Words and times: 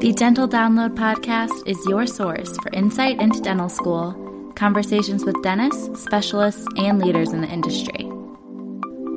The 0.00 0.12
Dental 0.12 0.48
Download 0.48 0.94
podcast 0.94 1.66
is 1.66 1.84
your 1.86 2.06
source 2.06 2.56
for 2.58 2.70
insight 2.72 3.20
into 3.20 3.40
dental 3.40 3.68
school, 3.68 4.14
conversations 4.54 5.24
with 5.24 5.42
dentists, 5.42 6.00
specialists, 6.00 6.64
and 6.76 7.02
leaders 7.02 7.32
in 7.32 7.40
the 7.40 7.48
industry. 7.48 8.06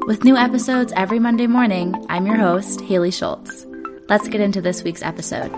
With 0.07 0.23
new 0.23 0.35
episodes 0.35 0.91
every 0.95 1.19
Monday 1.19 1.45
morning, 1.45 2.03
I'm 2.09 2.25
your 2.25 2.35
host, 2.35 2.81
Haley 2.81 3.11
Schultz. 3.11 3.67
Let's 4.09 4.27
get 4.27 4.41
into 4.41 4.59
this 4.59 4.81
week's 4.81 5.03
episode. 5.03 5.51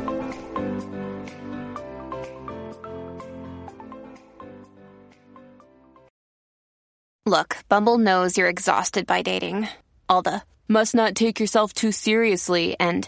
Look, 7.25 7.59
Bumble 7.69 7.97
knows 7.97 8.37
you're 8.37 8.49
exhausted 8.49 9.07
by 9.07 9.21
dating. 9.21 9.69
All 10.09 10.21
the 10.21 10.41
must 10.67 10.93
not 10.93 11.15
take 11.15 11.39
yourself 11.39 11.71
too 11.71 11.93
seriously 11.93 12.75
and 12.77 13.07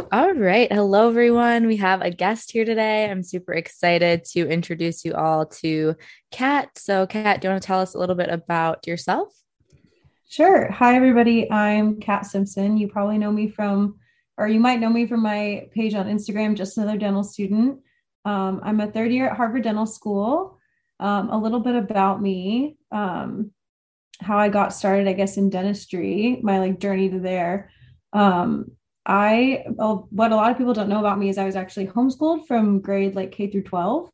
All 0.00 0.32
right. 0.32 0.72
Hello, 0.72 1.08
everyone. 1.08 1.66
We 1.66 1.76
have 1.76 2.00
a 2.00 2.10
guest 2.10 2.52
here 2.52 2.64
today. 2.64 3.10
I'm 3.10 3.22
super 3.22 3.52
excited 3.52 4.24
to 4.32 4.48
introduce 4.48 5.04
you 5.04 5.14
all 5.14 5.46
to 5.46 5.94
Cat. 6.30 6.70
So, 6.78 7.06
Cat, 7.06 7.40
do 7.40 7.48
you 7.48 7.52
want 7.52 7.62
to 7.62 7.66
tell 7.66 7.80
us 7.80 7.94
a 7.94 7.98
little 7.98 8.14
bit 8.14 8.30
about 8.30 8.86
yourself? 8.86 9.28
Sure. 10.28 10.70
Hi, 10.70 10.96
everybody. 10.96 11.50
I'm 11.50 12.00
Cat 12.00 12.24
Simpson. 12.24 12.78
You 12.78 12.88
probably 12.88 13.18
know 13.18 13.30
me 13.30 13.50
from, 13.50 13.98
or 14.38 14.48
you 14.48 14.58
might 14.58 14.80
know 14.80 14.88
me 14.88 15.06
from 15.06 15.22
my 15.22 15.68
page 15.74 15.94
on 15.94 16.06
Instagram, 16.06 16.56
Just 16.56 16.78
Another 16.78 16.96
Dental 16.96 17.24
Student. 17.24 17.80
Um, 18.24 18.60
I'm 18.62 18.80
a 18.80 18.90
third 18.90 19.12
year 19.12 19.28
at 19.28 19.36
Harvard 19.36 19.64
Dental 19.64 19.86
School. 19.86 20.58
Um, 20.98 21.28
a 21.28 21.38
little 21.38 21.60
bit 21.60 21.74
about 21.74 22.22
me, 22.22 22.78
um, 22.90 23.50
how 24.20 24.38
I 24.38 24.48
got 24.48 24.72
started, 24.72 25.08
I 25.08 25.12
guess, 25.12 25.36
in 25.36 25.50
dentistry, 25.50 26.40
my 26.42 26.58
like 26.58 26.80
journey 26.80 27.10
to 27.10 27.18
there. 27.18 27.70
Um, 28.12 28.72
I, 29.06 29.64
what 29.68 30.32
a 30.32 30.36
lot 30.36 30.50
of 30.50 30.58
people 30.58 30.74
don't 30.74 30.88
know 30.88 31.00
about 31.00 31.18
me 31.18 31.28
is 31.28 31.38
I 31.38 31.44
was 31.44 31.56
actually 31.56 31.86
homeschooled 31.86 32.46
from 32.46 32.80
grade 32.80 33.14
like 33.14 33.32
K 33.32 33.50
through 33.50 33.64
12. 33.64 34.10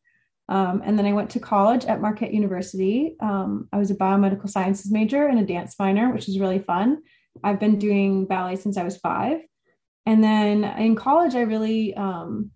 Um, 0.48 0.82
and 0.84 0.96
then 0.96 1.06
I 1.06 1.12
went 1.12 1.30
to 1.30 1.40
college 1.40 1.84
at 1.86 2.00
Marquette 2.00 2.32
University. 2.32 3.16
Um, 3.20 3.68
I 3.72 3.78
was 3.78 3.90
a 3.90 3.96
biomedical 3.96 4.48
sciences 4.48 4.92
major 4.92 5.26
and 5.26 5.40
a 5.40 5.46
dance 5.46 5.74
minor, 5.78 6.12
which 6.12 6.28
is 6.28 6.38
really 6.38 6.60
fun. 6.60 7.02
I've 7.42 7.58
been 7.58 7.78
doing 7.78 8.26
ballet 8.26 8.56
since 8.56 8.76
I 8.76 8.84
was 8.84 8.96
five. 8.96 9.40
And 10.06 10.22
then 10.22 10.62
in 10.62 10.94
college, 10.94 11.34
I 11.34 11.40
really 11.40 11.94
um, 11.96 12.52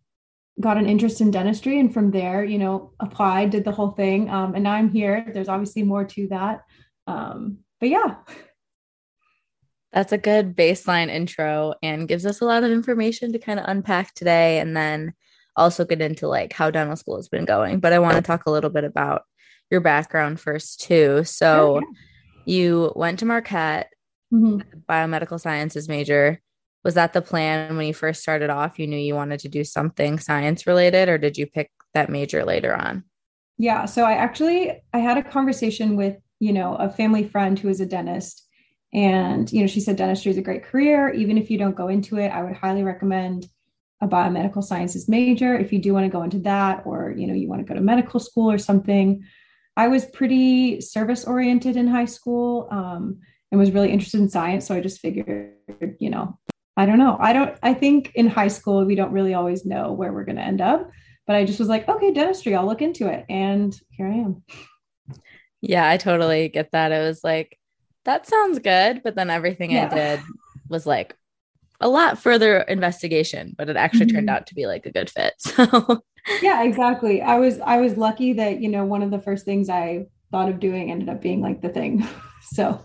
got 0.60 0.76
an 0.76 0.86
interest 0.86 1.20
in 1.20 1.30
dentistry 1.30 1.80
and 1.80 1.92
from 1.92 2.10
there 2.10 2.44
you 2.44 2.58
know 2.58 2.92
applied 3.00 3.50
did 3.50 3.64
the 3.64 3.72
whole 3.72 3.92
thing 3.92 4.28
um, 4.30 4.54
and 4.54 4.64
now 4.64 4.72
i'm 4.72 4.90
here 4.90 5.24
there's 5.32 5.48
obviously 5.48 5.82
more 5.82 6.04
to 6.04 6.28
that 6.28 6.62
um, 7.06 7.58
but 7.80 7.88
yeah 7.88 8.16
that's 9.92 10.12
a 10.12 10.18
good 10.18 10.56
baseline 10.56 11.08
intro 11.08 11.74
and 11.82 12.08
gives 12.08 12.24
us 12.24 12.40
a 12.40 12.44
lot 12.44 12.62
of 12.62 12.70
information 12.70 13.32
to 13.32 13.38
kind 13.38 13.58
of 13.58 13.66
unpack 13.68 14.14
today 14.14 14.60
and 14.60 14.76
then 14.76 15.14
also 15.56 15.84
get 15.84 16.00
into 16.00 16.28
like 16.28 16.52
how 16.52 16.70
dental 16.70 16.96
school 16.96 17.16
has 17.16 17.28
been 17.28 17.44
going. 17.44 17.80
But 17.80 17.92
i 17.92 17.98
want 17.98 18.16
to 18.16 18.22
talk 18.22 18.46
a 18.46 18.50
little 18.50 18.70
bit 18.70 18.84
about 18.84 19.22
your 19.70 19.80
background 19.80 20.40
first 20.40 20.80
too. 20.80 21.24
So 21.24 21.80
oh, 21.82 21.92
you 22.44 22.92
went 22.94 23.18
to 23.20 23.26
marquette 23.26 23.92
mm-hmm. 24.32 24.60
biomedical 24.88 25.40
sciences 25.40 25.88
major. 25.88 26.40
Was 26.84 26.94
that 26.94 27.12
the 27.12 27.20
plan 27.20 27.76
when 27.76 27.86
you 27.86 27.94
first 27.94 28.22
started 28.22 28.48
off? 28.48 28.78
You 28.78 28.86
knew 28.86 28.96
you 28.96 29.14
wanted 29.14 29.40
to 29.40 29.48
do 29.48 29.64
something 29.64 30.18
science 30.18 30.66
related 30.66 31.08
or 31.08 31.18
did 31.18 31.36
you 31.36 31.46
pick 31.46 31.70
that 31.94 32.08
major 32.08 32.44
later 32.44 32.74
on? 32.74 33.04
Yeah 33.58 33.84
so 33.84 34.04
i 34.04 34.12
actually 34.12 34.80
i 34.94 34.98
had 34.98 35.18
a 35.18 35.22
conversation 35.22 35.94
with 35.94 36.16
you 36.38 36.52
know 36.52 36.76
a 36.76 36.88
family 36.88 37.28
friend 37.28 37.58
who 37.58 37.68
is 37.68 37.80
a 37.80 37.86
dentist 37.86 38.46
and 38.92 39.52
you 39.52 39.60
know 39.60 39.66
she 39.66 39.80
said 39.80 39.96
dentistry 39.96 40.30
is 40.30 40.38
a 40.38 40.42
great 40.42 40.64
career 40.64 41.10
even 41.10 41.38
if 41.38 41.50
you 41.50 41.58
don't 41.58 41.76
go 41.76 41.88
into 41.88 42.18
it 42.18 42.28
i 42.28 42.42
would 42.42 42.56
highly 42.56 42.82
recommend 42.82 43.46
a 44.00 44.08
biomedical 44.08 44.64
sciences 44.64 45.08
major 45.08 45.56
if 45.56 45.72
you 45.72 45.78
do 45.78 45.92
want 45.92 46.04
to 46.04 46.10
go 46.10 46.22
into 46.22 46.38
that 46.38 46.82
or 46.84 47.14
you 47.16 47.26
know 47.26 47.34
you 47.34 47.48
want 47.48 47.60
to 47.60 47.68
go 47.68 47.74
to 47.74 47.80
medical 47.80 48.18
school 48.18 48.50
or 48.50 48.58
something 48.58 49.22
i 49.76 49.86
was 49.86 50.06
pretty 50.06 50.80
service 50.80 51.24
oriented 51.24 51.76
in 51.76 51.86
high 51.86 52.04
school 52.04 52.66
um, 52.70 53.18
and 53.50 53.60
was 53.60 53.70
really 53.70 53.90
interested 53.90 54.20
in 54.20 54.28
science 54.28 54.66
so 54.66 54.74
i 54.74 54.80
just 54.80 55.00
figured 55.00 55.54
you 55.98 56.10
know 56.10 56.38
I 56.80 56.86
don't 56.86 56.98
know. 56.98 57.18
I 57.20 57.34
don't, 57.34 57.58
I 57.62 57.74
think 57.74 58.12
in 58.14 58.26
high 58.26 58.48
school, 58.48 58.86
we 58.86 58.94
don't 58.94 59.12
really 59.12 59.34
always 59.34 59.66
know 59.66 59.92
where 59.92 60.14
we're 60.14 60.24
going 60.24 60.36
to 60.36 60.42
end 60.42 60.62
up. 60.62 60.90
But 61.26 61.36
I 61.36 61.44
just 61.44 61.58
was 61.58 61.68
like, 61.68 61.86
okay, 61.86 62.10
dentistry, 62.10 62.54
I'll 62.54 62.64
look 62.64 62.80
into 62.80 63.06
it. 63.06 63.26
And 63.28 63.78
here 63.90 64.06
I 64.06 64.14
am. 64.14 64.42
Yeah, 65.60 65.86
I 65.86 65.98
totally 65.98 66.48
get 66.48 66.72
that. 66.72 66.90
It 66.90 67.06
was 67.06 67.22
like, 67.22 67.58
that 68.04 68.26
sounds 68.26 68.58
good. 68.58 69.02
But 69.02 69.14
then 69.14 69.30
everything 69.30 69.72
yeah. 69.72 69.88
I 69.90 69.94
did 69.94 70.20
was 70.68 70.86
like 70.86 71.16
a 71.80 71.88
lot 71.88 72.18
further 72.18 72.58
investigation, 72.60 73.54
but 73.56 73.68
it 73.68 73.76
actually 73.76 74.06
mm-hmm. 74.06 74.16
turned 74.16 74.30
out 74.30 74.46
to 74.48 74.54
be 74.54 74.66
like 74.66 74.86
a 74.86 74.92
good 74.92 75.10
fit. 75.10 75.34
So 76.22 76.42
yeah, 76.42 76.64
exactly. 76.64 77.22
I 77.22 77.38
was 77.38 77.60
I 77.60 77.78
was 77.78 77.96
lucky 77.96 78.34
that, 78.34 78.60
you 78.60 78.68
know, 78.68 78.84
one 78.84 79.02
of 79.02 79.10
the 79.10 79.20
first 79.20 79.46
things 79.46 79.70
I 79.70 80.06
thought 80.30 80.50
of 80.50 80.60
doing 80.60 80.90
ended 80.90 81.08
up 81.08 81.22
being 81.22 81.40
like 81.40 81.62
the 81.62 81.70
thing. 81.70 82.06
So 82.52 82.80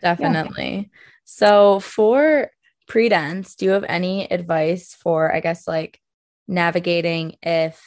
definitely. 0.00 0.76
Yeah. 0.76 0.98
So 1.24 1.80
for 1.80 2.50
pre-dents, 2.88 3.56
do 3.56 3.66
you 3.66 3.72
have 3.72 3.84
any 3.86 4.30
advice 4.30 4.94
for, 4.94 5.34
I 5.34 5.40
guess, 5.40 5.68
like 5.68 6.00
navigating 6.48 7.36
if 7.42 7.80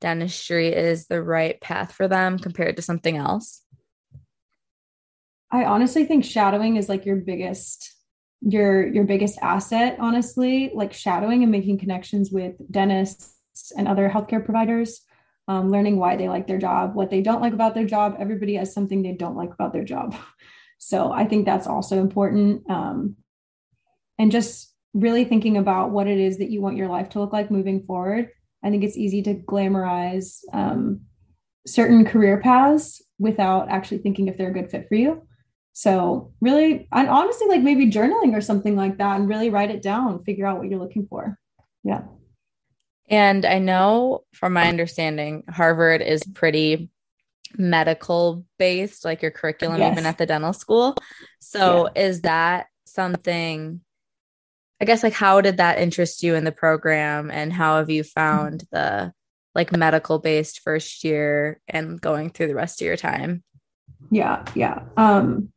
dentistry 0.00 0.68
is 0.68 1.06
the 1.06 1.22
right 1.22 1.60
path 1.60 1.92
for 1.92 2.08
them 2.08 2.38
compared 2.38 2.76
to 2.76 2.82
something 2.82 3.16
else? 3.16 3.61
I 5.52 5.64
honestly 5.64 6.04
think 6.04 6.24
shadowing 6.24 6.76
is 6.76 6.88
like 6.88 7.04
your 7.06 7.16
biggest 7.16 7.94
your 8.40 8.86
your 8.88 9.04
biggest 9.04 9.38
asset 9.40 9.96
honestly 10.00 10.72
like 10.74 10.92
shadowing 10.92 11.44
and 11.44 11.52
making 11.52 11.78
connections 11.78 12.32
with 12.32 12.54
dentists 12.72 13.70
and 13.76 13.86
other 13.86 14.08
healthcare 14.08 14.44
providers 14.44 15.02
um, 15.46 15.70
learning 15.70 15.96
why 15.96 16.16
they 16.16 16.28
like 16.28 16.48
their 16.48 16.58
job 16.58 16.96
what 16.96 17.08
they 17.08 17.22
don't 17.22 17.40
like 17.40 17.52
about 17.52 17.72
their 17.72 17.86
job 17.86 18.16
everybody 18.18 18.56
has 18.56 18.74
something 18.74 19.00
they 19.00 19.12
don't 19.12 19.36
like 19.36 19.52
about 19.52 19.72
their 19.72 19.84
job 19.84 20.16
so 20.78 21.12
i 21.12 21.24
think 21.24 21.46
that's 21.46 21.68
also 21.68 22.00
important 22.00 22.68
um, 22.68 23.14
and 24.18 24.32
just 24.32 24.72
really 24.94 25.24
thinking 25.24 25.56
about 25.56 25.90
what 25.90 26.06
it 26.06 26.18
is 26.18 26.38
that 26.38 26.50
you 26.50 26.60
want 26.60 26.76
your 26.76 26.88
life 26.88 27.08
to 27.10 27.20
look 27.20 27.32
like 27.32 27.50
moving 27.50 27.84
forward. 27.84 28.28
I 28.62 28.70
think 28.70 28.84
it's 28.84 28.96
easy 28.96 29.22
to 29.22 29.34
glamorize 29.34 30.40
um, 30.52 31.02
certain 31.66 32.04
career 32.04 32.40
paths 32.40 33.02
without 33.18 33.70
actually 33.70 33.98
thinking 33.98 34.28
if 34.28 34.36
they're 34.36 34.50
a 34.50 34.52
good 34.52 34.70
fit 34.70 34.86
for 34.88 34.94
you. 34.94 35.26
So, 35.72 36.32
really, 36.40 36.86
and 36.92 37.08
honestly, 37.08 37.48
like 37.48 37.62
maybe 37.62 37.90
journaling 37.90 38.34
or 38.36 38.40
something 38.40 38.76
like 38.76 38.98
that 38.98 39.18
and 39.18 39.28
really 39.28 39.50
write 39.50 39.70
it 39.70 39.82
down, 39.82 40.22
figure 40.24 40.46
out 40.46 40.58
what 40.58 40.68
you're 40.68 40.78
looking 40.78 41.06
for. 41.06 41.38
Yeah. 41.82 42.02
And 43.08 43.44
I 43.44 43.58
know 43.58 44.24
from 44.34 44.52
my 44.52 44.68
understanding, 44.68 45.44
Harvard 45.48 46.02
is 46.02 46.22
pretty 46.34 46.90
medical 47.56 48.44
based, 48.58 49.04
like 49.04 49.22
your 49.22 49.30
curriculum, 49.30 49.78
yes. 49.78 49.92
even 49.92 50.06
at 50.06 50.18
the 50.18 50.26
dental 50.26 50.52
school. 50.52 50.96
So, 51.40 51.90
yeah. 51.94 52.02
is 52.02 52.20
that 52.22 52.66
something 52.84 53.80
I 54.82 54.84
guess 54.84 55.04
like 55.04 55.12
how 55.12 55.40
did 55.40 55.58
that 55.58 55.78
interest 55.78 56.24
you 56.24 56.34
in 56.34 56.42
the 56.42 56.50
program 56.50 57.30
and 57.30 57.52
how 57.52 57.78
have 57.78 57.88
you 57.88 58.02
found 58.02 58.64
the 58.72 59.12
like 59.54 59.70
medical 59.70 60.18
based 60.18 60.58
first 60.58 61.04
year 61.04 61.60
and 61.68 62.00
going 62.00 62.30
through 62.30 62.48
the 62.48 62.56
rest 62.56 62.82
of 62.82 62.86
your 62.86 62.96
time? 62.96 63.44
Yeah, 64.10 64.44
yeah. 64.56 64.82
Um 64.96 65.52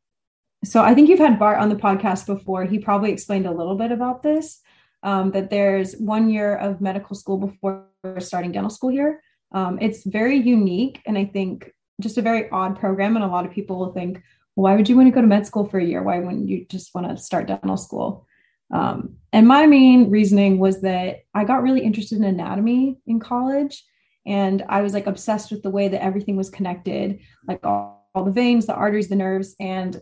so 0.63 0.81
I 0.81 0.93
think 0.93 1.09
you've 1.09 1.19
had 1.19 1.39
Bart 1.39 1.59
on 1.59 1.69
the 1.69 1.75
podcast 1.75 2.25
before. 2.25 2.65
He 2.65 2.79
probably 2.79 3.11
explained 3.11 3.45
a 3.45 3.51
little 3.51 3.75
bit 3.75 3.91
about 3.91 4.23
this. 4.23 4.61
Um, 5.03 5.29
that 5.31 5.51
there's 5.51 5.95
one 5.97 6.31
year 6.31 6.55
of 6.55 6.81
medical 6.81 7.15
school 7.15 7.37
before 7.37 7.85
starting 8.17 8.51
dental 8.51 8.71
school 8.71 8.89
here. 8.89 9.21
Um, 9.51 9.77
it's 9.79 10.03
very 10.03 10.35
unique 10.35 11.01
and 11.05 11.15
I 11.15 11.25
think 11.25 11.71
just 12.01 12.17
a 12.17 12.23
very 12.23 12.49
odd 12.49 12.79
program. 12.79 13.15
And 13.15 13.23
a 13.23 13.27
lot 13.27 13.45
of 13.45 13.51
people 13.51 13.77
will 13.77 13.93
think, 13.93 14.21
why 14.55 14.75
would 14.75 14.89
you 14.89 14.95
want 14.95 15.07
to 15.07 15.11
go 15.11 15.21
to 15.21 15.27
med 15.27 15.45
school 15.45 15.65
for 15.65 15.79
a 15.79 15.85
year? 15.85 16.01
Why 16.01 16.19
wouldn't 16.19 16.49
you 16.49 16.65
just 16.69 16.95
want 16.95 17.07
to 17.07 17.17
start 17.17 17.47
dental 17.47 17.77
school? 17.77 18.25
Um, 18.73 19.17
and 19.31 19.47
my 19.47 19.67
main 19.67 20.09
reasoning 20.09 20.57
was 20.57 20.81
that 20.81 21.19
I 21.33 21.43
got 21.43 21.61
really 21.61 21.81
interested 21.81 22.17
in 22.17 22.23
anatomy 22.23 22.97
in 23.05 23.19
college. 23.19 23.83
And 24.25 24.63
I 24.67 24.81
was 24.81 24.93
like 24.93 25.07
obsessed 25.07 25.51
with 25.51 25.61
the 25.61 25.69
way 25.69 25.87
that 25.87 26.03
everything 26.03 26.35
was 26.35 26.49
connected, 26.49 27.19
like 27.47 27.63
all, 27.63 28.09
all 28.15 28.23
the 28.23 28.31
veins, 28.31 28.65
the 28.65 28.73
arteries, 28.73 29.07
the 29.07 29.15
nerves. 29.15 29.55
And 29.59 30.01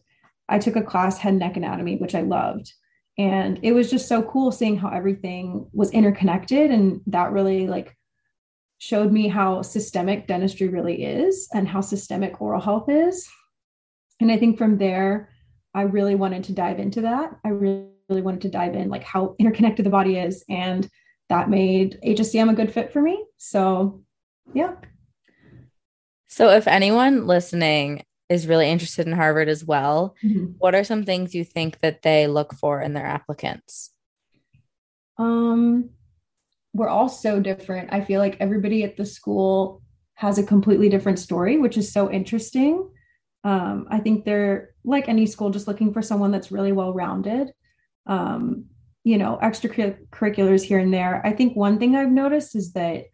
I 0.50 0.60
took 0.60 0.76
a 0.76 0.84
class, 0.84 1.18
head 1.18 1.30
and 1.30 1.40
neck 1.40 1.58
anatomy, 1.58 1.98
which 1.98 2.16
I 2.16 2.22
loved. 2.22 2.72
And 3.18 3.60
it 3.62 3.74
was 3.74 3.90
just 3.90 4.08
so 4.08 4.24
cool 4.24 4.52
seeing 4.52 4.78
how 4.78 4.90
everything 4.90 5.68
was 5.72 5.92
interconnected. 5.92 6.72
And 6.72 7.02
that 7.08 7.32
really 7.32 7.68
like 7.68 7.96
showed 8.80 9.12
me 9.12 9.28
how 9.28 9.62
systemic 9.62 10.28
dentistry 10.28 10.68
really 10.68 11.04
is 11.04 11.48
and 11.54 11.68
how 11.68 11.82
systemic 11.82 12.42
oral 12.42 12.62
health 12.62 12.90
is. 12.90 13.28
And 14.20 14.32
I 14.32 14.38
think 14.38 14.58
from 14.58 14.78
there, 14.78 15.30
I 15.74 15.84
really 15.84 16.16
wanted 16.16 16.44
to 16.46 16.54
dive 16.54 16.80
into 16.80 17.02
that. 17.02 17.36
I 17.46 17.50
really, 17.50 17.88
really 18.10 18.22
wanted 18.22 18.42
to 18.42 18.50
dive 18.50 18.76
in 18.76 18.90
like 18.90 19.04
how 19.04 19.36
interconnected 19.40 19.86
the 19.86 19.90
body 19.90 20.18
is. 20.18 20.44
And 20.50 20.90
that 21.30 21.50
made 21.50 22.00
HSDM 22.06 22.52
a 22.52 22.54
good 22.54 22.74
fit 22.74 22.92
for 22.92 23.02
me. 23.02 23.24
So, 23.38 24.04
yeah. 24.54 24.74
So, 26.28 26.50
if 26.50 26.68
anyone 26.68 27.28
listening 27.28 28.04
is 28.30 28.48
really 28.48 28.70
interested 28.70 29.06
in 29.08 29.14
Harvard 29.14 29.50
as 29.50 29.64
well, 29.64 30.16
mm-hmm. 30.24 30.54
what 30.58 30.76
are 30.76 30.84
some 30.84 31.04
things 31.04 31.36
you 31.36 31.44
think 31.44 31.80
that 31.82 32.02
they 32.02 32.28
look 32.28 32.54
for 32.54 32.82
in 32.82 32.94
their 32.94 33.06
applicants? 33.06 33.92
Um, 35.18 35.90
we're 36.74 36.90
all 36.90 37.10
so 37.10 37.40
different. 37.40 37.94
I 37.94 38.02
feel 38.02 38.20
like 38.20 38.38
everybody 38.40 38.84
at 38.84 38.98
the 38.98 39.06
school 39.06 39.82
has 40.16 40.38
a 40.38 40.44
completely 40.44 40.90
different 40.90 41.20
story, 41.20 41.58
which 41.58 41.78
is 41.78 41.92
so 41.92 42.12
interesting. 42.12 42.90
Um, 43.44 43.88
I 43.90 44.00
think 44.00 44.26
they're 44.26 44.70
like 44.84 45.10
any 45.10 45.26
school, 45.26 45.50
just 45.50 45.68
looking 45.68 45.94
for 45.94 46.02
someone 46.02 46.32
that's 46.32 46.52
really 46.52 46.72
well 46.72 46.94
rounded. 46.94 47.52
Um, 48.06 48.66
you 49.04 49.18
know, 49.18 49.38
extracurriculars 49.44 50.64
here 50.64 50.80
and 50.80 50.94
there. 50.94 51.22
I 51.26 51.34
think 51.34 51.56
one 51.56 51.78
thing 51.78 51.96
I've 51.96 52.12
noticed 52.12 52.56
is 52.56 52.72
that 52.74 53.06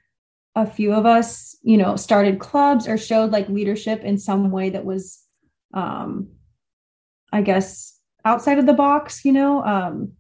a 0.56 0.66
few 0.66 0.94
of 0.94 1.06
us, 1.06 1.56
you 1.62 1.78
know, 1.78 1.96
started 1.96 2.40
clubs 2.40 2.88
or 2.88 2.98
showed 2.98 3.32
like 3.32 3.50
leadership 3.50 4.04
in 4.04 4.18
some 4.18 4.52
way 4.52 4.70
that 4.72 4.86
was, 4.86 5.20
um, 5.74 6.30
I 7.32 7.42
guess, 7.42 8.00
outside 8.26 8.60
of 8.60 8.66
the 8.66 8.74
box, 8.74 9.24
you 9.24 9.32
know. 9.32 9.64
Um, 9.64 10.14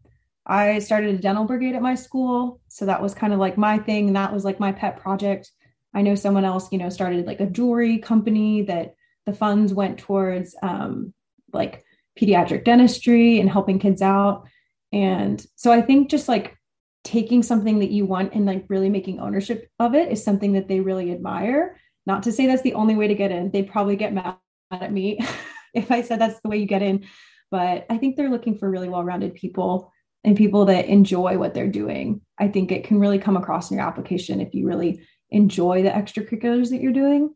I 0.45 0.79
started 0.79 1.13
a 1.13 1.17
dental 1.17 1.45
brigade 1.45 1.75
at 1.75 1.81
my 1.81 1.95
school. 1.95 2.59
So 2.67 2.85
that 2.85 3.01
was 3.01 3.13
kind 3.13 3.33
of 3.33 3.39
like 3.39 3.57
my 3.57 3.77
thing. 3.77 4.07
And 4.07 4.15
that 4.15 4.33
was 4.33 4.45
like 4.45 4.59
my 4.59 4.71
pet 4.71 4.97
project. 4.97 5.51
I 5.93 6.01
know 6.01 6.15
someone 6.15 6.45
else, 6.45 6.71
you 6.71 6.77
know, 6.77 6.89
started 6.89 7.25
like 7.25 7.39
a 7.39 7.45
jewelry 7.45 7.99
company 7.99 8.63
that 8.63 8.95
the 9.25 9.33
funds 9.33 9.73
went 9.73 9.99
towards 9.99 10.55
um, 10.63 11.13
like 11.53 11.83
pediatric 12.19 12.65
dentistry 12.65 13.39
and 13.39 13.49
helping 13.49 13.79
kids 13.79 14.01
out. 14.01 14.47
And 14.91 15.45
so 15.55 15.71
I 15.71 15.81
think 15.81 16.09
just 16.09 16.27
like 16.27 16.57
taking 17.03 17.43
something 17.43 17.79
that 17.79 17.91
you 17.91 18.05
want 18.05 18.33
and 18.33 18.45
like 18.45 18.65
really 18.67 18.89
making 18.89 19.19
ownership 19.19 19.69
of 19.79 19.95
it 19.95 20.11
is 20.11 20.23
something 20.23 20.53
that 20.53 20.67
they 20.67 20.79
really 20.79 21.11
admire. 21.11 21.77
Not 22.05 22.23
to 22.23 22.31
say 22.31 22.47
that's 22.47 22.61
the 22.61 22.73
only 22.73 22.95
way 22.95 23.07
to 23.07 23.15
get 23.15 23.31
in. 23.31 23.51
They'd 23.51 23.71
probably 23.71 23.95
get 23.95 24.13
mad 24.13 24.37
at 24.71 24.91
me 24.91 25.19
if 25.73 25.91
I 25.91 26.01
said 26.01 26.19
that's 26.19 26.39
the 26.41 26.49
way 26.49 26.57
you 26.57 26.65
get 26.65 26.81
in. 26.81 27.05
But 27.51 27.85
I 27.89 27.97
think 27.97 28.15
they're 28.15 28.29
looking 28.29 28.57
for 28.57 28.69
really 28.69 28.89
well 28.89 29.03
rounded 29.03 29.33
people 29.35 29.91
and 30.23 30.35
people 30.35 30.65
that 30.65 30.85
enjoy 30.85 31.37
what 31.37 31.53
they're 31.53 31.67
doing. 31.67 32.21
I 32.37 32.47
think 32.47 32.71
it 32.71 32.83
can 32.83 32.99
really 32.99 33.19
come 33.19 33.37
across 33.37 33.71
in 33.71 33.77
your 33.77 33.87
application 33.87 34.41
if 34.41 34.53
you 34.53 34.67
really 34.67 35.05
enjoy 35.29 35.81
the 35.81 35.89
extracurriculars 35.89 36.69
that 36.69 36.81
you're 36.81 36.91
doing. 36.91 37.33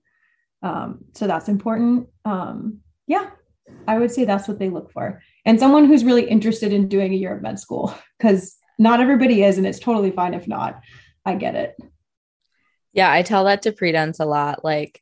Um, 0.61 1.05
so 1.13 1.27
that's 1.27 1.49
important. 1.49 2.07
Um, 2.25 2.79
yeah, 3.07 3.29
I 3.87 3.97
would 3.97 4.11
say 4.11 4.25
that's 4.25 4.47
what 4.47 4.59
they 4.59 4.69
look 4.69 4.91
for. 4.91 5.21
And 5.45 5.59
someone 5.59 5.85
who's 5.85 6.03
really 6.03 6.27
interested 6.27 6.73
in 6.73 6.87
doing 6.87 7.13
a 7.13 7.17
year 7.17 7.35
of 7.35 7.41
med 7.41 7.59
school, 7.59 7.93
because 8.17 8.55
not 8.77 8.99
everybody 8.99 9.43
is, 9.43 9.57
and 9.57 9.67
it's 9.67 9.79
totally 9.79 10.11
fine 10.11 10.33
if 10.33 10.47
not. 10.47 10.81
I 11.25 11.35
get 11.35 11.55
it. 11.55 11.75
Yeah, 12.91 13.11
I 13.11 13.21
tell 13.21 13.45
that 13.45 13.63
to 13.63 13.71
predents 13.71 14.19
a 14.19 14.25
lot. 14.25 14.63
Like, 14.63 15.01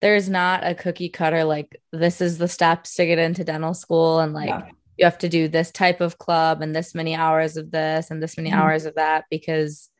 there's 0.00 0.28
not 0.28 0.66
a 0.66 0.74
cookie 0.74 1.08
cutter, 1.08 1.44
like, 1.44 1.80
this 1.92 2.20
is 2.20 2.38
the 2.38 2.48
steps 2.48 2.94
to 2.96 3.06
get 3.06 3.18
into 3.18 3.44
dental 3.44 3.74
school, 3.74 4.20
and 4.20 4.32
like, 4.32 4.48
yeah 4.48 4.68
you 4.96 5.04
have 5.04 5.18
to 5.18 5.28
do 5.28 5.48
this 5.48 5.70
type 5.70 6.00
of 6.00 6.18
club 6.18 6.62
and 6.62 6.74
this 6.74 6.94
many 6.94 7.14
hours 7.14 7.56
of 7.56 7.70
this 7.70 8.10
and 8.10 8.22
this 8.22 8.36
many 8.36 8.50
mm-hmm. 8.50 8.60
hours 8.60 8.86
of 8.86 8.94
that 8.94 9.24
because 9.30 9.90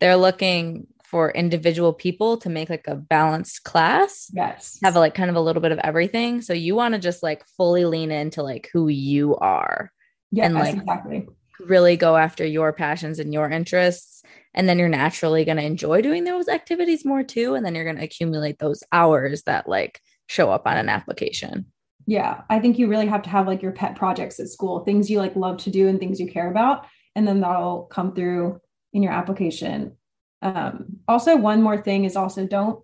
they're 0.00 0.16
looking 0.16 0.86
for 1.04 1.30
individual 1.30 1.94
people 1.94 2.36
to 2.36 2.50
make 2.50 2.68
like 2.68 2.86
a 2.86 2.94
balanced 2.94 3.64
class. 3.64 4.30
Yes. 4.34 4.78
Have 4.82 4.96
a, 4.96 5.00
like 5.00 5.14
kind 5.14 5.30
of 5.30 5.36
a 5.36 5.40
little 5.40 5.62
bit 5.62 5.72
of 5.72 5.78
everything. 5.78 6.42
So 6.42 6.52
you 6.52 6.74
want 6.74 6.94
to 6.94 7.00
just 7.00 7.22
like 7.22 7.46
fully 7.56 7.86
lean 7.86 8.10
into 8.10 8.42
like 8.42 8.68
who 8.72 8.88
you 8.88 9.36
are. 9.36 9.90
Yeah, 10.30 10.44
and 10.44 10.54
like 10.54 10.76
exactly. 10.76 11.26
Really 11.60 11.96
go 11.96 12.16
after 12.16 12.44
your 12.44 12.72
passions 12.72 13.18
and 13.18 13.32
your 13.32 13.50
interests. 13.50 14.22
And 14.54 14.68
then 14.68 14.78
you're 14.78 14.88
naturally 14.88 15.44
going 15.44 15.56
to 15.56 15.64
enjoy 15.64 16.02
doing 16.02 16.24
those 16.24 16.48
activities 16.48 17.04
more 17.04 17.22
too. 17.22 17.54
And 17.54 17.64
then 17.64 17.74
you're 17.74 17.84
going 17.84 17.96
to 17.96 18.04
accumulate 18.04 18.58
those 18.58 18.82
hours 18.92 19.42
that 19.44 19.68
like 19.68 20.00
show 20.26 20.50
up 20.50 20.66
on 20.66 20.76
an 20.76 20.88
application. 20.88 21.66
Yeah, 22.06 22.42
I 22.48 22.58
think 22.58 22.78
you 22.78 22.88
really 22.88 23.06
have 23.06 23.22
to 23.22 23.30
have 23.30 23.46
like 23.46 23.62
your 23.62 23.72
pet 23.72 23.94
projects 23.94 24.40
at 24.40 24.48
school, 24.48 24.80
things 24.80 25.10
you 25.10 25.18
like 25.18 25.36
love 25.36 25.58
to 25.58 25.70
do 25.70 25.88
and 25.88 26.00
things 26.00 26.18
you 26.18 26.26
care 26.26 26.50
about, 26.50 26.86
and 27.14 27.28
then 27.28 27.40
that'll 27.40 27.82
come 27.82 28.14
through 28.14 28.60
in 28.94 29.02
your 29.02 29.12
application. 29.12 29.96
Um, 30.40 31.00
also, 31.06 31.36
one 31.36 31.62
more 31.62 31.76
thing 31.76 32.04
is 32.06 32.16
also 32.16 32.46
don't. 32.46 32.82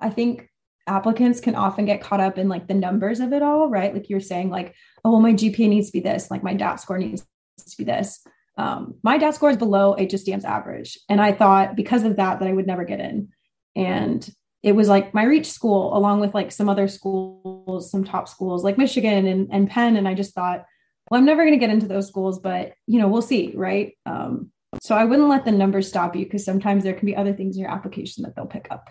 I 0.00 0.10
think 0.10 0.48
applicants 0.88 1.40
can 1.40 1.54
often 1.54 1.84
get 1.84 2.00
caught 2.00 2.20
up 2.20 2.38
in 2.38 2.48
like 2.48 2.66
the 2.66 2.74
numbers 2.74 3.20
of 3.20 3.32
it 3.32 3.42
all, 3.42 3.68
right? 3.68 3.94
Like 3.94 4.10
you're 4.10 4.18
saying, 4.18 4.50
like, 4.50 4.74
oh, 5.04 5.20
my 5.20 5.32
GPA 5.32 5.68
needs 5.68 5.86
to 5.86 5.92
be 5.92 6.00
this, 6.00 6.30
like 6.30 6.42
my 6.42 6.54
DAT 6.54 6.80
score 6.80 6.98
needs 6.98 7.24
to 7.56 7.76
be 7.76 7.84
this. 7.84 8.26
Um, 8.58 8.94
my 9.02 9.18
DAT 9.18 9.34
score 9.34 9.50
is 9.50 9.56
below 9.56 9.94
HSDM's 9.98 10.44
average, 10.44 10.98
and 11.08 11.20
I 11.20 11.32
thought 11.32 11.76
because 11.76 12.04
of 12.04 12.16
that 12.16 12.40
that 12.40 12.48
I 12.48 12.52
would 12.52 12.66
never 12.66 12.84
get 12.84 13.00
in. 13.00 13.28
And 13.74 14.28
it 14.62 14.72
was 14.72 14.88
like 14.88 15.14
my 15.14 15.24
reach 15.24 15.50
school 15.50 15.96
along 15.96 16.20
with 16.20 16.34
like 16.34 16.50
some 16.50 16.68
other 16.68 16.88
schools 16.88 17.90
some 17.90 18.04
top 18.04 18.28
schools 18.28 18.64
like 18.64 18.78
michigan 18.78 19.26
and, 19.26 19.48
and 19.52 19.70
penn. 19.70 19.96
And 19.96 20.08
i 20.08 20.14
just 20.14 20.34
thought 20.34 20.64
well 21.10 21.20
i'm 21.20 21.26
never 21.26 21.42
going 21.44 21.54
to 21.54 21.64
get 21.64 21.70
into 21.70 21.86
those 21.86 22.08
schools 22.08 22.40
but 22.40 22.72
you 22.86 22.98
know 22.98 23.06
we'll 23.06 23.22
see 23.22 23.52
right? 23.54 23.96
Um, 24.06 24.50
so 24.82 24.96
i 24.96 25.04
wouldn't 25.04 25.28
let 25.28 25.44
the 25.44 25.52
numbers 25.52 25.88
stop 25.88 26.16
you 26.16 26.24
because 26.24 26.44
sometimes 26.44 26.82
there 26.82 26.94
can 26.94 27.06
be 27.06 27.14
other 27.14 27.32
things 27.32 27.56
in 27.56 27.62
your 27.62 27.70
application 27.70 28.24
that 28.24 28.34
they'll 28.34 28.46
pick 28.46 28.68
up. 28.70 28.88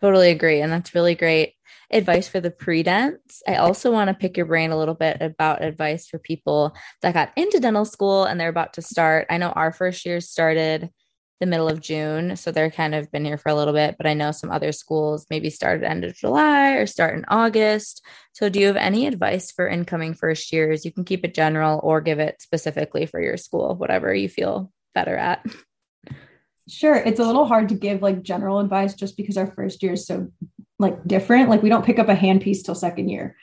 Totally 0.00 0.30
agree. 0.30 0.60
And 0.60 0.70
that's 0.70 0.94
really 0.94 1.14
great 1.14 1.54
advice 1.90 2.28
for 2.28 2.40
the 2.40 2.50
pre-dents 2.50 3.42
i 3.48 3.56
also 3.56 3.92
want 3.92 4.08
to 4.08 4.14
pick 4.14 4.36
your 4.36 4.46
brain 4.46 4.70
a 4.70 4.78
little 4.78 4.94
bit 4.94 5.20
about 5.20 5.62
advice 5.62 6.06
for 6.06 6.18
people 6.18 6.74
that 7.02 7.14
got 7.14 7.32
into 7.36 7.60
dental 7.60 7.84
school 7.84 8.24
and 8.24 8.40
they're 8.40 8.48
about 8.48 8.72
to 8.72 8.82
start 8.82 9.26
i 9.30 9.36
know 9.36 9.50
our 9.50 9.72
first 9.72 10.04
year 10.04 10.20
started 10.20 10.90
the 11.40 11.46
middle 11.46 11.68
of 11.68 11.80
June. 11.80 12.36
So 12.36 12.50
they're 12.50 12.70
kind 12.70 12.94
of 12.94 13.10
been 13.12 13.24
here 13.24 13.36
for 13.36 13.50
a 13.50 13.54
little 13.54 13.74
bit, 13.74 13.96
but 13.98 14.06
I 14.06 14.14
know 14.14 14.32
some 14.32 14.50
other 14.50 14.72
schools 14.72 15.26
maybe 15.28 15.50
start 15.50 15.82
at 15.82 15.90
end 15.90 16.04
of 16.04 16.14
July 16.14 16.72
or 16.72 16.86
start 16.86 17.16
in 17.16 17.24
August. 17.28 18.04
So 18.32 18.48
do 18.48 18.58
you 18.58 18.66
have 18.66 18.76
any 18.76 19.06
advice 19.06 19.52
for 19.52 19.68
incoming 19.68 20.14
first 20.14 20.52
years? 20.52 20.84
You 20.84 20.92
can 20.92 21.04
keep 21.04 21.24
it 21.24 21.34
general 21.34 21.80
or 21.82 22.00
give 22.00 22.18
it 22.18 22.40
specifically 22.40 23.06
for 23.06 23.20
your 23.20 23.36
school, 23.36 23.74
whatever 23.74 24.14
you 24.14 24.28
feel 24.28 24.72
better 24.94 25.16
at. 25.16 25.44
Sure. 26.68 26.96
It's 26.96 27.20
a 27.20 27.24
little 27.24 27.44
hard 27.44 27.68
to 27.68 27.74
give 27.74 28.02
like 28.02 28.22
general 28.22 28.58
advice 28.58 28.94
just 28.94 29.16
because 29.16 29.36
our 29.36 29.46
first 29.46 29.82
year 29.82 29.92
is 29.92 30.06
so 30.06 30.28
like 30.78 31.06
different. 31.06 31.48
Like 31.48 31.62
we 31.62 31.68
don't 31.68 31.84
pick 31.84 31.98
up 31.98 32.08
a 32.08 32.14
handpiece 32.14 32.64
till 32.64 32.74
second 32.74 33.08
year. 33.08 33.36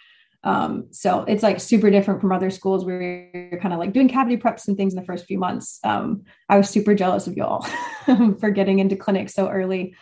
Um, 0.43 0.87
so 0.91 1.23
it's 1.23 1.41
like 1.41 1.59
super 1.61 1.89
different 1.89 2.19
from 2.19 2.33
other 2.33 2.49
schools 2.49 2.83
where 2.83 3.01
you're 3.33 3.59
kind 3.61 3.73
of 3.73 3.79
like 3.79 3.93
doing 3.93 4.09
cavity 4.09 4.35
preps 4.35 4.67
and 4.67 4.75
things 4.75 4.93
in 4.93 4.99
the 4.99 5.05
first 5.05 5.25
few 5.25 5.39
months. 5.39 5.79
Um, 5.83 6.23
I 6.49 6.57
was 6.57 6.69
super 6.69 6.93
jealous 6.93 7.27
of 7.27 7.37
y'all 7.37 7.65
for 8.39 8.49
getting 8.49 8.79
into 8.79 8.97
clinic 8.97 9.29
so 9.29 9.49
early. 9.49 9.95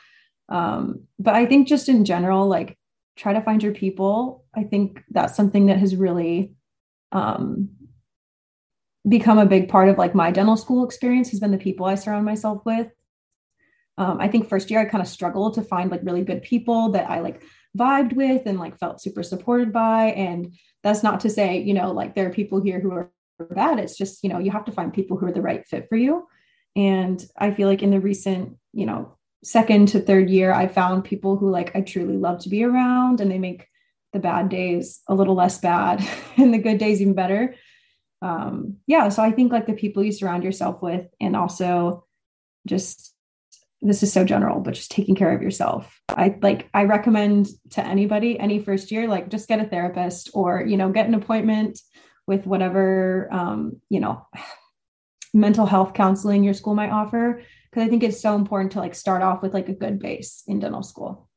Um, 0.49 1.03
but 1.19 1.35
I 1.35 1.45
think 1.45 1.67
just 1.67 1.89
in 1.89 2.05
general, 2.05 2.47
like 2.47 2.77
try 3.15 3.33
to 3.33 3.41
find 3.41 3.61
your 3.61 3.73
people. 3.73 4.43
I 4.55 4.63
think 4.63 5.03
that's 5.11 5.35
something 5.35 5.67
that 5.67 5.77
has 5.77 5.95
really 5.95 6.53
um, 7.11 7.69
become 9.07 9.37
a 9.37 9.45
big 9.45 9.69
part 9.69 9.89
of 9.89 9.97
like 9.97 10.15
my 10.15 10.31
dental 10.31 10.57
school 10.57 10.83
experience 10.85 11.29
has 11.29 11.39
been 11.39 11.51
the 11.51 11.57
people 11.57 11.85
I 11.85 11.95
surround 11.95 12.25
myself 12.25 12.65
with. 12.65 12.87
Um, 14.01 14.19
I 14.19 14.27
think 14.27 14.49
first 14.49 14.71
year 14.71 14.79
I 14.79 14.85
kind 14.85 15.03
of 15.03 15.07
struggled 15.07 15.53
to 15.53 15.61
find 15.61 15.91
like 15.91 16.01
really 16.01 16.23
good 16.23 16.41
people 16.41 16.89
that 16.93 17.07
I 17.07 17.19
like 17.19 17.43
vibed 17.77 18.13
with 18.13 18.47
and 18.47 18.59
like 18.59 18.79
felt 18.79 18.99
super 18.99 19.21
supported 19.21 19.71
by. 19.71 20.05
And 20.05 20.55
that's 20.81 21.03
not 21.03 21.19
to 21.19 21.29
say, 21.29 21.59
you 21.59 21.75
know, 21.75 21.91
like 21.91 22.15
there 22.15 22.25
are 22.25 22.33
people 22.33 22.59
here 22.59 22.79
who 22.79 22.91
are 22.93 23.11
bad. 23.51 23.77
It's 23.77 23.95
just, 23.95 24.23
you 24.23 24.29
know, 24.31 24.39
you 24.39 24.49
have 24.49 24.65
to 24.65 24.71
find 24.71 24.91
people 24.91 25.17
who 25.17 25.27
are 25.27 25.31
the 25.31 25.43
right 25.43 25.67
fit 25.67 25.87
for 25.87 25.97
you. 25.97 26.25
And 26.75 27.23
I 27.37 27.51
feel 27.51 27.67
like 27.67 27.83
in 27.83 27.91
the 27.91 27.99
recent, 27.99 28.57
you 28.73 28.87
know, 28.87 29.19
second 29.43 29.89
to 29.89 29.99
third 29.99 30.31
year, 30.31 30.51
I 30.51 30.67
found 30.67 31.03
people 31.03 31.37
who 31.37 31.51
like 31.51 31.75
I 31.75 31.81
truly 31.81 32.17
love 32.17 32.39
to 32.39 32.49
be 32.49 32.63
around 32.63 33.21
and 33.21 33.29
they 33.29 33.37
make 33.37 33.67
the 34.13 34.19
bad 34.19 34.49
days 34.49 35.01
a 35.07 35.13
little 35.13 35.35
less 35.35 35.59
bad 35.59 36.03
and 36.37 36.51
the 36.51 36.57
good 36.57 36.79
days 36.79 37.01
even 37.01 37.13
better. 37.13 37.53
Um, 38.23 38.77
yeah, 38.87 39.09
so 39.09 39.21
I 39.21 39.29
think 39.31 39.51
like 39.51 39.67
the 39.67 39.73
people 39.73 40.03
you 40.03 40.11
surround 40.11 40.43
yourself 40.43 40.81
with 40.81 41.05
and 41.19 41.35
also 41.35 42.07
just 42.65 43.11
this 43.81 44.03
is 44.03 44.13
so 44.13 44.23
general, 44.23 44.59
but 44.59 44.75
just 44.75 44.91
taking 44.91 45.15
care 45.15 45.33
of 45.33 45.41
yourself. 45.41 45.99
I 46.09 46.37
like 46.41 46.69
I 46.73 46.83
recommend 46.83 47.47
to 47.71 47.85
anybody, 47.85 48.39
any 48.39 48.59
first 48.59 48.91
year, 48.91 49.07
like 49.07 49.29
just 49.29 49.47
get 49.47 49.59
a 49.59 49.65
therapist 49.65 50.29
or 50.33 50.61
you 50.61 50.77
know 50.77 50.89
get 50.89 51.07
an 51.07 51.15
appointment 51.15 51.79
with 52.27 52.45
whatever 52.45 53.27
um, 53.31 53.81
you 53.89 53.99
know 53.99 54.25
mental 55.33 55.65
health 55.65 55.93
counseling 55.93 56.43
your 56.43 56.53
school 56.53 56.75
might 56.75 56.91
offer 56.91 57.41
because 57.69 57.85
I 57.85 57.89
think 57.89 58.03
it's 58.03 58.21
so 58.21 58.35
important 58.35 58.73
to 58.73 58.79
like 58.79 58.93
start 58.93 59.23
off 59.23 59.41
with 59.41 59.53
like 59.53 59.69
a 59.69 59.73
good 59.73 59.97
base 59.97 60.43
in 60.47 60.59
dental 60.59 60.83
school. 60.83 61.29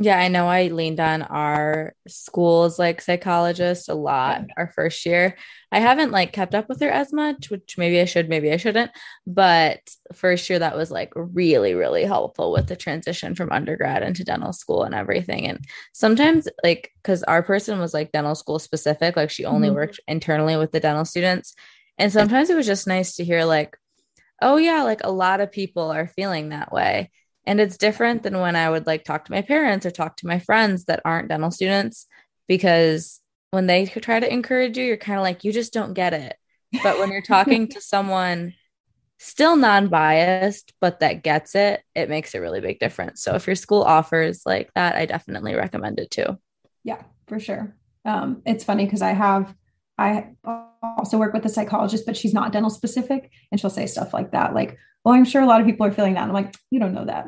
Yeah, 0.00 0.16
I 0.16 0.28
know 0.28 0.46
I 0.46 0.68
leaned 0.68 1.00
on 1.00 1.22
our 1.22 1.92
school's 2.06 2.78
like 2.78 3.00
psychologist 3.00 3.88
a 3.88 3.94
lot 3.94 4.42
our 4.56 4.68
first 4.68 5.04
year. 5.04 5.36
I 5.72 5.80
haven't 5.80 6.12
like 6.12 6.32
kept 6.32 6.54
up 6.54 6.68
with 6.68 6.80
her 6.80 6.88
as 6.88 7.12
much, 7.12 7.50
which 7.50 7.76
maybe 7.76 8.00
I 8.00 8.04
should, 8.04 8.28
maybe 8.28 8.52
I 8.52 8.58
shouldn't. 8.58 8.92
But 9.26 9.80
first 10.14 10.48
year 10.48 10.60
that 10.60 10.76
was 10.76 10.92
like 10.92 11.12
really, 11.16 11.74
really 11.74 12.04
helpful 12.04 12.52
with 12.52 12.68
the 12.68 12.76
transition 12.76 13.34
from 13.34 13.50
undergrad 13.50 14.04
into 14.04 14.24
dental 14.24 14.52
school 14.52 14.84
and 14.84 14.94
everything. 14.94 15.48
And 15.48 15.64
sometimes 15.92 16.46
like 16.62 16.92
because 17.02 17.24
our 17.24 17.42
person 17.42 17.80
was 17.80 17.92
like 17.92 18.12
dental 18.12 18.36
school 18.36 18.60
specific, 18.60 19.16
like 19.16 19.30
she 19.30 19.46
only 19.46 19.66
mm-hmm. 19.66 19.78
worked 19.78 19.98
internally 20.06 20.56
with 20.56 20.70
the 20.70 20.80
dental 20.80 21.06
students. 21.06 21.54
And 21.98 22.12
sometimes 22.12 22.50
it 22.50 22.56
was 22.56 22.66
just 22.66 22.86
nice 22.86 23.16
to 23.16 23.24
hear 23.24 23.44
like, 23.44 23.76
oh 24.40 24.58
yeah, 24.58 24.84
like 24.84 25.00
a 25.02 25.10
lot 25.10 25.40
of 25.40 25.50
people 25.50 25.90
are 25.90 26.06
feeling 26.06 26.50
that 26.50 26.70
way 26.70 27.10
and 27.48 27.62
it's 27.62 27.78
different 27.78 28.22
than 28.22 28.38
when 28.40 28.56
I 28.56 28.68
would 28.68 28.86
like 28.86 29.04
talk 29.04 29.24
to 29.24 29.32
my 29.32 29.40
parents 29.40 29.86
or 29.86 29.90
talk 29.90 30.18
to 30.18 30.26
my 30.26 30.38
friends 30.38 30.84
that 30.84 31.00
aren't 31.06 31.28
dental 31.28 31.50
students 31.50 32.06
because 32.46 33.22
when 33.52 33.66
they 33.66 33.86
try 33.86 34.20
to 34.20 34.30
encourage 34.30 34.76
you, 34.76 34.84
you're 34.84 34.98
kind 34.98 35.18
of 35.18 35.22
like, 35.22 35.44
you 35.44 35.52
just 35.52 35.72
don't 35.72 35.94
get 35.94 36.12
it. 36.12 36.36
But 36.82 36.98
when 36.98 37.10
you're 37.10 37.22
talking 37.22 37.66
to 37.68 37.80
someone 37.80 38.52
still 39.16 39.56
non 39.56 39.88
biased, 39.88 40.74
but 40.78 41.00
that 41.00 41.22
gets 41.22 41.54
it, 41.54 41.82
it 41.94 42.10
makes 42.10 42.34
a 42.34 42.40
really 42.42 42.60
big 42.60 42.80
difference. 42.80 43.22
So 43.22 43.34
if 43.34 43.46
your 43.46 43.56
school 43.56 43.82
offers 43.82 44.42
like 44.44 44.70
that, 44.74 44.96
I 44.96 45.06
definitely 45.06 45.54
recommend 45.54 45.98
it 46.00 46.10
too. 46.10 46.38
Yeah, 46.84 47.02
for 47.28 47.40
sure. 47.40 47.74
Um, 48.04 48.42
it's 48.44 48.62
funny 48.62 48.84
because 48.84 49.00
I 49.00 49.12
have, 49.12 49.54
I 49.96 50.32
also 50.82 51.16
work 51.16 51.32
with 51.32 51.46
a 51.46 51.48
psychologist, 51.48 52.04
but 52.04 52.14
she's 52.14 52.34
not 52.34 52.52
dental 52.52 52.68
specific. 52.68 53.30
And 53.50 53.58
she'll 53.58 53.70
say 53.70 53.86
stuff 53.86 54.12
like 54.12 54.32
that, 54.32 54.52
like, 54.52 54.76
well, 55.04 55.14
I'm 55.14 55.24
sure 55.24 55.42
a 55.42 55.46
lot 55.46 55.60
of 55.60 55.66
people 55.66 55.86
are 55.86 55.92
feeling 55.92 56.14
that. 56.14 56.22
I'm 56.22 56.32
like, 56.32 56.54
you 56.70 56.80
don't 56.80 56.94
know 56.94 57.04
that. 57.06 57.26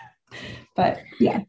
but 0.76 1.00
yeah. 1.18 1.42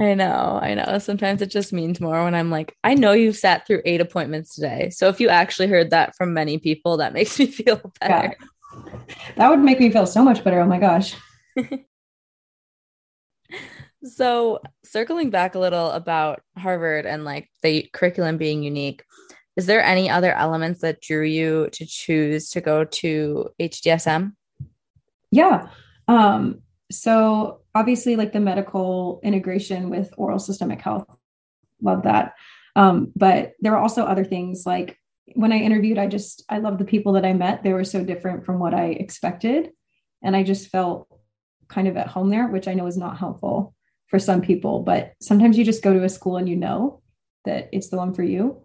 I 0.00 0.14
know, 0.14 0.60
I 0.62 0.74
know. 0.74 0.98
Sometimes 0.98 1.42
it 1.42 1.50
just 1.50 1.72
means 1.72 2.00
more 2.00 2.22
when 2.22 2.34
I'm 2.34 2.50
like, 2.50 2.76
I 2.84 2.94
know 2.94 3.12
you've 3.12 3.36
sat 3.36 3.66
through 3.66 3.82
eight 3.84 4.00
appointments 4.00 4.54
today. 4.54 4.90
So 4.90 5.08
if 5.08 5.18
you 5.18 5.28
actually 5.28 5.66
heard 5.66 5.90
that 5.90 6.14
from 6.16 6.34
many 6.34 6.58
people, 6.58 6.98
that 6.98 7.12
makes 7.14 7.38
me 7.38 7.46
feel 7.46 7.80
better. 8.00 8.36
Yeah. 8.38 8.94
That 9.36 9.50
would 9.50 9.60
make 9.60 9.80
me 9.80 9.90
feel 9.90 10.06
so 10.06 10.22
much 10.22 10.44
better. 10.44 10.60
Oh 10.60 10.66
my 10.66 10.78
gosh. 10.78 11.16
so 14.04 14.60
circling 14.84 15.30
back 15.30 15.56
a 15.56 15.58
little 15.58 15.90
about 15.90 16.42
Harvard 16.56 17.06
and 17.06 17.24
like 17.24 17.50
the 17.62 17.88
curriculum 17.92 18.36
being 18.36 18.62
unique, 18.62 19.02
is 19.58 19.66
there 19.66 19.82
any 19.82 20.08
other 20.08 20.32
elements 20.32 20.82
that 20.82 21.00
drew 21.00 21.24
you 21.24 21.68
to 21.72 21.84
choose 21.84 22.48
to 22.50 22.60
go 22.60 22.84
to 22.84 23.50
HSDM? 23.58 24.32
Yeah. 25.32 25.66
Um, 26.06 26.60
so 26.92 27.62
obviously 27.74 28.14
like 28.14 28.32
the 28.32 28.38
medical 28.38 29.18
integration 29.24 29.90
with 29.90 30.14
oral 30.16 30.38
systemic 30.38 30.80
health, 30.80 31.06
love 31.82 32.04
that. 32.04 32.34
Um, 32.76 33.10
but 33.16 33.54
there 33.58 33.72
were 33.72 33.78
also 33.78 34.04
other 34.04 34.24
things 34.24 34.62
like 34.64 34.96
when 35.34 35.52
I 35.52 35.58
interviewed, 35.58 35.98
I 35.98 36.06
just 36.06 36.44
I 36.48 36.58
love 36.58 36.78
the 36.78 36.84
people 36.84 37.14
that 37.14 37.24
I 37.24 37.32
met. 37.32 37.64
They 37.64 37.72
were 37.72 37.82
so 37.82 38.04
different 38.04 38.46
from 38.46 38.60
what 38.60 38.74
I 38.74 38.90
expected. 38.90 39.70
And 40.22 40.36
I 40.36 40.44
just 40.44 40.68
felt 40.68 41.08
kind 41.66 41.88
of 41.88 41.96
at 41.96 42.06
home 42.06 42.30
there, 42.30 42.46
which 42.46 42.68
I 42.68 42.74
know 42.74 42.86
is 42.86 42.96
not 42.96 43.18
helpful 43.18 43.74
for 44.06 44.20
some 44.20 44.40
people, 44.40 44.84
but 44.84 45.14
sometimes 45.20 45.58
you 45.58 45.64
just 45.64 45.82
go 45.82 45.92
to 45.92 46.04
a 46.04 46.08
school 46.08 46.36
and 46.36 46.48
you 46.48 46.54
know 46.54 47.02
that 47.44 47.68
it's 47.72 47.88
the 47.88 47.96
one 47.96 48.14
for 48.14 48.22
you 48.22 48.62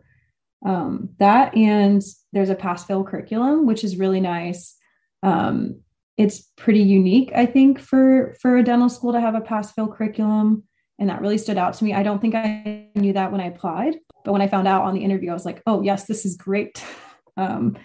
um, 0.66 1.10
that 1.20 1.56
and 1.56 2.02
there's 2.32 2.50
a 2.50 2.56
pass 2.56 2.86
fail 2.86 3.04
curriculum 3.04 3.66
which 3.66 3.84
is 3.84 3.98
really 3.98 4.22
nice. 4.22 4.76
Um, 5.22 5.82
it's 6.16 6.42
pretty 6.58 6.82
unique 6.82 7.32
i 7.36 7.46
think 7.46 7.80
for 7.80 8.36
for 8.40 8.58
a 8.58 8.64
dental 8.64 8.90
school 8.90 9.14
to 9.14 9.20
have 9.20 9.36
a 9.36 9.42
pass 9.42 9.72
fail 9.72 9.88
curriculum. 9.88 10.64
And 11.00 11.10
that 11.10 11.22
really 11.22 11.40
stood 11.40 11.58
out 11.58 11.74
to 11.74 11.84
me. 11.84 11.94
I 11.94 12.04
don't 12.04 12.22
think 12.22 12.36
i 12.36 12.88
knew 12.96 13.14
that 13.14 13.32
when 13.32 13.42
i 13.42 13.48
applied 13.48 13.96
but 14.24 14.32
when 14.32 14.42
i 14.42 14.48
found 14.48 14.68
out 14.68 14.84
on 14.84 14.94
the 14.94 15.04
interview 15.04 15.32
i 15.32 15.34
was 15.34 15.46
like 15.46 15.62
oh 15.66 15.82
yes 15.82 16.06
this 16.06 16.26
is 16.26 16.38
great. 16.38 16.84
Um, 17.36 17.80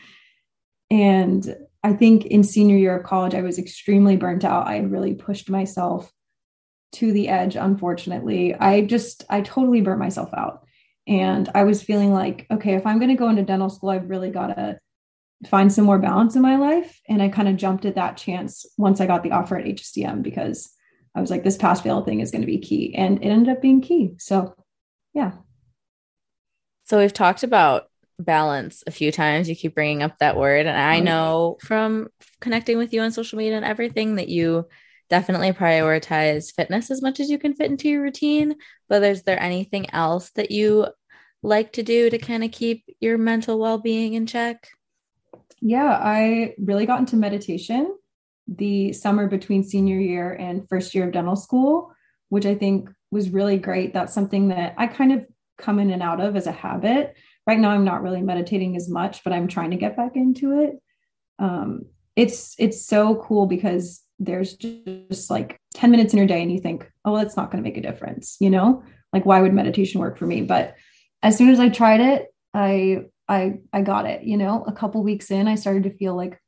and 0.90 1.56
i 1.82 1.94
think 1.94 2.26
in 2.26 2.44
senior 2.44 2.76
year 2.76 2.98
of 2.98 3.06
college 3.06 3.34
i 3.34 3.40
was 3.40 3.58
extremely 3.58 4.18
burnt 4.18 4.44
out. 4.44 4.66
I 4.66 4.74
had 4.74 4.92
really 4.92 5.14
pushed 5.14 5.48
myself 5.48 6.12
to 6.96 7.12
the 7.12 7.28
edge 7.28 7.56
unfortunately. 7.56 8.54
I 8.54 8.82
just 8.82 9.24
i 9.30 9.40
totally 9.40 9.80
burnt 9.80 10.00
myself 10.00 10.28
out 10.34 10.64
and 11.08 11.48
I 11.54 11.64
was 11.64 11.82
feeling 11.82 12.12
like, 12.12 12.46
okay, 12.50 12.74
if 12.74 12.86
I'm 12.86 12.98
going 12.98 13.08
to 13.08 13.14
go 13.14 13.30
into 13.30 13.42
dental 13.42 13.70
school, 13.70 13.88
I've 13.88 14.10
really 14.10 14.30
got 14.30 14.48
to 14.48 14.78
find 15.46 15.72
some 15.72 15.86
more 15.86 15.98
balance 15.98 16.36
in 16.36 16.42
my 16.42 16.56
life. 16.56 17.00
And 17.08 17.22
I 17.22 17.28
kind 17.28 17.48
of 17.48 17.56
jumped 17.56 17.86
at 17.86 17.94
that 17.94 18.18
chance 18.18 18.66
once 18.76 19.00
I 19.00 19.06
got 19.06 19.22
the 19.22 19.32
offer 19.32 19.56
at 19.56 19.64
HSDM 19.64 20.22
because 20.22 20.70
I 21.14 21.20
was 21.20 21.30
like, 21.30 21.44
this 21.44 21.56
pass 21.56 21.80
fail 21.80 22.02
thing 22.02 22.20
is 22.20 22.30
going 22.30 22.42
to 22.42 22.46
be 22.46 22.58
key. 22.58 22.94
And 22.94 23.24
it 23.24 23.28
ended 23.28 23.48
up 23.48 23.62
being 23.62 23.80
key. 23.80 24.14
So, 24.18 24.54
yeah. 25.14 25.32
So 26.84 26.98
we've 26.98 27.12
talked 27.12 27.42
about 27.42 27.84
balance 28.18 28.84
a 28.86 28.90
few 28.90 29.10
times. 29.10 29.48
You 29.48 29.56
keep 29.56 29.74
bringing 29.74 30.02
up 30.02 30.18
that 30.18 30.36
word. 30.36 30.66
And 30.66 30.76
I 30.76 31.00
know 31.00 31.56
from 31.62 32.08
connecting 32.40 32.76
with 32.76 32.92
you 32.92 33.00
on 33.00 33.12
social 33.12 33.38
media 33.38 33.56
and 33.56 33.64
everything 33.64 34.16
that 34.16 34.28
you 34.28 34.66
definitely 35.08 35.52
prioritize 35.52 36.54
fitness 36.54 36.90
as 36.90 37.00
much 37.00 37.18
as 37.20 37.30
you 37.30 37.38
can 37.38 37.54
fit 37.54 37.70
into 37.70 37.88
your 37.88 38.02
routine. 38.02 38.56
But 38.88 39.02
is 39.02 39.22
there 39.22 39.40
anything 39.40 39.92
else 39.94 40.30
that 40.30 40.50
you 40.50 40.88
like 41.42 41.72
to 41.72 41.82
do 41.82 42.10
to 42.10 42.18
kind 42.18 42.44
of 42.44 42.52
keep 42.52 42.84
your 43.00 43.18
mental 43.18 43.58
well 43.58 43.78
being 43.78 44.14
in 44.14 44.26
check? 44.26 44.68
Yeah, 45.60 45.98
I 46.02 46.54
really 46.58 46.86
got 46.86 47.00
into 47.00 47.16
meditation 47.16 47.94
the 48.46 48.92
summer 48.92 49.26
between 49.26 49.62
senior 49.62 49.98
year 49.98 50.32
and 50.32 50.66
first 50.68 50.94
year 50.94 51.06
of 51.06 51.12
dental 51.12 51.36
school, 51.36 51.92
which 52.30 52.46
I 52.46 52.54
think 52.54 52.88
was 53.10 53.30
really 53.30 53.58
great. 53.58 53.92
That's 53.92 54.14
something 54.14 54.48
that 54.48 54.74
I 54.78 54.86
kind 54.86 55.12
of 55.12 55.26
come 55.58 55.78
in 55.78 55.90
and 55.90 56.02
out 56.02 56.20
of 56.20 56.36
as 56.36 56.46
a 56.46 56.52
habit. 56.52 57.14
Right 57.46 57.58
now, 57.58 57.70
I'm 57.70 57.84
not 57.84 58.02
really 58.02 58.22
meditating 58.22 58.76
as 58.76 58.88
much, 58.88 59.24
but 59.24 59.32
I'm 59.32 59.48
trying 59.48 59.70
to 59.72 59.76
get 59.76 59.96
back 59.96 60.16
into 60.16 60.60
it. 60.60 60.76
Um, 61.38 61.86
it's 62.16 62.54
it's 62.58 62.84
so 62.84 63.16
cool 63.16 63.46
because 63.46 64.02
there's 64.18 64.54
just 64.54 65.30
like 65.30 65.60
10 65.74 65.90
minutes 65.90 66.12
in 66.12 66.18
your 66.18 66.26
day 66.26 66.42
and 66.42 66.50
you 66.50 66.58
think, 66.58 66.90
oh, 67.04 67.16
that's 67.16 67.36
not 67.36 67.50
going 67.50 67.62
to 67.62 67.68
make 67.68 67.78
a 67.78 67.82
difference, 67.82 68.36
you 68.40 68.50
know? 68.50 68.82
Like 69.12 69.24
why 69.24 69.40
would 69.40 69.54
meditation 69.54 70.00
work 70.00 70.18
for 70.18 70.26
me? 70.26 70.42
But 70.42 70.74
as 71.22 71.36
soon 71.36 71.50
as 71.50 71.60
I 71.60 71.68
tried 71.68 72.00
it, 72.00 72.26
I 72.54 73.04
I 73.28 73.58
I 73.72 73.82
got 73.82 74.06
it, 74.06 74.24
you 74.24 74.36
know, 74.36 74.64
a 74.66 74.72
couple 74.72 75.02
weeks 75.02 75.30
in, 75.30 75.48
I 75.48 75.54
started 75.54 75.84
to 75.84 75.96
feel 75.96 76.16
like 76.16 76.40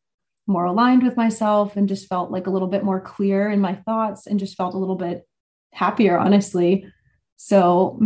more 0.47 0.65
aligned 0.65 1.03
with 1.03 1.17
myself 1.17 1.77
and 1.77 1.89
just 1.89 2.09
felt 2.09 2.31
like 2.31 2.47
a 2.47 2.51
little 2.51 2.69
bit 2.69 2.85
more 2.85 3.01
clear 3.01 3.51
in 3.51 3.61
my 3.61 3.75
thoughts 3.75 4.27
and 4.27 4.41
just 4.41 4.57
felt 4.57 4.75
a 4.75 4.79
little 4.79 4.97
bit 4.97 5.27
happier, 5.73 6.19
honestly. 6.19 6.85
So 7.37 7.99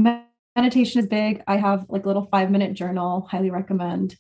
meditation 0.57 1.01
is 1.01 1.07
big. 1.07 1.43
I 1.47 1.57
have 1.57 1.87
like 1.89 2.05
a 2.05 2.09
little 2.09 2.29
five 2.31 2.51
minute 2.51 2.75
journal, 2.75 3.27
highly 3.31 3.51
recommend 3.51 4.17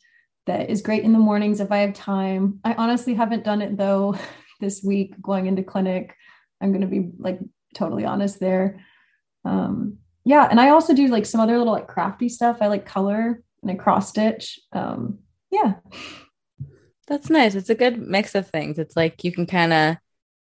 that 0.46 0.68
is 0.68 0.82
great 0.82 1.04
in 1.04 1.12
the 1.12 1.18
mornings 1.18 1.60
if 1.60 1.70
I 1.72 1.78
have 1.78 1.94
time. 1.94 2.60
I 2.64 2.74
honestly 2.74 3.14
haven't 3.14 3.44
done 3.44 3.62
it 3.62 3.76
though 3.76 4.16
this 4.60 4.82
week 4.82 5.20
going 5.20 5.46
into 5.46 5.62
clinic. 5.62 6.14
I'm 6.60 6.70
going 6.70 6.82
to 6.82 6.86
be 6.86 7.10
like 7.18 7.38
totally 7.74 8.04
honest 8.04 8.40
there. 8.40 8.84
Um, 9.44 9.98
yeah. 10.25 10.49
And 10.50 10.61
I 10.61 10.71
also 10.71 10.95
do 10.95 11.09
like 11.09 11.26
some 11.26 11.40
other 11.40 11.59
little 11.59 11.73
like 11.73 11.87
crafty 11.87 12.28
stuff. 12.28 12.59
I 12.61 12.69
like 12.69 12.87
color 12.87 13.43
and 13.62 13.71
I 13.71 13.75
cross 13.75 14.09
stitch. 14.09 14.59
Um, 14.73 15.19
yeah. 15.50 15.75
That's 17.07 17.28
nice. 17.28 17.54
It's 17.54 17.71
a 17.71 17.75
good 17.75 17.99
mix 17.99 18.35
of 18.35 18.49
things. 18.49 18.78
It's 18.78 18.97
like 18.97 19.25
you 19.25 19.33
can 19.33 19.47
kind 19.47 19.73
of 19.73 19.97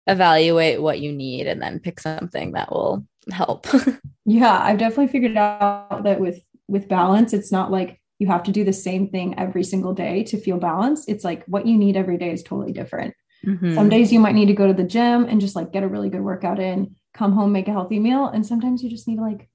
evaluate 0.06 0.80
what 0.80 1.00
you 1.00 1.12
need 1.12 1.46
and 1.46 1.60
then 1.60 1.80
pick 1.80 1.98
something 1.98 2.52
that 2.52 2.70
will 2.70 3.06
help. 3.32 3.66
yeah, 4.24 4.58
I've 4.62 4.78
definitely 4.78 5.08
figured 5.08 5.36
out 5.36 6.04
that 6.04 6.20
with 6.20 6.42
with 6.68 6.88
balance, 6.88 7.32
it's 7.32 7.52
not 7.52 7.70
like 7.70 8.00
you 8.18 8.26
have 8.28 8.44
to 8.44 8.52
do 8.52 8.64
the 8.64 8.72
same 8.72 9.08
thing 9.08 9.38
every 9.38 9.64
single 9.64 9.92
day 9.92 10.22
to 10.24 10.38
feel 10.38 10.58
balanced. 10.58 11.08
It's 11.08 11.24
like 11.24 11.44
what 11.46 11.66
you 11.66 11.76
need 11.76 11.96
every 11.96 12.16
day 12.16 12.32
is 12.32 12.42
totally 12.42 12.72
different. 12.72 13.14
Mm-hmm. 13.44 13.74
Some 13.74 13.88
days 13.88 14.12
you 14.12 14.20
might 14.20 14.34
need 14.34 14.46
to 14.46 14.54
go 14.54 14.66
to 14.66 14.72
the 14.72 14.84
gym 14.84 15.24
and 15.24 15.40
just 15.40 15.56
like 15.56 15.72
get 15.72 15.82
a 15.82 15.88
really 15.88 16.08
good 16.08 16.22
workout 16.22 16.58
in, 16.58 16.96
come 17.12 17.32
home, 17.32 17.52
make 17.52 17.68
a 17.68 17.72
healthy 17.72 17.98
meal. 17.98 18.28
And 18.28 18.46
sometimes 18.46 18.82
you 18.82 18.88
just 18.88 19.06
need 19.06 19.16
to 19.16 19.22
like 19.22 19.48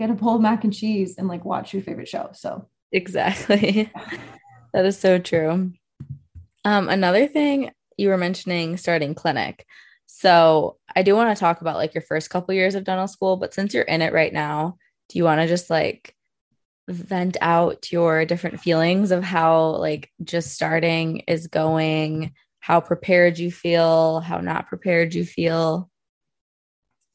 get 0.00 0.10
a 0.10 0.14
bowl 0.14 0.36
of 0.36 0.40
mac 0.40 0.64
and 0.64 0.72
cheese 0.72 1.18
and 1.18 1.28
like 1.28 1.44
watch 1.44 1.74
your 1.74 1.82
favorite 1.82 2.08
show. 2.08 2.30
So 2.32 2.66
exactly. 2.90 3.92
that 4.72 4.86
is 4.86 4.98
so 4.98 5.18
true. 5.18 5.72
Um, 6.64 6.88
another 6.88 7.26
thing 7.26 7.70
you 7.98 8.08
were 8.08 8.16
mentioning 8.16 8.78
starting 8.78 9.14
clinic. 9.14 9.66
So 10.06 10.78
I 10.96 11.02
do 11.02 11.14
want 11.14 11.36
to 11.36 11.38
talk 11.38 11.60
about 11.60 11.76
like 11.76 11.94
your 11.94 12.02
first 12.02 12.30
couple 12.30 12.54
years 12.54 12.74
of 12.74 12.84
dental 12.84 13.08
school, 13.08 13.36
but 13.36 13.52
since 13.52 13.74
you're 13.74 13.84
in 13.84 14.00
it 14.00 14.14
right 14.14 14.32
now, 14.32 14.78
do 15.10 15.18
you 15.18 15.24
want 15.24 15.42
to 15.42 15.46
just 15.46 15.68
like 15.68 16.14
vent 16.88 17.36
out 17.42 17.92
your 17.92 18.24
different 18.24 18.58
feelings 18.58 19.10
of 19.10 19.22
how 19.22 19.76
like 19.76 20.10
just 20.24 20.54
starting 20.54 21.20
is 21.28 21.46
going 21.46 22.32
how 22.60 22.80
prepared 22.80 23.38
you 23.38 23.50
feel, 23.50 24.20
how 24.20 24.38
not 24.38 24.66
prepared 24.66 25.14
you 25.14 25.26
feel? 25.26 25.90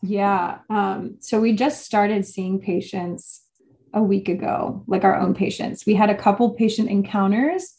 Yeah. 0.01 0.59
Um, 0.69 1.17
so 1.19 1.39
we 1.39 1.53
just 1.53 1.85
started 1.85 2.25
seeing 2.25 2.59
patients 2.59 3.41
a 3.93 4.03
week 4.03 4.29
ago, 4.29 4.83
like 4.87 5.03
our 5.03 5.17
own 5.17 5.33
patients. 5.33 5.85
We 5.85 5.95
had 5.95 6.09
a 6.09 6.17
couple 6.17 6.51
patient 6.51 6.89
encounters 6.89 7.75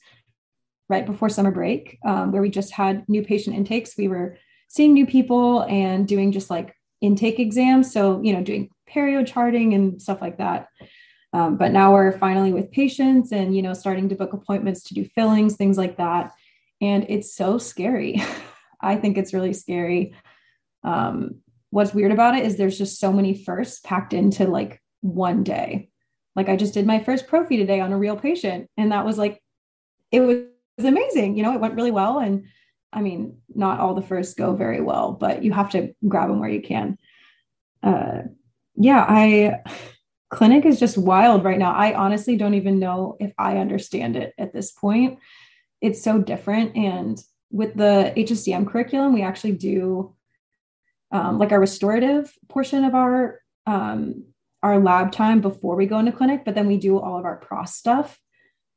right 0.89 1.05
before 1.05 1.29
summer 1.29 1.51
break 1.51 1.99
um, 2.05 2.33
where 2.33 2.43
we 2.43 2.51
just 2.51 2.73
had 2.73 3.09
new 3.09 3.23
patient 3.23 3.55
intakes. 3.55 3.97
We 3.97 4.09
were 4.09 4.39
seeing 4.69 4.95
new 4.95 5.07
people 5.07 5.63
and 5.65 6.07
doing 6.09 6.33
just 6.33 6.51
like 6.51 6.75
intake 7.01 7.39
exams. 7.39 7.93
So, 7.93 8.21
you 8.23 8.33
know, 8.33 8.43
doing 8.43 8.71
perio 8.89 9.27
charting 9.27 9.75
and 9.75 10.01
stuff 10.01 10.21
like 10.21 10.39
that. 10.39 10.69
Um, 11.33 11.57
but 11.57 11.73
now 11.73 11.93
we're 11.93 12.17
finally 12.19 12.53
with 12.53 12.73
patients 12.73 13.33
and, 13.33 13.55
you 13.55 13.61
know, 13.61 13.75
starting 13.75 14.09
to 14.09 14.15
book 14.15 14.33
appointments 14.33 14.83
to 14.85 14.95
do 14.95 15.05
fillings, 15.15 15.57
things 15.57 15.77
like 15.77 15.99
that. 15.99 16.33
And 16.81 17.05
it's 17.09 17.35
so 17.35 17.59
scary. 17.59 18.23
I 18.81 18.97
think 18.97 19.19
it's 19.19 19.35
really 19.35 19.53
scary. 19.53 20.15
Um, 20.83 21.43
what's 21.71 21.95
weird 21.95 22.13
about 22.13 22.37
it 22.37 22.45
is 22.45 22.57
there's 22.57 22.79
just 22.79 22.99
so 22.99 23.13
many 23.13 23.35
firsts 23.35 23.81
packed 23.81 24.13
into 24.13 24.47
like 24.47 24.81
one 25.01 25.43
day. 25.43 25.91
Like 26.35 26.49
I 26.49 26.57
just 26.57 26.75
did 26.75 26.87
my 26.87 27.03
first 27.03 27.27
prophy 27.27 27.57
today 27.57 27.81
on 27.81 27.93
a 27.93 27.99
real 27.99 28.17
patient, 28.17 28.71
and 28.77 28.93
that 28.93 29.05
was 29.05 29.19
like, 29.19 29.43
it 30.13 30.21
was, 30.21 30.37
it 30.37 30.53
was 30.79 30.87
amazing. 30.87 31.37
You 31.37 31.43
know, 31.43 31.55
it 31.55 31.61
went 31.61 31.75
really 31.75 31.91
well. 31.91 32.19
And 32.19 32.47
I 32.93 33.01
mean, 33.01 33.39
not 33.55 33.81
all 33.81 33.95
the 33.95 34.03
firsts 34.03 34.35
go 34.35 34.55
very 34.55 34.81
well, 34.81 35.13
but 35.13 35.43
you 35.43 35.53
have 35.53 35.71
to 35.71 35.95
grab 36.07 36.29
them 36.29 36.41
where 36.41 36.49
you 36.49 36.63
can. 36.63 36.99
Uh, 37.83 38.23
yeah, 38.75 39.05
I 39.09 39.61
clinic 40.31 40.67
is 40.67 40.81
just 40.81 40.99
wild 40.99 41.45
right 41.45 41.59
now. 41.59 41.73
I 41.73 41.95
honestly 41.95 42.37
don't 42.37 42.55
even 42.55 42.79
know 42.79 43.17
if 43.21 43.33
I 43.39 43.59
understand 43.59 44.17
it 44.17 44.35
at 44.39 44.53
this 44.53 44.73
point. 44.73 45.19
It's 45.81 46.03
so 46.03 46.19
different. 46.19 46.77
And 46.77 47.23
with 47.51 47.75
the 47.75 48.13
HSDM 48.17 48.67
curriculum, 48.67 49.13
we 49.13 49.23
actually 49.23 49.53
do 49.53 50.16
um, 51.13 51.39
like 51.39 51.53
our 51.53 51.61
restorative 51.61 52.33
portion 52.49 52.85
of 52.85 52.95
our 52.95 53.41
um, 53.67 54.25
our 54.63 54.79
lab 54.81 55.13
time 55.13 55.41
before 55.41 55.77
we 55.77 55.87
go 55.87 55.99
into 55.99 56.13
clinic, 56.13 56.45
but 56.45 56.55
then 56.55 56.67
we 56.67 56.77
do 56.77 56.99
all 56.99 57.19
of 57.19 57.25
our 57.25 57.37
pros 57.37 57.75
stuff, 57.75 58.19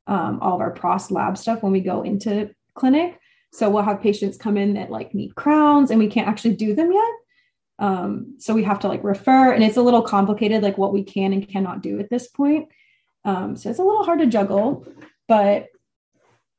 um, 0.06 0.38
all 0.40 0.54
of 0.54 0.60
our 0.60 0.70
pros 0.70 1.10
lab 1.10 1.36
stuff 1.36 1.62
when 1.62 1.72
we 1.72 1.80
go 1.80 2.02
into 2.02 2.50
clinic. 2.74 3.18
So 3.52 3.68
we'll 3.68 3.82
have 3.82 4.00
patients 4.00 4.36
come 4.36 4.56
in 4.56 4.74
that 4.74 4.90
like 4.90 5.14
need 5.14 5.34
crowns 5.34 5.90
and 5.90 5.98
we 5.98 6.08
can't 6.08 6.28
actually 6.28 6.54
do 6.54 6.74
them 6.74 6.92
yet. 6.92 7.12
Um, 7.80 8.36
so 8.38 8.54
we 8.54 8.62
have 8.64 8.80
to 8.80 8.88
like 8.88 9.02
refer, 9.02 9.52
and 9.52 9.64
it's 9.64 9.78
a 9.78 9.82
little 9.82 10.02
complicated, 10.02 10.62
like 10.62 10.78
what 10.78 10.92
we 10.92 11.02
can 11.02 11.32
and 11.32 11.48
cannot 11.48 11.82
do 11.82 11.98
at 11.98 12.10
this 12.10 12.28
point. 12.28 12.68
Um, 13.24 13.56
so 13.56 13.70
it's 13.70 13.78
a 13.78 13.84
little 13.84 14.04
hard 14.04 14.20
to 14.20 14.26
juggle, 14.26 14.86
but 15.26 15.68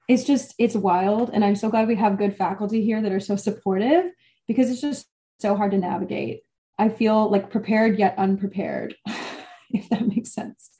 it's 0.08 0.24
just 0.24 0.56
it's 0.58 0.76
wild. 0.76 1.30
And 1.32 1.46
I'm 1.46 1.56
so 1.56 1.70
glad 1.70 1.88
we 1.88 1.96
have 1.96 2.18
good 2.18 2.36
faculty 2.36 2.84
here 2.84 3.02
that 3.02 3.12
are 3.12 3.20
so 3.20 3.36
supportive 3.36 4.12
because 4.48 4.72
it's 4.72 4.82
just 4.82 5.08
so 5.42 5.56
hard 5.56 5.72
to 5.72 5.78
navigate. 5.78 6.42
I 6.78 6.90
feel 6.90 7.30
like 7.30 7.52
prepared 7.52 8.00
yet 8.00 8.16
unprepared, 8.18 8.96
if 9.72 9.90
that 9.90 10.08
makes 10.08 10.34
sense. 10.34 10.72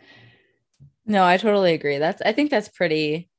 No, 1.06 1.24
I 1.26 1.38
totally 1.38 1.74
agree. 1.74 1.98
That's 1.98 2.22
I 2.22 2.32
think 2.32 2.52
that's 2.52 2.70
pretty 2.70 3.30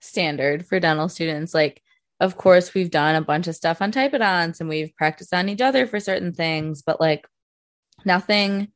standard 0.00 0.66
for 0.66 0.80
dental 0.80 1.08
students. 1.08 1.54
Like 1.54 1.82
of 2.20 2.36
course, 2.36 2.74
we've 2.74 2.90
done 2.90 3.14
a 3.14 3.24
bunch 3.24 3.48
of 3.48 3.56
stuff 3.56 3.80
on 3.80 3.92
typodonts 3.92 4.60
and 4.60 4.68
we've 4.68 4.94
practiced 4.94 5.32
on 5.32 5.48
each 5.48 5.62
other 5.62 5.86
for 5.86 5.98
certain 5.98 6.34
things, 6.34 6.82
but 6.82 7.00
like 7.00 7.26
nothing 8.04 8.68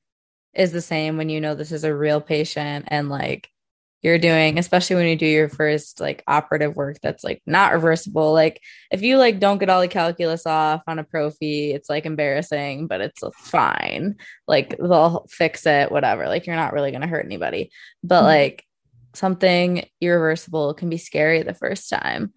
is 0.55 0.73
the 0.73 0.81
same 0.81 1.17
when 1.17 1.29
you 1.29 1.41
know 1.41 1.55
this 1.55 1.73
is 1.73 1.85
a 1.85 1.95
real 1.95 2.21
patient 2.21 2.87
and 2.89 3.09
like 3.11 3.51
you're 4.05 4.19
doing, 4.19 4.59
especially 4.59 4.97
when 4.97 5.07
you 5.07 5.17
do 5.17 5.25
your 5.25 5.49
first 5.49 5.99
like 5.99 6.23
operative 6.27 6.77
work 6.77 6.99
that's 7.03 7.25
like 7.25 7.41
not 7.47 7.73
reversible. 7.73 8.35
Like 8.35 8.61
if 8.91 9.01
you 9.01 9.17
like 9.17 9.41
don't 9.41 9.57
get 9.57 9.71
all 9.71 9.81
the 9.81 9.89
calculus 9.89 10.45
off 10.45 10.83
on 10.87 10.99
a 10.99 11.05
prophy, 11.05 11.73
it's 11.73 11.89
like 11.89 12.05
embarrassing, 12.05 12.87
but 12.87 13.01
it's 13.01 13.23
fine. 13.35 14.17
Like 14.47 14.77
they'll 14.77 15.27
fix 15.31 15.65
it, 15.65 15.91
whatever. 15.91 16.29
Like 16.29 16.47
you're 16.47 16.55
not 16.55 16.75
really 16.75 16.91
going 16.91 17.01
to 17.01 17.07
hurt 17.07 17.25
anybody. 17.25 17.71
But 18.03 18.19
mm-hmm. 18.19 18.27
like 18.27 18.67
something 19.15 19.89
irreversible 20.03 20.75
can 20.75 20.91
be 20.91 20.99
scary 20.99 21.43
the 21.43 21.55
first 21.55 21.89
time. 21.89 22.35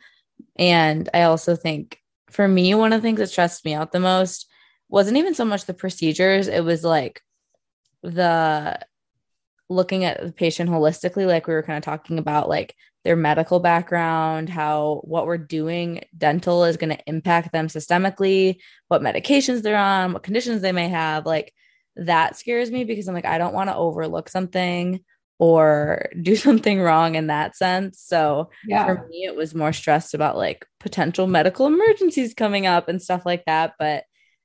And 0.57 1.09
I 1.13 1.23
also 1.23 1.57
think 1.57 1.99
for 2.29 2.47
me, 2.47 2.75
one 2.75 2.93
of 2.93 3.01
the 3.01 3.05
things 3.05 3.19
that 3.19 3.27
stressed 3.27 3.65
me 3.65 3.73
out 3.73 3.91
the 3.91 3.99
most 3.99 4.49
wasn't 4.87 5.17
even 5.17 5.33
so 5.33 5.43
much 5.43 5.65
the 5.65 5.73
procedures, 5.73 6.47
it 6.47 6.63
was 6.63 6.85
like 6.85 7.21
the 8.03 8.79
looking 9.69 10.05
at 10.05 10.23
the 10.23 10.31
patient 10.31 10.69
holistically, 10.69 11.27
like 11.27 11.47
we 11.47 11.53
were 11.53 11.63
kind 11.63 11.77
of 11.77 11.83
talking 11.83 12.19
about, 12.19 12.49
like 12.49 12.75
their 13.03 13.15
medical 13.15 13.59
background, 13.59 14.49
how 14.49 15.01
what 15.03 15.25
we're 15.25 15.37
doing 15.37 16.03
dental 16.17 16.65
is 16.65 16.77
going 16.77 16.89
to 16.89 17.03
impact 17.07 17.51
them 17.51 17.67
systemically, 17.67 18.57
what 18.87 19.01
medications 19.01 19.61
they're 19.61 19.77
on, 19.77 20.13
what 20.13 20.23
conditions 20.23 20.61
they 20.61 20.71
may 20.71 20.89
have. 20.89 21.25
Like 21.25 21.53
that 21.95 22.37
scares 22.37 22.69
me 22.69 22.83
because 22.83 23.07
I'm 23.07 23.15
like, 23.15 23.25
I 23.25 23.37
don't 23.37 23.53
want 23.53 23.69
to 23.69 23.75
overlook 23.75 24.29
something 24.29 25.03
or 25.39 26.09
do 26.21 26.35
something 26.47 26.81
wrong 26.81 27.15
in 27.15 27.27
that 27.27 27.55
sense. 27.55 28.01
So 28.01 28.49
yeah. 28.65 28.85
for 28.85 29.07
me, 29.07 29.25
it 29.25 29.35
was 29.35 29.55
more 29.55 29.73
stressed 29.73 30.13
about 30.13 30.37
like 30.37 30.65
potential 30.79 31.27
medical 31.27 31.67
emergencies 31.67 32.33
coming 32.33 32.65
up 32.65 32.89
and 32.89 33.01
stuff 33.01 33.25
like 33.25 33.45
that. 33.45 33.73
But 33.79 34.03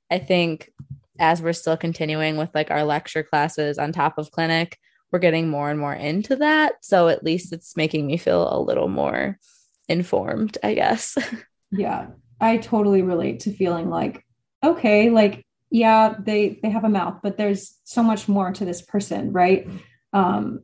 I 0.09 0.19
think 0.19 0.71
as 1.19 1.41
we're 1.41 1.53
still 1.53 1.77
continuing 1.77 2.37
with 2.37 2.49
like 2.53 2.71
our 2.71 2.83
lecture 2.83 3.23
classes 3.23 3.77
on 3.77 3.91
top 3.91 4.17
of 4.17 4.31
clinic, 4.31 4.77
we're 5.13 5.19
getting 5.19 5.47
more 5.47 5.69
and 5.69 5.79
more 5.79 5.93
into 5.93 6.35
that. 6.37 6.83
So 6.83 7.07
at 7.07 7.23
least 7.23 7.53
it's 7.53 7.77
making 7.77 8.07
me 8.07 8.17
feel 8.17 8.51
a 8.51 8.59
little 8.59 8.87
more 8.87 9.37
informed, 9.87 10.57
I 10.63 10.73
guess. 10.73 11.15
yeah. 11.71 12.07
I 12.41 12.57
totally 12.57 13.03
relate 13.03 13.41
to 13.41 13.53
feeling 13.53 13.91
like, 13.91 14.25
okay, 14.63 15.11
like, 15.11 15.45
yeah, 15.69 16.15
they 16.19 16.59
they 16.61 16.69
have 16.69 16.83
a 16.83 16.89
mouth, 16.89 17.19
but 17.23 17.37
there's 17.37 17.79
so 17.83 18.03
much 18.03 18.27
more 18.27 18.51
to 18.51 18.65
this 18.65 18.81
person, 18.81 19.31
right? 19.31 19.67
Um, 20.13 20.61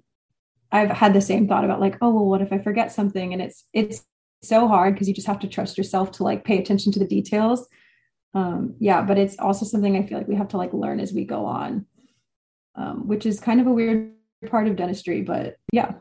I've 0.72 0.92
had 0.92 1.14
the 1.14 1.22
same 1.22 1.48
thought 1.48 1.64
about 1.64 1.80
like, 1.80 1.98
oh 2.02 2.14
well, 2.14 2.26
what 2.26 2.42
if 2.42 2.52
I 2.52 2.60
forget 2.60 2.92
something? 2.92 3.34
And 3.34 3.42
it's 3.42 3.66
it's 3.74 4.04
so 4.42 4.68
hard 4.68 4.94
because 4.94 5.08
you 5.08 5.14
just 5.14 5.28
have 5.28 5.40
to 5.40 5.48
trust 5.48 5.78
yourself 5.78 6.12
to 6.14 6.24
like 6.24 6.44
pay 6.44 6.60
attention 6.60 6.92
to 6.94 7.00
the 7.00 7.08
details. 7.08 7.68
Um, 8.34 8.76
yeah, 8.80 9.02
but 9.02 9.18
it's 9.18 9.38
also 9.40 9.66
something 9.66 9.96
I 9.96 10.06
feel 10.06 10.18
like 10.18 10.28
we 10.28 10.36
have 10.36 10.50
to 10.50 10.58
like 10.58 10.74
learn 10.74 11.00
as 11.00 11.14
we 11.14 11.26
go 11.26 11.46
on, 11.46 11.86
um, 12.76 13.08
which 13.08 13.26
is 13.26 13.40
kind 13.40 13.62
of 13.62 13.68
a 13.68 13.72
weird 13.72 14.12
part 14.48 14.68
of 14.68 14.76
dentistry, 14.76 15.22
but 15.22 15.58
yeah. 15.72 15.94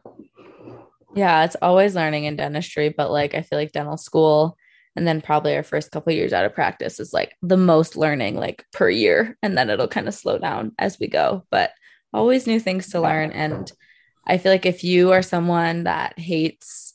Yeah, 1.14 1.44
it's 1.44 1.57
always 1.61 1.94
learning 1.94 2.24
in 2.24 2.37
dentistry, 2.37 2.90
but 2.90 3.11
like 3.11 3.35
I 3.35 3.42
feel 3.42 3.59
like 3.59 3.72
dental 3.72 3.96
school 3.96 4.57
and 4.94 5.07
then 5.07 5.20
probably 5.20 5.57
our 5.57 5.62
first 5.62 5.90
couple 5.90 6.12
years 6.12 6.33
out 6.33 6.44
of 6.44 6.55
practice 6.55 7.01
is 7.01 7.12
like 7.12 7.35
the 7.42 7.57
most 7.57 7.96
learning 7.96 8.37
like 8.37 8.64
per 8.72 8.90
year 8.90 9.37
and 9.42 9.57
then 9.57 9.70
it'll 9.70 9.88
kind 9.88 10.09
of 10.09 10.14
slow 10.14 10.38
down 10.38 10.72
as 10.79 10.98
we 10.98 11.09
go, 11.09 11.44
but 11.51 11.72
always 12.12 12.46
new 12.46 12.61
things 12.61 12.88
to 12.90 13.01
learn 13.01 13.33
and 13.33 13.70
I 14.29 14.37
feel 14.37 14.53
like 14.53 14.66
if 14.66 14.85
you 14.85 15.12
are 15.12 15.22
someone 15.22 15.85
that 15.85 16.18
hates 16.18 16.94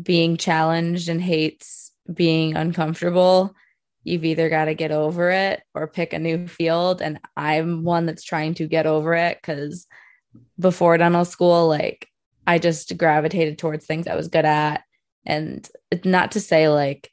being 0.00 0.36
challenged 0.36 1.08
and 1.08 1.20
hates 1.20 1.92
being 2.12 2.56
uncomfortable, 2.56 3.54
you've 4.04 4.26
either 4.26 4.50
got 4.50 4.66
to 4.66 4.74
get 4.74 4.90
over 4.90 5.30
it 5.30 5.62
or 5.74 5.86
pick 5.88 6.12
a 6.12 6.18
new 6.18 6.46
field. 6.46 7.00
And 7.00 7.20
I'm 7.36 7.84
one 7.84 8.04
that's 8.04 8.22
trying 8.22 8.54
to 8.54 8.66
get 8.66 8.86
over 8.86 9.14
it 9.14 9.38
because 9.40 9.86
before 10.58 10.98
dental 10.98 11.24
school, 11.24 11.68
like 11.68 12.08
I 12.46 12.58
just 12.58 12.96
gravitated 12.96 13.58
towards 13.58 13.86
things 13.86 14.06
I 14.06 14.16
was 14.16 14.28
good 14.28 14.44
at. 14.44 14.82
And 15.26 15.68
not 16.04 16.32
to 16.32 16.40
say 16.40 16.68
like 16.68 17.10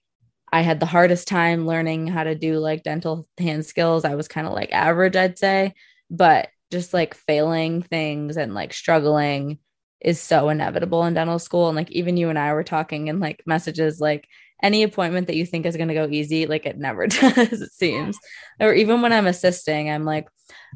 I 0.51 0.61
had 0.61 0.79
the 0.79 0.85
hardest 0.85 1.27
time 1.27 1.67
learning 1.67 2.07
how 2.07 2.23
to 2.23 2.35
do 2.35 2.59
like 2.59 2.83
dental 2.83 3.27
hand 3.37 3.65
skills. 3.65 4.05
I 4.05 4.15
was 4.15 4.27
kind 4.27 4.47
of 4.47 4.53
like 4.53 4.71
average, 4.71 5.15
I'd 5.15 5.37
say. 5.37 5.73
But 6.09 6.49
just 6.71 6.93
like 6.93 7.13
failing 7.13 7.81
things 7.81 8.37
and 8.37 8.53
like 8.53 8.73
struggling 8.73 9.59
is 9.99 10.21
so 10.21 10.49
inevitable 10.49 11.03
in 11.05 11.13
dental 11.13 11.39
school. 11.39 11.67
And 11.67 11.75
like 11.75 11.91
even 11.91 12.17
you 12.17 12.29
and 12.29 12.39
I 12.39 12.53
were 12.53 12.63
talking 12.63 13.07
in 13.07 13.19
like 13.19 13.43
messages 13.45 13.99
like 13.99 14.27
any 14.63 14.83
appointment 14.83 15.27
that 15.27 15.35
you 15.35 15.45
think 15.45 15.65
is 15.65 15.75
going 15.75 15.89
to 15.89 15.93
go 15.93 16.07
easy, 16.09 16.45
like 16.45 16.65
it 16.65 16.77
never 16.77 17.07
does, 17.07 17.61
it 17.61 17.71
seems. 17.71 18.17
Or 18.59 18.73
even 18.73 19.01
when 19.01 19.13
I'm 19.13 19.27
assisting, 19.27 19.89
I'm 19.89 20.05
like, 20.05 20.27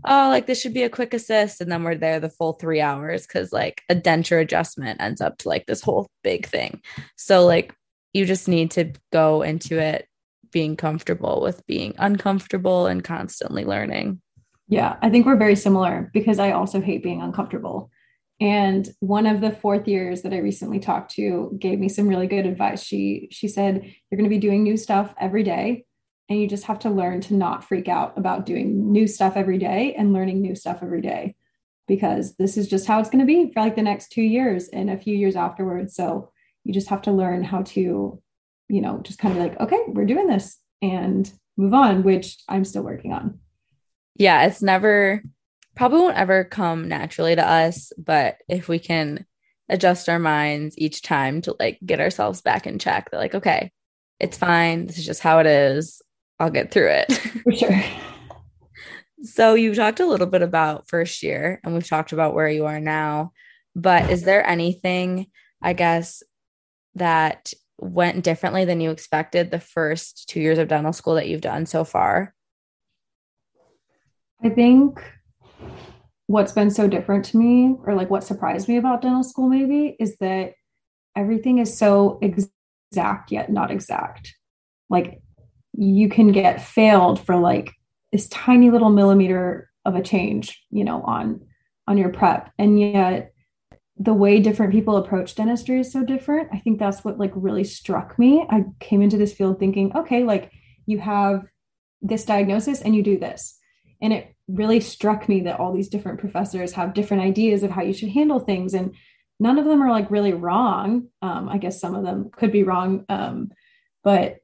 oh, 0.06 0.30
like 0.30 0.48
this 0.48 0.62
should 0.62 0.74
be 0.74 0.84
a 0.84 0.90
quick 0.90 1.14
assist. 1.14 1.62
And 1.62 1.72
then 1.72 1.84
we're 1.84 1.96
there 1.96 2.20
the 2.20 2.30
full 2.30 2.54
three 2.54 2.82
hours 2.82 3.28
because 3.28 3.52
like 3.52 3.82
a 3.90 3.96
denture 3.96 4.42
adjustment 4.42 5.02
ends 5.02 5.22
up 5.22 5.38
to 5.40 5.50
like 5.50 5.66
this 5.66 5.82
whole 5.82 6.08
big 6.24 6.48
thing. 6.48 6.82
So 7.16 7.46
like 7.46 7.74
you 8.14 8.26
just 8.26 8.48
need 8.48 8.72
to 8.72 8.94
go 9.12 9.42
into 9.42 9.80
it 9.80 10.08
being 10.52 10.76
comfortable 10.76 11.42
with 11.42 11.66
being 11.68 11.94
uncomfortable 11.98 12.88
and 12.88 13.04
constantly 13.04 13.66
learning. 13.66 14.22
Yeah, 14.68 14.98
I 15.02 15.10
think 15.10 15.26
we're 15.26 15.36
very 15.36 15.56
similar 15.56 16.10
because 16.14 16.40
I 16.40 16.52
also 16.52 16.82
hate 16.82 17.04
being 17.04 17.22
uncomfortable. 17.22 17.90
And 18.42 18.88
one 19.00 19.26
of 19.26 19.42
the 19.42 19.52
fourth 19.52 19.88
years 19.88 20.22
that 20.22 20.34
I 20.34 20.38
recently 20.38 20.80
talked 20.80 21.12
to 21.16 21.56
gave 21.60 21.78
me 21.78 21.90
some 21.90 22.08
really 22.08 22.28
good 22.28 22.46
advice. 22.46 22.82
She 22.82 23.28
she 23.32 23.48
said 23.48 23.84
you're 23.84 24.18
going 24.18 24.30
to 24.30 24.36
be 24.36 24.40
doing 24.40 24.64
new 24.64 24.78
stuff 24.78 25.14
every 25.20 25.44
day 25.44 25.86
and 26.30 26.40
you 26.40 26.48
just 26.48 26.66
have 26.66 26.80
to 26.80 26.90
learn 26.90 27.22
to 27.22 27.34
not 27.34 27.64
freak 27.64 27.88
out 27.88 28.18
about 28.18 28.46
doing 28.46 28.92
new 28.92 29.08
stuff 29.08 29.34
every 29.36 29.58
day 29.58 29.96
and 29.98 30.14
learning 30.14 30.42
new 30.42 30.56
stuff 30.56 30.80
every 30.82 31.02
day 31.02 31.36
because 31.88 32.36
this 32.36 32.56
is 32.56 32.68
just 32.68 32.86
how 32.86 33.00
it's 33.00 33.10
going 33.10 33.20
to 33.20 33.26
be 33.26 33.52
for 33.52 33.62
like 33.62 33.76
the 33.76 33.82
next 33.82 34.12
2 34.12 34.22
years 34.22 34.70
and 34.70 34.90
a 34.90 34.98
few 34.98 35.16
years 35.16 35.36
afterwards. 35.36 35.96
So 35.96 36.32
you 36.64 36.74
just 36.74 36.90
have 36.90 37.02
to 37.04 37.12
learn 37.12 37.44
how 37.44 37.64
to 37.64 38.22
you 38.72 38.82
know 38.82 39.00
just 39.04 39.20
kind 39.20 39.36
of 39.36 39.44
like 39.44 39.60
okay, 39.60 39.80
we're 39.88 40.06
doing 40.06 40.28
this 40.28 40.58
and 40.82 41.32
move 41.58 41.74
on, 41.74 42.04
which 42.04 42.38
I'm 42.48 42.64
still 42.64 42.84
working 42.84 43.12
on 43.12 43.40
yeah, 44.20 44.46
it's 44.46 44.62
never 44.62 45.24
probably 45.76 46.02
won't 46.02 46.18
ever 46.18 46.44
come 46.44 46.90
naturally 46.90 47.36
to 47.36 47.50
us, 47.50 47.94
but 47.98 48.36
if 48.50 48.68
we 48.68 48.78
can 48.78 49.26
adjust 49.70 50.10
our 50.10 50.20
minds 50.20 50.78
each 50.78 51.02
time 51.02 51.42
to 51.42 51.56
like 51.58 51.80
get 51.84 52.02
ourselves 52.02 52.42
back 52.42 52.68
in 52.68 52.80
check, 52.80 53.10
that 53.10 53.18
like, 53.18 53.34
okay, 53.34 53.72
it's 54.20 54.38
fine. 54.38 54.86
This 54.86 54.98
is 54.98 55.06
just 55.06 55.22
how 55.22 55.40
it 55.40 55.48
is. 55.48 56.02
I'll 56.40 56.50
get 56.50 56.72
through 56.72 56.90
it. 56.90 57.14
For 57.44 57.52
sure. 57.52 57.84
So 59.24 59.54
you 59.54 59.76
talked 59.76 60.00
a 60.00 60.06
little 60.06 60.28
bit 60.28 60.42
about 60.42 60.88
first 60.88 61.24
year 61.24 61.60
and 61.64 61.74
we've 61.74 61.88
talked 61.88 62.14
about 62.14 62.34
where 62.34 62.48
you 62.48 62.66
are 62.66 62.80
now, 62.80 63.34
but 63.76 64.10
is 64.10 64.24
there 64.24 64.46
anything, 64.48 65.28
I 65.62 65.74
guess, 65.74 66.24
that 66.96 67.54
went 67.78 68.24
differently 68.24 68.66
than 68.66 68.82
you 68.82 68.92
expected 68.92 69.52
the 69.52 69.60
first 69.60 70.30
two 70.30 70.40
years 70.40 70.58
of 70.58 70.70
dental 70.70 70.94
school 70.94 71.16
that 71.16 71.28
you've 71.28 71.42
done 71.42 71.66
so 71.66 71.84
far? 71.84 72.34
I 74.42 74.50
think 74.50 75.04
what's 76.28 76.54
been 76.54 76.72
so 76.72 76.88
different 76.88 77.26
to 77.26 77.38
me, 77.38 77.76
or 77.86 77.96
like 77.96 78.10
what 78.10 78.24
surprised 78.24 78.70
me 78.70 78.78
about 78.78 79.02
dental 79.02 79.24
school, 79.24 79.50
maybe, 79.50 79.98
is 80.00 80.16
that 80.20 80.54
everything 81.16 81.58
is 81.58 81.78
so 81.78 82.20
exact 82.22 83.32
yet 83.32 83.52
not 83.52 83.72
exact. 83.72 84.34
Like 84.90 85.22
you 85.80 86.10
can 86.10 86.32
get 86.34 86.62
failed 86.62 87.26
for 87.26 87.38
like 87.38 87.72
this 88.12 88.28
tiny 88.28 88.70
little 88.70 88.90
millimeter 88.90 89.70
of 89.86 89.96
a 89.96 90.04
change, 90.04 90.66
you 90.70 90.84
know, 90.84 91.02
on 91.04 91.42
on 91.88 91.98
your 91.98 92.10
prep, 92.10 92.52
and 92.60 92.80
yet 92.80 93.34
the 93.98 94.14
way 94.14 94.40
different 94.40 94.72
people 94.72 94.98
approach 94.98 95.36
dentistry 95.36 95.80
is 95.80 95.92
so 95.92 96.04
different. 96.04 96.50
I 96.54 96.60
think 96.60 96.80
that's 96.80 97.04
what 97.04 97.18
like 97.18 97.32
really 97.34 97.64
struck 97.64 98.20
me. 98.20 98.46
I 98.50 98.66
came 98.80 99.02
into 99.02 99.18
this 99.18 99.34
field 99.34 99.60
thinking, 99.60 99.96
okay, 99.96 100.24
like 100.24 100.52
you 100.86 101.00
have 101.00 101.46
this 102.02 102.24
diagnosis 102.24 102.82
and 102.82 102.96
you 102.96 103.04
do 103.04 103.18
this. 103.18 103.58
And 104.02 104.14
it 104.14 104.34
really 104.48 104.80
struck 104.80 105.28
me 105.28 105.42
that 105.42 105.60
all 105.60 105.74
these 105.74 105.90
different 105.90 106.20
professors 106.20 106.74
have 106.74 106.94
different 106.94 107.24
ideas 107.24 107.62
of 107.64 107.72
how 107.72 107.82
you 107.82 107.92
should 107.92 108.10
handle 108.10 108.40
things. 108.40 108.74
And 108.74 108.96
none 109.38 109.60
of 109.60 109.66
them 109.66 109.82
are 109.84 109.92
like 109.92 110.10
really 110.10 110.34
wrong. 110.34 111.08
Um, 111.22 111.50
I 111.50 111.58
guess 111.58 111.82
some 111.82 111.94
of 111.94 112.04
them 112.06 112.30
could 112.32 112.54
be 112.54 112.64
wrong. 112.64 113.04
Um, 113.10 113.52
but 114.02 114.38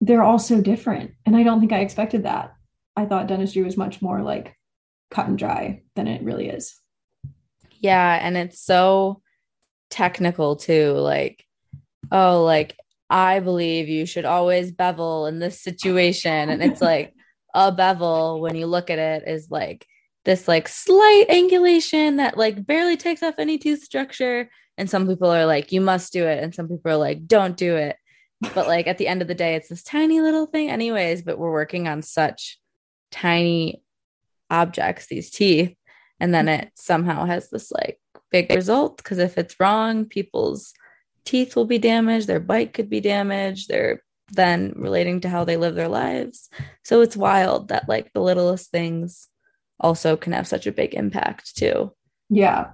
they're 0.00 0.22
all 0.22 0.38
so 0.38 0.60
different. 0.60 1.12
And 1.24 1.36
I 1.36 1.42
don't 1.42 1.60
think 1.60 1.72
I 1.72 1.80
expected 1.80 2.24
that. 2.24 2.54
I 2.96 3.06
thought 3.06 3.26
dentistry 3.26 3.62
was 3.62 3.76
much 3.76 4.00
more 4.02 4.22
like 4.22 4.56
cut 5.10 5.28
and 5.28 5.38
dry 5.38 5.82
than 5.94 6.08
it 6.08 6.22
really 6.22 6.48
is. 6.48 6.80
Yeah. 7.78 8.18
And 8.20 8.36
it's 8.36 8.60
so 8.60 9.22
technical 9.90 10.56
too. 10.56 10.92
Like, 10.92 11.44
oh, 12.10 12.42
like, 12.44 12.76
I 13.08 13.40
believe 13.40 13.88
you 13.88 14.06
should 14.06 14.24
always 14.24 14.72
bevel 14.72 15.26
in 15.26 15.38
this 15.38 15.60
situation. 15.60 16.50
And 16.50 16.62
it's 16.62 16.80
like 16.80 17.14
a 17.54 17.70
bevel, 17.70 18.40
when 18.40 18.56
you 18.56 18.66
look 18.66 18.90
at 18.90 18.98
it, 18.98 19.24
is 19.26 19.48
like 19.50 19.86
this 20.24 20.48
like 20.48 20.66
slight 20.66 21.26
angulation 21.28 22.16
that 22.16 22.36
like 22.36 22.66
barely 22.66 22.96
takes 22.96 23.22
off 23.22 23.34
any 23.38 23.58
tooth 23.58 23.82
structure. 23.82 24.50
And 24.76 24.90
some 24.90 25.06
people 25.06 25.30
are 25.30 25.46
like, 25.46 25.70
you 25.70 25.80
must 25.80 26.12
do 26.12 26.26
it. 26.26 26.42
And 26.42 26.54
some 26.54 26.68
people 26.68 26.90
are 26.90 26.96
like, 26.96 27.26
don't 27.26 27.56
do 27.56 27.76
it. 27.76 27.96
But 28.40 28.66
like 28.66 28.86
at 28.86 28.98
the 28.98 29.08
end 29.08 29.22
of 29.22 29.28
the 29.28 29.34
day, 29.34 29.54
it's 29.54 29.68
this 29.68 29.82
tiny 29.82 30.20
little 30.20 30.46
thing, 30.46 30.70
anyways. 30.70 31.22
But 31.22 31.38
we're 31.38 31.52
working 31.52 31.88
on 31.88 32.02
such 32.02 32.58
tiny 33.10 33.82
objects, 34.50 35.06
these 35.06 35.30
teeth, 35.30 35.74
and 36.20 36.34
then 36.34 36.48
it 36.48 36.70
somehow 36.74 37.24
has 37.24 37.50
this 37.50 37.70
like 37.72 38.00
big 38.30 38.50
result 38.50 38.96
because 38.96 39.18
if 39.18 39.38
it's 39.38 39.60
wrong 39.60 40.04
people's 40.04 40.72
teeth 41.24 41.54
will 41.54 41.64
be 41.64 41.78
damaged 41.78 42.26
their 42.26 42.40
bite 42.40 42.72
could 42.72 42.90
be 42.90 43.00
damaged 43.00 43.68
they're 43.68 44.02
then 44.32 44.72
relating 44.76 45.20
to 45.20 45.28
how 45.28 45.44
they 45.44 45.56
live 45.56 45.74
their 45.74 45.88
lives. 45.88 46.50
So 46.84 47.00
it's 47.00 47.16
wild 47.16 47.68
that 47.68 47.88
like 47.88 48.12
the 48.12 48.20
littlest 48.20 48.70
things 48.70 49.28
also 49.78 50.16
can 50.16 50.32
have 50.32 50.48
such 50.48 50.66
a 50.66 50.72
big 50.72 50.94
impact 50.94 51.56
too. 51.56 51.92
Yeah. 52.28 52.70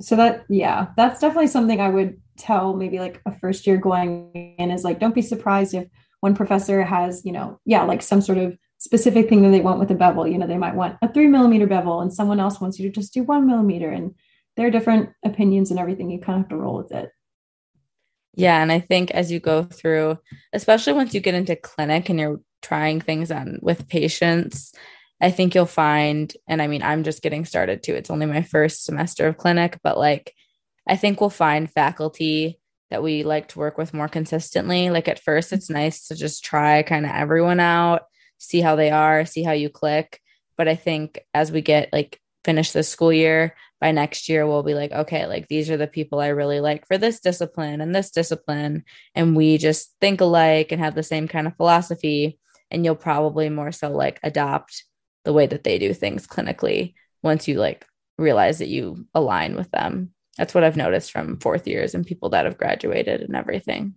So 0.00 0.16
that 0.16 0.44
yeah 0.48 0.88
that's 0.96 1.20
definitely 1.20 1.46
something 1.46 1.80
i 1.80 1.88
would 1.88 2.20
tell 2.36 2.74
maybe 2.74 2.98
like 2.98 3.20
a 3.26 3.38
first 3.38 3.66
year 3.66 3.76
going 3.76 4.54
in 4.58 4.70
is 4.70 4.84
like 4.84 4.98
don't 4.98 5.14
be 5.14 5.22
surprised 5.22 5.74
if 5.74 5.86
one 6.20 6.34
professor 6.34 6.82
has 6.82 7.24
you 7.24 7.32
know 7.32 7.60
yeah 7.64 7.82
like 7.82 8.02
some 8.02 8.20
sort 8.20 8.38
of 8.38 8.56
specific 8.84 9.30
thing 9.30 9.40
that 9.42 9.48
they 9.48 9.62
want 9.62 9.80
with 9.80 9.90
a 9.90 9.94
bevel. 9.94 10.28
You 10.28 10.36
know, 10.36 10.46
they 10.46 10.58
might 10.58 10.74
want 10.74 10.98
a 11.00 11.10
three 11.10 11.26
millimeter 11.26 11.66
bevel 11.66 12.00
and 12.00 12.12
someone 12.12 12.38
else 12.38 12.60
wants 12.60 12.78
you 12.78 12.88
to 12.88 12.94
just 12.94 13.14
do 13.14 13.22
one 13.22 13.46
millimeter. 13.46 13.88
And 13.88 14.14
there 14.56 14.66
are 14.66 14.70
different 14.70 15.08
opinions 15.24 15.70
and 15.70 15.80
everything. 15.80 16.10
You 16.10 16.20
kind 16.20 16.36
of 16.36 16.42
have 16.42 16.50
to 16.50 16.56
roll 16.56 16.76
with 16.76 16.92
it. 16.92 17.10
Yeah. 18.34 18.60
And 18.60 18.70
I 18.70 18.80
think 18.80 19.10
as 19.12 19.32
you 19.32 19.40
go 19.40 19.62
through, 19.62 20.18
especially 20.52 20.92
once 20.92 21.14
you 21.14 21.20
get 21.20 21.34
into 21.34 21.56
clinic 21.56 22.10
and 22.10 22.20
you're 22.20 22.40
trying 22.60 23.00
things 23.00 23.30
on 23.30 23.58
with 23.62 23.88
patients, 23.88 24.74
I 25.22 25.30
think 25.30 25.54
you'll 25.54 25.64
find, 25.64 26.34
and 26.46 26.60
I 26.60 26.66
mean, 26.66 26.82
I'm 26.82 27.04
just 27.04 27.22
getting 27.22 27.46
started 27.46 27.82
too. 27.82 27.94
It's 27.94 28.10
only 28.10 28.26
my 28.26 28.42
first 28.42 28.84
semester 28.84 29.26
of 29.28 29.38
clinic, 29.38 29.78
but 29.82 29.96
like, 29.96 30.34
I 30.86 30.96
think 30.96 31.20
we'll 31.20 31.30
find 31.30 31.70
faculty 31.70 32.60
that 32.90 33.02
we 33.02 33.22
like 33.22 33.48
to 33.48 33.58
work 33.58 33.78
with 33.78 33.94
more 33.94 34.08
consistently. 34.08 34.90
Like 34.90 35.08
at 35.08 35.22
first, 35.22 35.52
it's 35.52 35.66
mm-hmm. 35.66 35.80
nice 35.80 36.08
to 36.08 36.14
just 36.14 36.44
try 36.44 36.82
kind 36.82 37.04
of 37.04 37.12
everyone 37.12 37.60
out 37.60 38.02
see 38.44 38.60
how 38.60 38.76
they 38.76 38.90
are, 38.90 39.24
see 39.24 39.42
how 39.42 39.52
you 39.52 39.68
click. 39.68 40.20
But 40.56 40.68
I 40.68 40.76
think 40.76 41.20
as 41.32 41.50
we 41.50 41.62
get 41.62 41.92
like 41.92 42.20
finish 42.44 42.72
this 42.72 42.88
school 42.88 43.12
year, 43.12 43.54
by 43.80 43.92
next 43.92 44.28
year 44.28 44.46
we'll 44.46 44.62
be 44.62 44.74
like, 44.74 44.92
okay, 44.92 45.26
like 45.26 45.48
these 45.48 45.70
are 45.70 45.76
the 45.76 45.86
people 45.86 46.20
I 46.20 46.28
really 46.28 46.60
like 46.60 46.86
for 46.86 46.96
this 46.96 47.20
discipline 47.20 47.80
and 47.80 47.94
this 47.94 48.10
discipline. 48.10 48.84
And 49.14 49.36
we 49.36 49.58
just 49.58 49.94
think 50.00 50.20
alike 50.20 50.72
and 50.72 50.80
have 50.80 50.94
the 50.94 51.02
same 51.02 51.28
kind 51.28 51.46
of 51.46 51.56
philosophy. 51.56 52.38
And 52.70 52.84
you'll 52.84 52.96
probably 52.96 53.48
more 53.48 53.72
so 53.72 53.90
like 53.90 54.20
adopt 54.22 54.84
the 55.24 55.32
way 55.32 55.46
that 55.46 55.64
they 55.64 55.78
do 55.78 55.92
things 55.94 56.26
clinically 56.26 56.94
once 57.22 57.48
you 57.48 57.58
like 57.58 57.86
realize 58.18 58.58
that 58.58 58.68
you 58.68 59.06
align 59.14 59.56
with 59.56 59.70
them. 59.70 60.13
That's 60.36 60.54
what 60.54 60.64
I've 60.64 60.76
noticed 60.76 61.12
from 61.12 61.38
fourth 61.38 61.66
years 61.66 61.94
and 61.94 62.06
people 62.06 62.30
that 62.30 62.44
have 62.44 62.58
graduated 62.58 63.20
and 63.20 63.36
everything. 63.36 63.94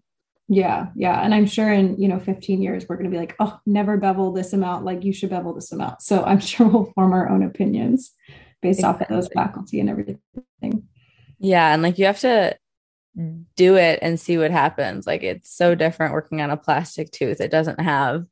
Yeah, 0.50 0.88
yeah. 0.96 1.22
And 1.22 1.34
I'm 1.34 1.46
sure 1.46 1.72
in, 1.72 2.00
you 2.00 2.08
know, 2.08 2.20
15 2.20 2.62
years, 2.62 2.86
we're 2.88 2.96
going 2.96 3.10
to 3.10 3.12
be 3.12 3.20
like, 3.20 3.36
oh, 3.40 3.60
never 3.66 3.98
bevel 3.98 4.32
this 4.32 4.54
amount. 4.54 4.86
Like 4.86 5.04
you 5.04 5.12
should 5.12 5.30
bevel 5.30 5.54
this 5.54 5.72
amount. 5.72 6.02
So 6.02 6.24
I'm 6.24 6.40
sure 6.42 6.68
we'll 6.68 6.92
form 6.94 7.14
our 7.14 7.30
own 7.30 7.44
opinions 7.44 8.14
based 8.62 8.80
exactly. 8.80 9.06
off 9.06 9.12
of 9.12 9.16
those 9.16 9.30
faculty 9.34 9.80
and 9.80 9.90
everything. 9.90 10.20
Yeah. 11.40 11.74
And 11.74 11.82
like 11.82 11.98
you 11.98 12.06
have 12.06 12.20
to 12.22 12.58
do 13.56 13.76
it 13.76 14.00
and 14.02 14.20
see 14.20 14.38
what 14.38 14.52
happens. 14.52 15.06
Like 15.06 15.24
it's 15.24 15.54
so 15.54 15.76
different 15.76 16.14
working 16.14 16.42
on 16.42 16.50
a 16.50 16.58
plastic 16.58 17.12
tooth. 17.12 17.42
It 17.42 17.52
doesn't 17.52 17.82
have 17.82 18.26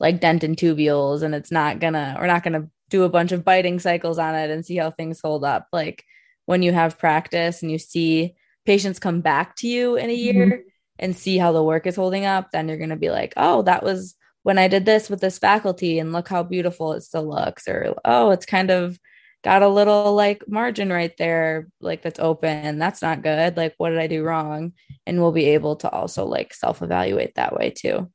like 0.00 0.20
dentin 0.20 0.56
tubules 0.56 1.22
and 1.22 1.34
it's 1.34 1.52
not 1.52 1.78
gonna, 1.78 2.16
we're 2.18 2.26
not 2.26 2.42
gonna 2.42 2.68
do 2.88 3.04
a 3.04 3.08
bunch 3.08 3.32
of 3.32 3.44
biting 3.44 3.78
cycles 3.78 4.18
on 4.18 4.34
it 4.34 4.50
and 4.50 4.64
see 4.64 4.76
how 4.76 4.90
things 4.90 5.20
hold 5.22 5.44
up. 5.44 5.68
Like 5.72 6.04
when 6.50 6.62
you 6.62 6.72
have 6.72 6.98
practice 6.98 7.62
and 7.62 7.70
you 7.70 7.78
see 7.78 8.34
patients 8.66 8.98
come 8.98 9.20
back 9.20 9.56
to 9.56 9.68
you 9.68 9.96
in 9.96 10.10
a 10.10 10.14
year. 10.14 10.46
Mm-hmm 10.46 10.68
and 11.00 11.16
see 11.16 11.38
how 11.38 11.50
the 11.50 11.64
work 11.64 11.86
is 11.86 11.96
holding 11.96 12.26
up, 12.26 12.50
then 12.52 12.68
you're 12.68 12.78
going 12.78 12.90
to 12.90 12.96
be 12.96 13.10
like, 13.10 13.32
oh, 13.36 13.62
that 13.62 13.82
was 13.82 14.14
when 14.42 14.58
I 14.58 14.68
did 14.68 14.84
this 14.84 15.10
with 15.10 15.20
this 15.20 15.38
faculty 15.38 15.98
and 15.98 16.12
look 16.12 16.28
how 16.28 16.42
beautiful 16.42 16.92
it 16.92 17.02
still 17.02 17.28
looks. 17.28 17.66
Or, 17.66 17.94
oh, 18.04 18.30
it's 18.30 18.46
kind 18.46 18.70
of 18.70 18.98
got 19.42 19.62
a 19.62 19.68
little 19.68 20.14
like 20.14 20.44
margin 20.46 20.92
right 20.92 21.14
there, 21.16 21.68
like 21.80 22.02
that's 22.02 22.20
open. 22.20 22.78
That's 22.78 23.02
not 23.02 23.22
good. 23.22 23.56
Like, 23.56 23.74
what 23.78 23.90
did 23.90 23.98
I 23.98 24.06
do 24.06 24.22
wrong? 24.22 24.74
And 25.06 25.20
we'll 25.20 25.32
be 25.32 25.46
able 25.46 25.76
to 25.76 25.90
also 25.90 26.26
like 26.26 26.52
self 26.52 26.82
evaluate 26.82 27.34
that 27.36 27.56
way 27.56 27.70
too. 27.70 28.10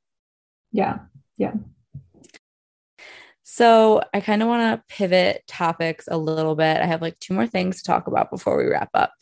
Yeah. 0.71 0.99
Yeah. 1.37 1.53
So 3.55 4.01
I 4.13 4.19
kind 4.19 4.41
of 4.41 4.49
want 4.49 4.81
to 4.81 4.93
pivot 4.93 5.45
topics 5.47 6.09
a 6.11 6.17
little 6.17 6.55
bit. 6.55 6.81
I 6.81 6.85
have 6.85 7.01
like 7.01 7.17
two 7.19 7.33
more 7.33 7.47
things 7.47 7.77
to 7.77 7.83
talk 7.85 8.07
about 8.07 8.29
before 8.29 8.57
we 8.57 8.69
wrap 8.69 8.89
up. 8.93 9.13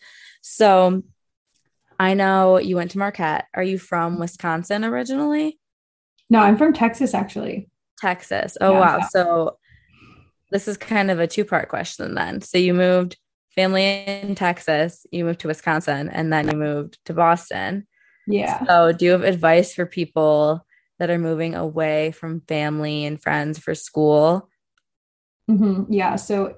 So 0.42 1.04
I 2.00 2.16
know 2.16 2.58
you 2.58 2.76
went 2.76 2.90
to 2.92 2.98
Marquette. 2.98 3.46
Are 3.54 3.62
you 3.62 3.78
from 3.78 4.18
Wisconsin 4.18 4.84
originally? 4.84 5.60
No, 6.32 6.40
I'm 6.40 6.58
from 6.58 6.74
Texas 6.74 7.14
actually. 7.14 7.70
Texas. 8.00 8.58
Oh 8.60 8.72
yeah, 8.72 8.80
wow. 8.80 8.98
Yeah. 8.98 9.08
So 9.10 9.58
this 10.50 10.68
is 10.68 10.78
kind 10.78 11.12
of 11.12 11.20
a 11.20 11.28
two-part 11.28 11.70
question 11.70 12.16
then. 12.16 12.42
So 12.42 12.58
you 12.58 12.74
moved 12.74 13.18
family 13.54 13.86
in 13.86 14.34
Texas, 14.34 15.06
you 15.12 15.26
moved 15.26 15.42
to 15.42 15.48
Wisconsin, 15.48 16.10
and 16.10 16.34
then 16.34 16.48
you 16.50 16.58
moved 16.58 16.98
to 17.06 17.14
Boston. 17.14 17.86
Yeah. 18.26 18.66
So 18.66 18.94
do 18.94 19.06
you 19.06 19.12
have 19.12 19.22
advice 19.22 19.76
for 19.76 19.86
people 19.86 20.66
that 21.04 21.10
are 21.10 21.20
moving 21.20 21.54
away 21.54 22.12
from 22.12 22.40
family 22.48 23.04
and 23.04 23.22
friends 23.22 23.60
for 23.60 23.76
school? 23.76 24.50
Mm-hmm. 25.52 25.92
Yeah. 25.92 26.16
So 26.16 26.56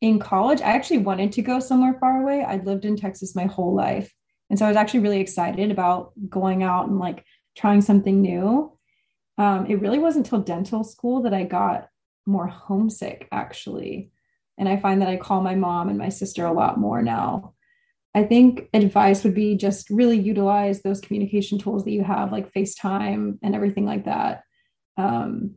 in 0.00 0.18
college, 0.18 0.62
I 0.62 0.72
actually 0.72 0.96
wanted 0.96 1.30
to 1.32 1.42
go 1.42 1.60
somewhere 1.60 1.98
far 2.00 2.22
away. 2.22 2.42
I'd 2.42 2.64
lived 2.64 2.86
in 2.86 2.96
Texas 2.96 3.36
my 3.36 3.44
whole 3.44 3.74
life. 3.74 4.10
And 4.48 4.58
so 4.58 4.64
I 4.64 4.68
was 4.68 4.78
actually 4.78 5.00
really 5.00 5.20
excited 5.20 5.70
about 5.70 6.12
going 6.30 6.62
out 6.62 6.88
and 6.88 6.98
like 6.98 7.22
trying 7.54 7.82
something 7.82 8.22
new. 8.22 8.72
Um, 9.36 9.66
it 9.66 9.82
really 9.82 9.98
wasn't 9.98 10.24
until 10.26 10.40
dental 10.40 10.84
school 10.84 11.20
that 11.24 11.34
I 11.34 11.44
got 11.44 11.88
more 12.24 12.46
homesick, 12.46 13.28
actually. 13.30 14.10
And 14.56 14.70
I 14.70 14.78
find 14.78 15.02
that 15.02 15.08
I 15.08 15.18
call 15.18 15.42
my 15.42 15.54
mom 15.54 15.90
and 15.90 15.98
my 15.98 16.08
sister 16.08 16.46
a 16.46 16.52
lot 16.52 16.80
more 16.80 17.02
now. 17.02 17.52
I 18.14 18.24
think 18.24 18.68
advice 18.74 19.24
would 19.24 19.34
be 19.34 19.56
just 19.56 19.88
really 19.88 20.18
utilize 20.18 20.82
those 20.82 21.00
communication 21.00 21.58
tools 21.58 21.84
that 21.84 21.92
you 21.92 22.04
have, 22.04 22.30
like 22.30 22.52
FaceTime 22.52 23.38
and 23.42 23.54
everything 23.54 23.86
like 23.86 24.04
that. 24.04 24.44
Um, 24.98 25.56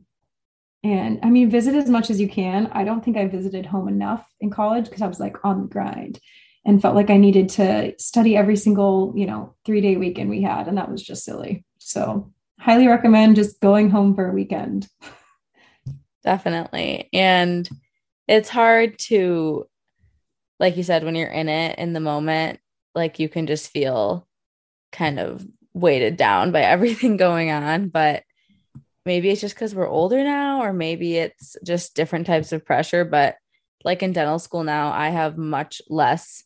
and 0.82 1.18
I 1.22 1.30
mean, 1.30 1.50
visit 1.50 1.74
as 1.74 1.90
much 1.90 2.10
as 2.10 2.20
you 2.20 2.28
can. 2.28 2.68
I 2.68 2.84
don't 2.84 3.04
think 3.04 3.16
I 3.16 3.26
visited 3.26 3.66
home 3.66 3.88
enough 3.88 4.26
in 4.40 4.50
college 4.50 4.86
because 4.86 5.02
I 5.02 5.06
was 5.06 5.20
like 5.20 5.44
on 5.44 5.62
the 5.62 5.68
grind 5.68 6.20
and 6.64 6.80
felt 6.80 6.94
like 6.94 7.10
I 7.10 7.16
needed 7.16 7.48
to 7.50 7.94
study 7.98 8.36
every 8.36 8.56
single, 8.56 9.12
you 9.16 9.26
know, 9.26 9.54
three 9.64 9.80
day 9.80 9.96
weekend 9.96 10.30
we 10.30 10.42
had. 10.42 10.66
And 10.66 10.78
that 10.78 10.90
was 10.90 11.02
just 11.02 11.24
silly. 11.24 11.64
So, 11.78 12.32
highly 12.58 12.88
recommend 12.88 13.36
just 13.36 13.60
going 13.60 13.90
home 13.90 14.14
for 14.14 14.28
a 14.28 14.32
weekend. 14.32 14.88
Definitely. 16.24 17.08
And 17.12 17.68
it's 18.26 18.48
hard 18.48 18.98
to 19.00 19.66
like 20.58 20.76
you 20.76 20.82
said 20.82 21.04
when 21.04 21.14
you're 21.14 21.28
in 21.28 21.48
it 21.48 21.78
in 21.78 21.92
the 21.92 22.00
moment 22.00 22.58
like 22.94 23.18
you 23.18 23.28
can 23.28 23.46
just 23.46 23.70
feel 23.70 24.26
kind 24.92 25.18
of 25.18 25.46
weighted 25.74 26.16
down 26.16 26.52
by 26.52 26.62
everything 26.62 27.16
going 27.16 27.50
on 27.50 27.88
but 27.88 28.22
maybe 29.04 29.30
it's 29.30 29.40
just 29.40 29.54
because 29.54 29.74
we're 29.74 29.88
older 29.88 30.22
now 30.24 30.62
or 30.62 30.72
maybe 30.72 31.16
it's 31.16 31.56
just 31.64 31.94
different 31.94 32.26
types 32.26 32.52
of 32.52 32.64
pressure 32.64 33.04
but 33.04 33.36
like 33.84 34.02
in 34.02 34.12
dental 34.12 34.38
school 34.38 34.64
now 34.64 34.92
i 34.92 35.08
have 35.08 35.38
much 35.38 35.80
less 35.88 36.42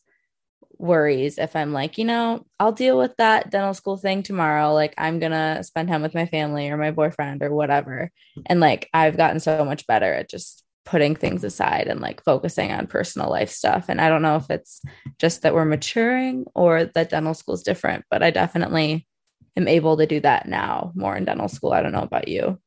worries 0.77 1.37
if 1.37 1.55
i'm 1.55 1.73
like 1.73 1.97
you 1.97 2.05
know 2.05 2.43
i'll 2.59 2.71
deal 2.71 2.97
with 2.97 3.15
that 3.17 3.51
dental 3.51 3.73
school 3.73 3.97
thing 3.97 4.23
tomorrow 4.23 4.73
like 4.73 4.93
i'm 4.97 5.19
gonna 5.19 5.63
spend 5.63 5.87
time 5.87 6.01
with 6.01 6.15
my 6.15 6.25
family 6.25 6.69
or 6.69 6.77
my 6.77 6.91
boyfriend 6.91 7.43
or 7.43 7.53
whatever 7.53 8.11
and 8.47 8.59
like 8.59 8.89
i've 8.93 9.17
gotten 9.17 9.39
so 9.39 9.63
much 9.63 9.85
better 9.85 10.11
at 10.11 10.29
just 10.29 10.63
putting 10.85 11.15
things 11.15 11.43
aside 11.43 11.87
and 11.87 11.99
like 11.99 12.23
focusing 12.23 12.71
on 12.71 12.87
personal 12.87 13.29
life 13.29 13.49
stuff. 13.49 13.85
And 13.87 14.01
I 14.01 14.09
don't 14.09 14.21
know 14.21 14.35
if 14.35 14.49
it's 14.49 14.81
just 15.19 15.43
that 15.43 15.53
we're 15.53 15.65
maturing 15.65 16.45
or 16.55 16.85
that 16.85 17.09
dental 17.09 17.33
school 17.33 17.55
is 17.55 17.63
different, 17.63 18.05
but 18.09 18.23
I 18.23 18.31
definitely 18.31 19.07
am 19.55 19.67
able 19.67 19.97
to 19.97 20.07
do 20.07 20.19
that 20.21 20.47
now 20.47 20.91
more 20.95 21.15
in 21.15 21.25
dental 21.25 21.47
school. 21.47 21.73
I 21.73 21.81
don't 21.81 21.91
know 21.91 22.01
about 22.01 22.27
you. 22.27 22.59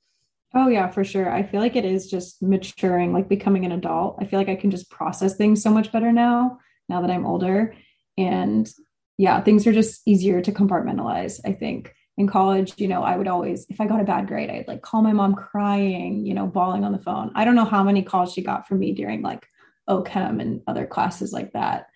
Oh, 0.55 0.69
yeah, 0.69 0.89
for 0.89 1.03
sure. 1.03 1.33
I 1.33 1.43
feel 1.43 1.61
like 1.61 1.75
it 1.75 1.85
is 1.85 2.09
just 2.09 2.41
maturing, 2.41 3.13
like 3.13 3.29
becoming 3.29 3.65
an 3.65 3.73
adult. 3.73 4.19
I 4.21 4.27
feel 4.27 4.39
like 4.39 4.49
I 4.49 4.55
can 4.55 4.71
just 4.71 4.89
process 4.89 5.37
things 5.37 5.61
so 5.61 5.71
much 5.71 5.91
better 5.91 6.13
now, 6.13 6.59
now 6.89 7.01
that 7.01 7.11
I'm 7.11 7.27
older. 7.27 7.75
And 8.17 8.71
yeah, 9.19 9.41
things 9.41 9.67
are 9.67 9.73
just 9.73 10.03
easier 10.07 10.41
to 10.41 10.53
compartmentalize, 10.53 11.41
I 11.45 11.53
think 11.53 11.93
in 12.17 12.29
college, 12.29 12.75
you 12.77 12.87
know, 12.87 13.03
I 13.03 13.17
would 13.17 13.27
always, 13.27 13.67
if 13.69 13.81
I 13.81 13.87
got 13.87 14.01
a 14.01 14.05
bad 14.05 14.29
grade, 14.29 14.51
I'd 14.51 14.69
like 14.69 14.83
call 14.83 15.03
my 15.03 15.13
mom 15.13 15.35
crying, 15.35 16.25
you 16.25 16.35
know, 16.35 16.47
bawling 16.47 16.85
on 16.85 16.93
the 16.93 16.99
phone. 16.99 17.33
I 17.35 17.45
don't 17.45 17.57
know 17.57 17.65
how 17.65 17.83
many 17.83 18.03
calls 18.03 18.33
she 18.33 18.43
got 18.43 18.69
from 18.69 18.79
me 18.79 18.93
during 18.93 19.23
like 19.23 19.45
OChem 19.89 20.41
and 20.41 20.63
other 20.67 20.87
classes 20.87 21.33
like 21.33 21.53
that. 21.53 21.89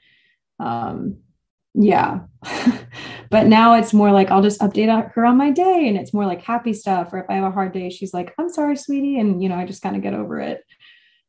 Um, 0.58 1.18
yeah. 1.74 2.20
but 3.30 3.46
now 3.46 3.74
it's 3.74 3.94
more 3.94 4.10
like 4.10 4.32
I'll 4.32 4.42
just 4.42 4.60
update 4.60 5.12
her 5.12 5.24
on 5.24 5.36
my 5.36 5.52
day 5.52 5.86
and 5.86 5.96
it's 5.96 6.12
more 6.12 6.26
like 6.26 6.42
happy 6.42 6.72
stuff. 6.72 7.12
Or 7.12 7.20
if 7.20 7.30
I 7.30 7.34
have 7.34 7.44
a 7.44 7.52
hard 7.52 7.72
day, 7.72 7.88
she's 7.88 8.12
like, 8.12 8.34
I'm 8.38 8.50
sorry, 8.50 8.76
sweetie. 8.76 9.20
And, 9.20 9.40
you 9.40 9.48
know, 9.48 9.54
I 9.54 9.66
just 9.66 9.82
kind 9.82 9.94
of 9.94 10.02
get 10.02 10.14
over 10.14 10.40
it. 10.40 10.64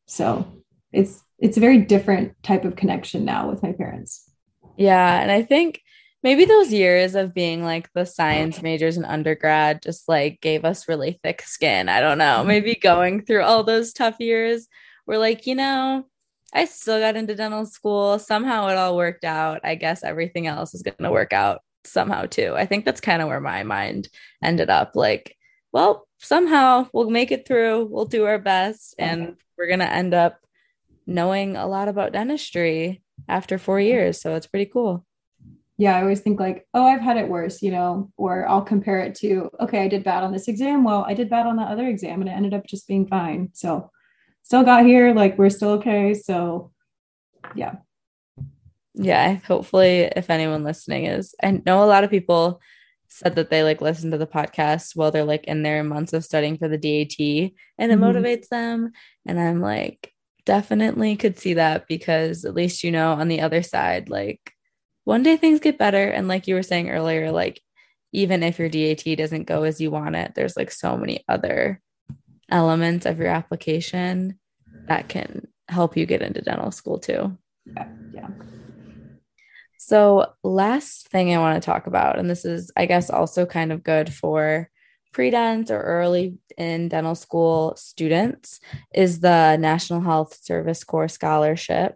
So 0.08 0.64
it's, 0.92 1.22
it's 1.38 1.58
a 1.58 1.62
very 1.62 1.78
different 1.78 2.42
type 2.42 2.66
of 2.66 2.76
connection 2.76 3.24
now 3.24 3.50
with 3.50 3.62
my 3.62 3.74
parents. 3.74 4.32
Yeah. 4.78 5.22
And 5.22 5.30
I 5.32 5.44
think, 5.44 5.82
maybe 6.24 6.46
those 6.46 6.72
years 6.72 7.16
of 7.16 7.34
being 7.34 7.64
like 7.64 7.92
the 7.94 8.06
science 8.06 8.62
majors 8.62 8.98
in 8.98 9.06
undergrad 9.06 9.82
just 9.82 10.10
like 10.10 10.42
gave 10.42 10.66
us 10.66 10.88
really 10.88 11.20
thick 11.24 11.42
skin. 11.42 11.90
I 11.90 12.02
don't 12.02 12.18
know. 12.18 12.40
Mm-hmm. 12.40 12.48
Maybe 12.48 12.76
going 12.76 13.26
through 13.26 13.44
all 13.44 13.64
those 13.64 13.94
tough 13.94 14.20
years, 14.20 14.68
we're 15.06 15.18
like, 15.18 15.48
you 15.48 15.56
know, 15.56 16.06
I 16.54 16.66
still 16.66 17.00
got 17.00 17.16
into 17.16 17.36
dental 17.36 17.66
school. 17.66 18.20
Somehow 18.20 18.68
it 18.68 18.78
all 18.78 18.98
worked 18.98 19.24
out. 19.24 19.62
I 19.64 19.76
guess 19.76 20.04
everything 20.04 20.48
else 20.48 20.74
is 20.74 20.84
going 20.84 20.96
to 21.02 21.12
work 21.12 21.32
out 21.32 21.62
somehow 21.86 22.26
too. 22.26 22.54
I 22.56 22.66
think 22.66 22.86
that's 22.86 23.02
kind 23.02 23.22
of 23.22 23.28
where 23.28 23.40
my 23.40 23.64
mind 23.64 24.10
ended 24.44 24.70
up. 24.70 24.96
Like, 24.96 25.36
well, 25.72 26.08
somehow 26.18 26.88
we'll 26.92 27.10
make 27.10 27.32
it 27.32 27.48
through. 27.48 27.86
We'll 27.86 28.06
do 28.06 28.26
our 28.26 28.40
best 28.40 28.96
mm-hmm. 29.00 29.22
and 29.22 29.36
we're 29.58 29.68
going 29.68 29.80
to 29.80 29.92
end 29.92 30.14
up 30.14 30.40
knowing 31.06 31.56
a 31.56 31.68
lot 31.68 31.88
about 31.88 32.14
dentistry 32.14 33.02
after 33.28 33.58
four 33.58 33.78
mm-hmm. 33.78 33.88
years. 33.88 34.22
So 34.22 34.36
it's 34.36 34.48
pretty 34.48 34.70
cool 34.72 35.06
yeah, 35.80 35.96
I 35.96 36.02
always 36.02 36.20
think 36.20 36.42
like, 36.42 36.68
oh, 36.74 36.86
I've 36.86 37.00
had 37.00 37.16
it 37.16 37.30
worse, 37.30 37.62
you 37.62 37.72
know, 37.72 38.12
or 38.18 38.46
I'll 38.50 38.62
compare 38.62 39.00
it 39.00 39.16
to, 39.16 39.50
okay, 39.62 39.82
I 39.82 39.88
did 39.88 40.04
bad 40.04 40.24
on 40.24 40.34
this 40.34 40.50
exam. 40.50 40.84
Well, 40.84 41.06
I 41.08 41.14
did 41.14 41.30
bad 41.30 41.48
on 41.48 41.56
the 41.56 41.62
other 41.62 41.88
exam 41.88 42.20
and 42.20 42.30
it 42.30 42.34
ended 42.34 42.54
up 42.54 42.68
just 42.68 42.86
being 42.86 43.08
fine. 43.08 43.52
So 43.54 43.90
still 44.44 44.66
got 44.66 44.86
here, 44.86 45.14
like 45.14 45.38
we're 45.38 45.50
still 45.50 45.70
okay. 45.72 46.14
So 46.14 46.74
yeah. 47.56 47.78
Yeah. 48.94 49.36
Hopefully, 49.48 50.12
if 50.14 50.30
anyone 50.30 50.66
listening 50.66 51.06
is, 51.06 51.34
I 51.42 51.62
know 51.66 51.82
a 51.82 51.86
lot 51.86 52.04
of 52.04 52.10
people 52.10 52.60
said 53.08 53.36
that 53.36 53.50
they 53.50 53.64
like 53.64 53.80
listen 53.80 54.12
to 54.12 54.18
the 54.18 54.28
podcast 54.28 54.98
while 54.98 55.12
they're 55.12 55.24
like 55.24 55.46
in 55.46 55.64
their 55.64 55.82
months 55.86 56.12
of 56.12 56.26
studying 56.26 56.58
for 56.58 56.68
the 56.68 56.78
DAT 56.78 57.54
and 57.78 57.90
it 57.90 57.98
mm-hmm. 57.98 58.04
motivates 58.04 58.50
them. 58.50 58.92
And 59.26 59.40
I'm 59.40 59.62
like, 59.62 60.14
definitely 60.46 61.16
could 61.16 61.40
see 61.40 61.54
that 61.54 61.88
because 61.88 62.44
at 62.44 62.54
least 62.54 62.84
you 62.84 62.92
know 62.92 63.14
on 63.14 63.30
the 63.30 63.40
other 63.40 63.64
side, 63.64 64.10
like 64.10 64.54
one 65.10 65.24
day 65.24 65.38
things 65.38 65.60
get 65.60 65.80
better. 65.80 66.08
And 66.08 66.28
like 66.28 66.48
you 66.48 66.54
were 66.54 66.62
saying 66.62 66.92
earlier, 66.92 67.32
like 67.32 67.60
even 68.12 68.44
if 68.44 68.60
your 68.60 68.70
DAT 68.70 69.18
doesn't 69.18 69.48
go 69.48 69.64
as 69.64 69.82
you 69.82 69.90
want 69.90 70.16
it, 70.16 70.34
there's 70.36 70.56
like 70.56 70.70
so 70.70 70.98
many 70.98 71.26
other 71.28 71.82
elements 72.48 73.08
of 73.08 73.18
your 73.18 73.30
application 73.30 74.38
that 74.88 75.10
can 75.10 75.48
help 75.68 75.98
you 75.98 76.06
get 76.06 76.22
into 76.22 76.44
dental 76.44 76.70
school 76.70 77.00
too. 77.00 77.36
Yeah. 77.66 77.88
yeah. 78.14 78.28
So, 79.80 80.28
last 80.44 81.10
thing 81.10 81.34
I 81.34 81.40
want 81.40 81.60
to 81.60 81.66
talk 81.66 81.88
about, 81.88 82.20
and 82.20 82.30
this 82.30 82.46
is, 82.46 82.72
I 82.78 82.86
guess, 82.86 83.10
also 83.10 83.48
kind 83.48 83.72
of 83.72 83.84
good 83.84 84.14
for 84.14 84.70
pre 85.12 85.32
dent 85.32 85.72
or 85.72 85.82
early 85.82 86.38
in 86.56 86.88
dental 86.88 87.16
school 87.16 87.74
students, 87.78 88.60
is 88.94 89.22
the 89.22 89.58
National 89.58 90.02
Health 90.02 90.38
Service 90.40 90.84
Corps 90.84 91.08
Scholarship. 91.08 91.96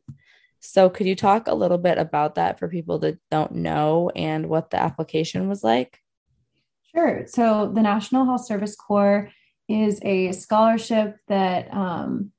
So, 0.65 0.89
could 0.89 1.08
you 1.08 1.15
talk 1.15 1.47
a 1.47 1.54
little 1.54 1.78
bit 1.78 1.97
about 1.97 2.36
that 2.36 2.58
for 2.58 2.69
people 2.69 2.97
that 2.99 3.19
don't 3.30 3.52
know 3.52 4.10
and 4.15 4.47
what 4.47 4.69
the 4.69 4.82
application 4.82 5.49
was 5.49 5.62
like? 5.62 5.99
Sure. 6.95 7.26
So, 7.28 7.69
the 7.73 7.82
National 7.82 8.23
Health 8.23 8.45
Service 8.45 8.73
Corps 8.73 9.30
is 9.67 9.99
a 10.04 10.32
scholarship 10.32 11.17
that 11.28 11.71
um, 11.73 12.32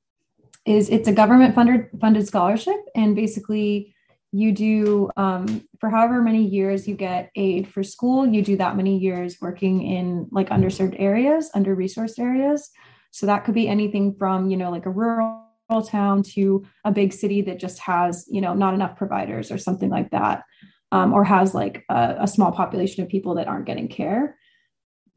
is 0.65 0.89
it's 0.89 1.07
a 1.07 1.13
government 1.13 1.53
funded 1.53 1.87
funded 2.01 2.25
scholarship, 2.25 2.79
and 2.95 3.15
basically 3.15 3.93
you 4.31 4.51
do 4.51 5.11
um, 5.17 5.63
for 5.79 5.91
however 5.91 6.19
many 6.19 6.43
years 6.43 6.87
you 6.87 6.95
get 6.95 7.29
aid 7.35 7.67
for 7.69 7.83
school 7.83 8.27
you 8.27 8.41
do 8.41 8.57
that 8.57 8.75
many 8.75 8.97
years 8.97 9.37
working 9.39 9.81
in 9.81 10.27
like 10.29 10.49
underserved 10.49 10.95
areas 10.99 11.49
under 11.53 11.73
resourced 11.73 12.19
areas 12.19 12.69
so 13.11 13.25
that 13.25 13.45
could 13.45 13.55
be 13.55 13.69
anything 13.69 14.13
from 14.19 14.49
you 14.49 14.57
know 14.57 14.69
like 14.69 14.85
a 14.85 14.89
rural 14.89 15.44
town 15.69 16.23
to 16.23 16.65
a 16.83 16.91
big 16.91 17.11
city 17.11 17.41
that 17.41 17.59
just 17.59 17.79
has 17.79 18.25
you 18.29 18.41
know 18.41 18.53
not 18.53 18.73
enough 18.73 18.95
providers 18.95 19.51
or 19.51 19.57
something 19.57 19.89
like 19.89 20.11
that 20.11 20.43
um, 20.91 21.13
or 21.13 21.23
has 21.23 21.53
like 21.53 21.83
a, 21.89 22.17
a, 22.21 22.27
small 22.27 22.51
population 22.51 23.03
of 23.03 23.09
people 23.09 23.35
that 23.35 23.47
aren't 23.47 23.65
getting 23.65 23.87
care. 23.87 24.37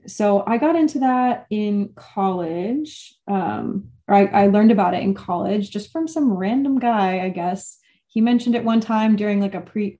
So 0.06 0.42
i 0.46 0.56
got 0.56 0.76
into 0.76 1.00
that 1.00 1.46
in 1.50 1.90
college 1.94 3.14
um, 3.26 3.88
or 4.06 4.14
I, 4.14 4.24
I 4.26 4.46
learned 4.46 4.70
about 4.70 4.94
it 4.94 5.02
in 5.02 5.12
college 5.12 5.70
just 5.70 5.92
from 5.92 6.08
some 6.08 6.32
random 6.32 6.78
guy 6.78 7.20
i 7.20 7.28
guess. 7.28 7.78
He 8.06 8.22
mentioned 8.22 8.54
it 8.54 8.64
one 8.64 8.80
time 8.80 9.16
during 9.16 9.40
like 9.40 9.54
a 9.54 9.60
pre 9.60 9.98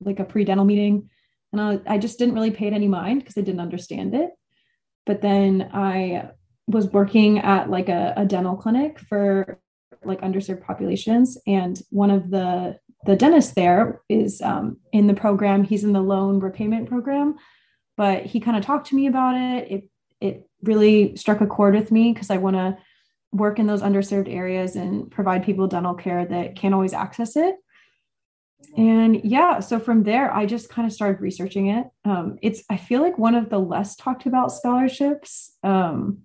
like 0.00 0.20
a 0.20 0.24
pre-dental 0.24 0.64
meeting 0.64 1.10
and 1.52 1.60
I, 1.60 1.94
I 1.94 1.98
just 1.98 2.18
didn't 2.18 2.34
really 2.34 2.52
pay 2.52 2.68
it 2.68 2.72
any 2.72 2.86
mind 2.86 3.20
because 3.20 3.36
i 3.36 3.40
didn't 3.40 3.60
understand 3.60 4.14
it. 4.14 4.30
But 5.06 5.22
then 5.22 5.70
i 5.72 6.30
was 6.68 6.86
working 6.88 7.38
at 7.38 7.70
like 7.70 7.88
a, 7.88 8.12
a 8.16 8.26
dental 8.26 8.54
clinic 8.54 9.00
for 9.00 9.58
like 10.04 10.20
underserved 10.20 10.62
populations. 10.62 11.38
And 11.46 11.80
one 11.90 12.10
of 12.10 12.30
the 12.30 12.78
the 13.04 13.16
dentist 13.16 13.54
there 13.54 14.00
is 14.08 14.40
um, 14.42 14.78
in 14.92 15.06
the 15.06 15.14
program. 15.14 15.64
He's 15.64 15.84
in 15.84 15.92
the 15.92 16.00
loan 16.00 16.40
repayment 16.40 16.88
program, 16.88 17.36
but 17.96 18.26
he 18.26 18.40
kind 18.40 18.56
of 18.56 18.64
talked 18.64 18.88
to 18.88 18.96
me 18.96 19.06
about 19.06 19.36
it. 19.36 19.70
It 19.70 19.90
it 20.20 20.50
really 20.62 21.16
struck 21.16 21.40
a 21.40 21.46
chord 21.46 21.74
with 21.74 21.92
me 21.92 22.12
because 22.12 22.30
I 22.30 22.38
want 22.38 22.56
to 22.56 22.76
work 23.30 23.58
in 23.58 23.66
those 23.66 23.82
underserved 23.82 24.32
areas 24.32 24.74
and 24.74 25.10
provide 25.10 25.44
people 25.44 25.68
dental 25.68 25.94
care 25.94 26.24
that 26.24 26.56
can't 26.56 26.74
always 26.74 26.92
access 26.92 27.36
it. 27.36 27.56
And 28.76 29.24
yeah, 29.24 29.60
so 29.60 29.78
from 29.78 30.02
there, 30.02 30.34
I 30.34 30.46
just 30.46 30.68
kind 30.68 30.86
of 30.86 30.92
started 30.92 31.20
researching 31.20 31.68
it. 31.68 31.86
Um, 32.04 32.38
it's 32.42 32.64
I 32.68 32.76
feel 32.76 33.00
like 33.00 33.18
one 33.18 33.34
of 33.34 33.50
the 33.50 33.58
less 33.58 33.96
talked 33.96 34.26
about 34.26 34.52
scholarships. 34.52 35.56
Um, 35.62 36.22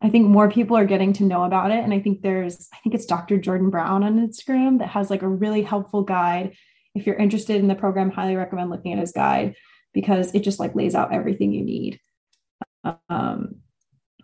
I 0.00 0.10
think 0.10 0.28
more 0.28 0.50
people 0.50 0.76
are 0.76 0.84
getting 0.84 1.12
to 1.14 1.24
know 1.24 1.44
about 1.44 1.70
it. 1.70 1.82
And 1.82 1.92
I 1.92 2.00
think 2.00 2.22
there's, 2.22 2.68
I 2.72 2.78
think 2.78 2.94
it's 2.94 3.06
Dr. 3.06 3.36
Jordan 3.36 3.70
Brown 3.70 4.04
on 4.04 4.28
Instagram 4.28 4.78
that 4.78 4.90
has 4.90 5.10
like 5.10 5.22
a 5.22 5.28
really 5.28 5.62
helpful 5.62 6.02
guide. 6.02 6.54
If 6.94 7.06
you're 7.06 7.16
interested 7.16 7.56
in 7.56 7.68
the 7.68 7.74
program, 7.74 8.10
highly 8.10 8.36
recommend 8.36 8.70
looking 8.70 8.92
at 8.92 9.00
his 9.00 9.12
guide 9.12 9.56
because 9.92 10.34
it 10.34 10.40
just 10.40 10.60
like 10.60 10.76
lays 10.76 10.94
out 10.94 11.12
everything 11.12 11.52
you 11.52 11.64
need. 11.64 12.00
Um, 13.08 13.56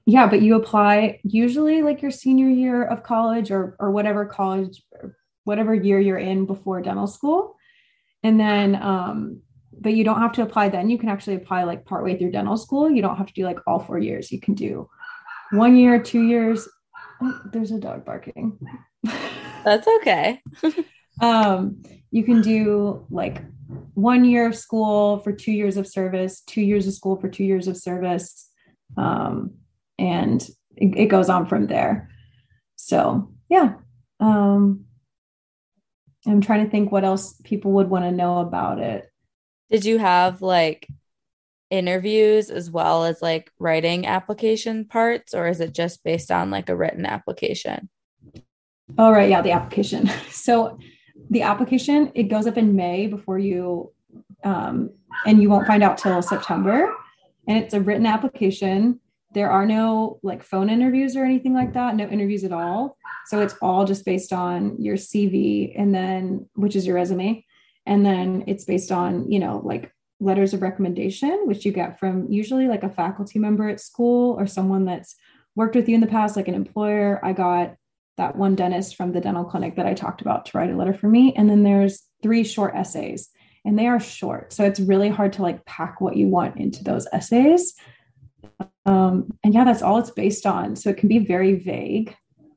yeah, 0.07 0.29
but 0.29 0.43
you 0.43 0.55
apply 0.55 1.21
usually 1.25 1.83
like 1.83 2.03
your 2.03 2.11
senior 2.11 2.49
year 2.49 2.85
of 2.85 3.03
college 3.03 3.51
or 3.51 3.77
or 3.81 3.91
whatever 3.91 4.27
college, 4.27 4.83
whatever 5.45 5.75
year 5.75 5.99
you're 5.99 6.19
in 6.19 6.47
before 6.47 6.83
dental 6.83 7.07
school, 7.07 7.57
and 8.23 8.39
then 8.39 8.77
um, 8.77 9.41
but 9.81 9.95
you 9.95 10.05
don't 10.05 10.21
have 10.21 10.33
to 10.33 10.43
apply 10.43 10.69
then. 10.69 10.91
You 10.91 10.99
can 10.99 11.09
actually 11.09 11.37
apply 11.37 11.65
like 11.65 11.87
partway 11.87 12.19
through 12.19 12.33
dental 12.33 12.57
school. 12.57 12.91
You 12.91 13.03
don't 13.03 13.17
have 13.17 13.27
to 13.27 13.33
do 13.33 13.45
like 13.45 13.59
all 13.67 13.81
four 13.81 13.99
years. 13.99 14.31
You 14.31 14.41
can 14.41 14.55
do 14.55 14.89
one 15.57 15.77
year, 15.77 16.03
two 16.03 16.23
years. 16.23 16.69
Oh, 17.23 17.41
there's 17.53 17.71
a 17.71 17.79
dog 17.79 18.05
barking. 18.05 18.59
That's 19.65 19.87
okay. 19.99 20.41
um, 21.21 21.83
you 22.11 22.25
can 22.25 22.43
do 22.43 23.07
like 23.11 23.43
one 23.95 24.25
year 24.25 24.47
of 24.47 24.57
school 24.57 25.19
for 25.21 25.33
two 25.33 25.53
years 25.53 25.77
of 25.77 25.87
service, 25.87 26.43
two 26.43 26.63
years 26.63 26.87
of 26.87 26.95
school 26.95 27.17
for 27.17 27.29
two 27.29 27.45
years 27.45 27.69
of 27.69 27.77
service. 27.77 28.51
Um, 28.97 29.55
and 29.99 30.43
it, 30.77 30.97
it 30.99 31.07
goes 31.07 31.29
on 31.29 31.47
from 31.47 31.67
there. 31.67 32.11
So, 32.77 33.33
yeah. 33.49 33.75
Um, 34.21 34.85
I'm 36.27 36.41
trying 36.41 36.65
to 36.65 36.71
think 36.71 36.91
what 36.91 37.05
else 37.05 37.35
people 37.45 37.73
would 37.73 37.89
want 37.89 38.05
to 38.05 38.11
know 38.11 38.39
about 38.39 38.79
it. 38.79 39.11
Did 39.71 39.85
you 39.85 39.99
have 39.99 40.43
like 40.43 40.87
interviews 41.75 42.51
as 42.51 42.71
well 42.71 43.05
as 43.05 43.21
like 43.21 43.51
writing 43.59 44.07
application 44.07 44.85
parts, 44.85 45.35
or 45.35 45.49
is 45.49 45.61
it 45.61 45.75
just 45.75 46.05
based 46.05 46.31
on 46.31 46.51
like 46.51 46.69
a 46.69 46.77
written 46.77 47.05
application? 47.05 47.89
Oh, 48.97 49.11
right. 49.11 49.31
Yeah, 49.31 49.43
the 49.43 49.53
application. 49.53 50.11
So 50.31 50.79
the 51.31 51.43
application, 51.43 52.13
it 52.15 52.25
goes 52.25 52.47
up 52.47 52.59
in 52.59 52.77
May 52.77 53.07
before 53.07 53.39
you, 53.39 53.93
um, 54.45 54.91
and 55.27 55.41
you 55.41 55.49
won't 55.49 55.67
find 55.67 55.83
out 55.83 55.97
till 55.97 56.21
September. 56.23 56.95
And 57.49 57.59
it's 57.59 57.73
a 57.73 57.81
written 57.81 58.05
application. 58.05 59.01
There 59.33 59.51
are 59.51 59.65
no 59.65 60.19
like 60.23 60.43
phone 60.43 60.69
interviews 60.69 61.17
or 61.17 61.25
anything 61.25 61.55
like 61.55 61.73
that, 61.73 61.97
no 61.97 62.07
interviews 62.07 62.45
at 62.45 62.53
all. 62.53 62.99
So 63.27 63.41
it's 63.41 63.55
all 63.63 63.85
just 63.85 64.05
based 64.05 64.33
on 64.33 64.81
your 64.81 64.97
CV 64.97 65.75
and 65.77 65.95
then, 65.95 66.49
which 66.55 66.77
is 66.77 66.87
your 66.87 66.97
resume. 66.97 67.45
And 67.87 68.05
then 68.05 68.45
it's 68.47 68.65
based 68.65 68.93
on, 68.93 69.31
you 69.31 69.39
know, 69.39 69.63
like 69.65 69.94
letters 70.21 70.55
of 70.55 70.63
recommendation, 70.63 71.43
which 71.45 71.65
you 71.65 71.73
get 71.73 71.99
from 71.99 72.31
usually 72.31 72.69
like 72.69 72.83
a 72.83 72.89
faculty 72.89 73.39
member 73.39 73.69
at 73.69 73.81
school 73.81 74.35
or 74.39 74.47
someone 74.47 74.85
that's 74.85 75.17
worked 75.57 75.77
with 75.77 75.89
you 75.89 75.95
in 75.95 76.01
the 76.01 76.07
past, 76.07 76.37
like 76.37 76.49
an 76.49 76.55
employer. 76.55 77.21
I 77.25 77.33
got 77.33 77.77
that 78.17 78.37
one 78.37 78.55
dentist 78.55 78.97
from 78.97 79.13
the 79.13 79.21
dental 79.21 79.45
clinic 79.45 79.77
that 79.77 79.87
I 79.87 79.95
talked 79.95 80.21
about 80.21 80.47
to 80.47 80.59
write 80.59 80.71
a 80.71 80.77
letter 80.77 80.95
for 80.95 81.09
me. 81.09 81.35
And 81.37 81.51
then 81.51 81.63
there's 81.63 82.03
three 82.23 82.45
short 82.45 82.75
essays, 82.75 83.29
and 83.65 83.79
they 83.79 83.87
are 83.87 84.01
short. 84.01 84.53
So 84.53 84.65
it's 84.65 84.81
really 84.81 85.09
hard 85.09 85.33
to 85.35 85.43
like 85.43 85.65
pack 85.65 86.01
what 86.01 86.17
you 86.17 86.29
want 86.29 86.57
into 86.57 86.85
those 86.85 87.07
essays. 87.13 87.75
Um, 88.87 89.37
and 89.43 89.55
yeah, 89.55 89.65
that's 89.65 89.83
all 89.83 89.99
it's 89.99 90.11
based 90.11 90.47
on. 90.47 90.77
So 90.77 90.91
it 90.91 90.97
can 90.97 91.09
be 91.09 91.19
very 91.19 91.55
vague 91.55 92.15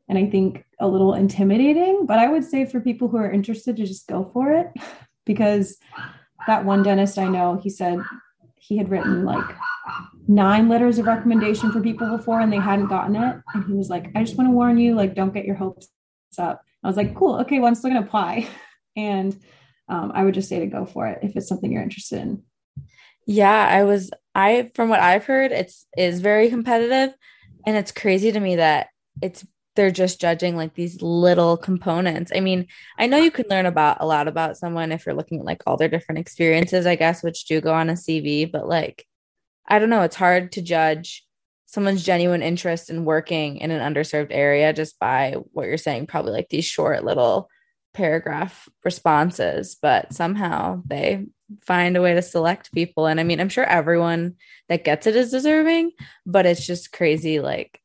and 0.10 0.18
I 0.18 0.26
think 0.26 0.64
a 0.80 0.88
little 0.88 1.14
intimidating. 1.14 2.06
But 2.06 2.20
I 2.20 2.30
would 2.30 2.44
say 2.44 2.66
for 2.66 2.80
people 2.80 3.08
who 3.08 3.18
are 3.18 3.32
interested 3.32 3.78
to 3.78 3.86
just 3.86 4.08
go 4.08 4.30
for 4.34 4.52
it 4.52 4.68
because 5.26 5.78
that 6.48 6.66
one 6.66 6.84
dentist 6.84 7.18
I 7.18 7.28
know, 7.28 7.60
he 7.62 7.70
said 7.70 8.00
he 8.56 8.78
had 8.78 8.90
written 8.90 9.24
like 9.24 9.46
nine 10.28 10.68
letters 10.68 11.00
of 11.00 11.06
recommendation 11.06 11.72
for 11.72 11.80
people 11.80 12.18
before 12.18 12.42
and 12.42 12.52
they 12.52 12.58
hadn't 12.58 12.88
gotten 12.88 13.16
it. 13.16 13.42
And 13.54 13.66
he 13.66 13.74
was 13.74 13.90
like, 13.90 14.10
I 14.16 14.24
just 14.24 14.38
want 14.38 14.50
to 14.50 14.54
warn 14.54 14.78
you, 14.78 14.96
like, 14.96 15.16
don't 15.16 15.34
get 15.34 15.46
your 15.46 15.56
hopes 15.56 15.90
up. 16.38 16.62
I 16.84 16.88
was 16.88 16.98
like, 16.98 17.16
cool. 17.16 17.40
Okay. 17.42 17.60
Well, 17.60 17.68
I'm 17.68 17.76
still 17.76 17.92
going 17.92 18.02
to 18.02 18.08
apply. 18.08 18.48
And 18.96 19.40
um, 19.88 20.12
I 20.16 20.24
would 20.24 20.34
just 20.34 20.50
say 20.50 20.58
to 20.60 20.66
go 20.66 20.84
for 20.84 21.06
it 21.06 21.20
if 21.22 21.36
it's 21.36 21.48
something 21.48 21.72
you're 21.72 21.84
interested 21.84 22.20
in. 22.20 22.42
Yeah. 23.28 23.68
I 23.70 23.84
was, 23.84 24.10
I, 24.34 24.72
from 24.74 24.90
what 24.90 25.00
I've 25.00 25.24
heard, 25.24 25.52
it's, 25.52 25.86
is 25.96 26.20
very 26.20 26.50
competitive. 26.50 27.16
And 27.68 27.78
it's 27.78 27.92
crazy 27.92 28.32
to 28.32 28.40
me 28.40 28.56
that 28.56 28.88
it's 29.22 29.46
they're 29.78 29.92
just 29.92 30.20
judging 30.20 30.58
like 30.58 30.74
these 30.74 31.02
little 31.02 31.56
components. 31.56 32.32
I 32.36 32.42
mean, 32.42 32.68
I 32.98 33.08
know 33.08 33.18
you 33.18 33.32
can 33.32 33.46
learn 33.50 33.66
about 33.66 33.98
a 34.02 34.06
lot 34.06 34.28
about 34.28 34.58
someone 34.58 34.92
if 34.92 35.06
you're 35.06 35.16
looking 35.16 35.40
at 35.40 35.46
like 35.46 35.64
all 35.66 35.78
their 35.78 35.88
different 35.88 36.20
experiences, 36.20 36.86
I 36.86 36.96
guess, 36.96 37.24
which 37.24 37.46
do 37.46 37.62
go 37.62 37.74
on 37.74 37.90
a 37.90 37.94
CV, 37.94 38.52
but 38.52 38.68
like, 38.68 39.06
I 39.66 39.80
don't 39.80 39.90
know, 39.90 40.02
it's 40.02 40.16
hard 40.16 40.52
to 40.54 40.62
judge 40.62 41.26
someone's 41.68 42.04
genuine 42.04 42.42
interest 42.42 42.90
in 42.90 43.06
working 43.06 43.58
in 43.58 43.72
an 43.72 43.94
underserved 43.94 44.32
area 44.32 44.74
just 44.74 45.00
by 45.00 45.36
what 45.52 45.68
you're 45.68 45.78
saying, 45.78 46.08
probably 46.08 46.32
like 46.32 46.50
these 46.50 46.66
short 46.66 47.06
little 47.06 47.50
paragraph 47.94 48.68
responses, 48.84 49.78
but 49.82 50.14
somehow 50.14 50.82
they 50.86 51.26
find 51.62 51.96
a 51.96 52.02
way 52.02 52.14
to 52.14 52.22
select 52.22 52.74
people. 52.74 53.06
And 53.06 53.20
I 53.20 53.24
mean, 53.24 53.40
I'm 53.40 53.50
sure 53.50 53.64
everyone 53.64 54.36
that 54.70 54.84
gets 54.84 55.08
it 55.08 55.16
is 55.16 55.32
deserving, 55.32 55.92
but 56.26 56.46
it's 56.46 56.66
just 56.66 56.92
crazy. 56.92 57.40
Like, 57.40 57.82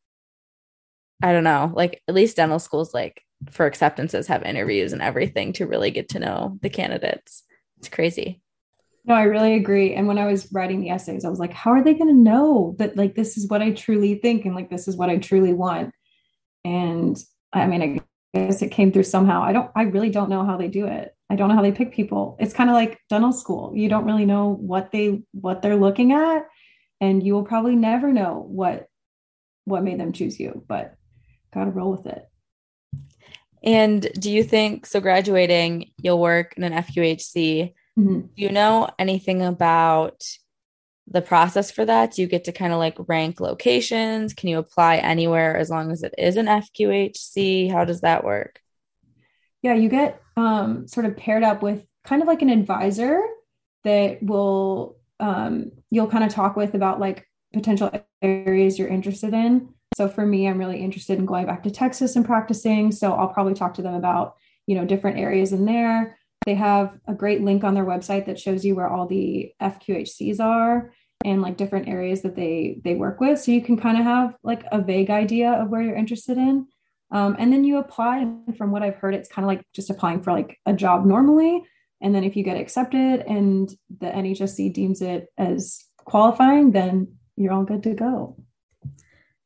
I 1.22 1.32
don't 1.32 1.44
know, 1.44 1.72
like 1.74 2.02
at 2.08 2.14
least 2.14 2.36
dental 2.36 2.58
schools, 2.58 2.92
like 2.92 3.22
for 3.50 3.66
acceptances, 3.66 4.26
have 4.26 4.42
interviews 4.42 4.92
and 4.92 5.02
everything 5.02 5.52
to 5.54 5.66
really 5.66 5.90
get 5.90 6.08
to 6.10 6.18
know 6.18 6.58
the 6.62 6.70
candidates. 6.70 7.44
It's 7.78 7.88
crazy. 7.88 8.40
No, 9.04 9.14
I 9.14 9.22
really 9.22 9.54
agree. 9.54 9.94
And 9.94 10.06
when 10.06 10.18
I 10.18 10.26
was 10.26 10.52
writing 10.52 10.80
the 10.80 10.90
essays, 10.90 11.24
I 11.24 11.28
was 11.28 11.40
like, 11.40 11.52
how 11.52 11.72
are 11.72 11.82
they 11.82 11.94
going 11.94 12.08
to 12.08 12.22
know 12.22 12.76
that 12.78 12.96
like 12.96 13.14
this 13.14 13.36
is 13.36 13.48
what 13.48 13.62
I 13.62 13.72
truly 13.72 14.16
think 14.16 14.44
and 14.44 14.54
like 14.54 14.70
this 14.70 14.86
is 14.86 14.96
what 14.96 15.10
I 15.10 15.18
truly 15.18 15.52
want? 15.52 15.92
And 16.64 17.16
I 17.52 17.66
mean, 17.66 17.82
I 17.82 18.38
guess 18.38 18.62
it 18.62 18.70
came 18.70 18.92
through 18.92 19.02
somehow. 19.04 19.42
I 19.42 19.52
don't, 19.52 19.70
I 19.74 19.82
really 19.82 20.10
don't 20.10 20.30
know 20.30 20.44
how 20.44 20.56
they 20.56 20.68
do 20.68 20.86
it. 20.86 21.16
I 21.32 21.34
don't 21.34 21.48
know 21.48 21.54
how 21.54 21.62
they 21.62 21.72
pick 21.72 21.92
people. 21.92 22.36
It's 22.38 22.52
kind 22.52 22.68
of 22.68 22.74
like 22.74 23.00
dental 23.08 23.32
school. 23.32 23.72
You 23.74 23.88
don't 23.88 24.04
really 24.04 24.26
know 24.26 24.50
what 24.54 24.92
they 24.92 25.22
what 25.32 25.62
they're 25.62 25.76
looking 25.76 26.12
at, 26.12 26.46
and 27.00 27.24
you 27.24 27.32
will 27.32 27.44
probably 27.44 27.74
never 27.74 28.12
know 28.12 28.44
what 28.46 28.86
what 29.64 29.82
made 29.82 29.98
them 29.98 30.12
choose 30.12 30.38
you. 30.38 30.62
But 30.68 30.94
got 31.52 31.64
to 31.64 31.70
roll 31.70 31.92
with 31.92 32.06
it. 32.06 32.28
And 33.62 34.08
do 34.18 34.30
you 34.30 34.42
think 34.42 34.86
so? 34.86 35.00
Graduating, 35.00 35.92
you'll 35.98 36.20
work 36.20 36.54
in 36.56 36.64
an 36.64 36.72
FQHC. 36.72 37.74
Mm-hmm. 37.98 38.20
Do 38.20 38.28
you 38.34 38.50
know 38.50 38.88
anything 38.98 39.42
about 39.42 40.24
the 41.06 41.22
process 41.22 41.70
for 41.70 41.84
that? 41.84 42.12
Do 42.12 42.22
you 42.22 42.28
get 42.28 42.44
to 42.44 42.52
kind 42.52 42.72
of 42.72 42.78
like 42.78 42.96
rank 43.06 43.40
locations? 43.40 44.34
Can 44.34 44.48
you 44.48 44.58
apply 44.58 44.96
anywhere 44.96 45.56
as 45.56 45.70
long 45.70 45.92
as 45.92 46.02
it 46.02 46.14
is 46.18 46.36
an 46.36 46.46
FQHC? 46.46 47.70
How 47.70 47.84
does 47.84 48.00
that 48.00 48.24
work? 48.24 48.60
Yeah, 49.62 49.74
you 49.74 49.88
get 49.88 50.20
um, 50.36 50.88
sort 50.88 51.06
of 51.06 51.16
paired 51.16 51.44
up 51.44 51.62
with 51.62 51.84
kind 52.04 52.20
of 52.20 52.28
like 52.28 52.42
an 52.42 52.50
advisor 52.50 53.22
that 53.84 54.22
will 54.22 54.96
um, 55.20 55.70
you'll 55.90 56.08
kind 56.08 56.24
of 56.24 56.30
talk 56.30 56.56
with 56.56 56.74
about 56.74 56.98
like 56.98 57.28
potential 57.52 57.90
areas 58.20 58.78
you're 58.78 58.88
interested 58.88 59.34
in. 59.34 59.68
So 59.96 60.08
for 60.08 60.26
me, 60.26 60.48
I'm 60.48 60.58
really 60.58 60.80
interested 60.80 61.18
in 61.18 61.26
going 61.26 61.46
back 61.46 61.62
to 61.64 61.70
Texas 61.70 62.16
and 62.16 62.24
practicing. 62.24 62.92
So 62.92 63.12
I'll 63.12 63.28
probably 63.28 63.54
talk 63.54 63.74
to 63.74 63.82
them 63.82 63.94
about, 63.94 64.36
you 64.66 64.74
know, 64.74 64.84
different 64.84 65.18
areas 65.18 65.52
in 65.52 65.64
there. 65.64 66.18
They 66.46 66.54
have 66.54 66.98
a 67.06 67.14
great 67.14 67.42
link 67.42 67.62
on 67.64 67.74
their 67.74 67.84
website 67.84 68.26
that 68.26 68.38
shows 68.38 68.64
you 68.64 68.74
where 68.74 68.88
all 68.88 69.06
the 69.06 69.52
FQHCs 69.60 70.40
are 70.40 70.92
and 71.24 71.40
like 71.40 71.56
different 71.56 71.88
areas 71.88 72.22
that 72.22 72.34
they 72.34 72.80
they 72.82 72.94
work 72.94 73.20
with. 73.20 73.40
So 73.40 73.52
you 73.52 73.62
can 73.62 73.76
kind 73.76 73.98
of 73.98 74.04
have 74.04 74.36
like 74.42 74.64
a 74.72 74.80
vague 74.80 75.10
idea 75.10 75.52
of 75.52 75.68
where 75.68 75.82
you're 75.82 75.94
interested 75.94 76.36
in. 76.36 76.66
Um, 77.12 77.36
and 77.38 77.52
then 77.52 77.62
you 77.62 77.78
apply. 77.78 78.18
And 78.18 78.56
from 78.56 78.72
what 78.72 78.82
I've 78.82 78.96
heard, 78.96 79.14
it's 79.14 79.28
kind 79.28 79.44
of 79.44 79.48
like 79.48 79.62
just 79.74 79.90
applying 79.90 80.22
for 80.22 80.32
like 80.32 80.58
a 80.66 80.72
job 80.72 81.04
normally. 81.04 81.62
And 82.00 82.14
then 82.14 82.24
if 82.24 82.34
you 82.34 82.42
get 82.42 82.56
accepted 82.56 83.20
and 83.20 83.70
the 84.00 84.06
NHSC 84.06 84.72
deems 84.72 85.02
it 85.02 85.26
as 85.38 85.84
qualifying, 85.98 86.72
then 86.72 87.16
you're 87.36 87.52
all 87.52 87.64
good 87.64 87.84
to 87.84 87.94
go. 87.94 88.41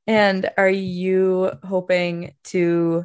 And 0.07 0.51
are 0.57 0.71
you 0.71 1.53
hoping 1.65 2.35
to 2.45 3.05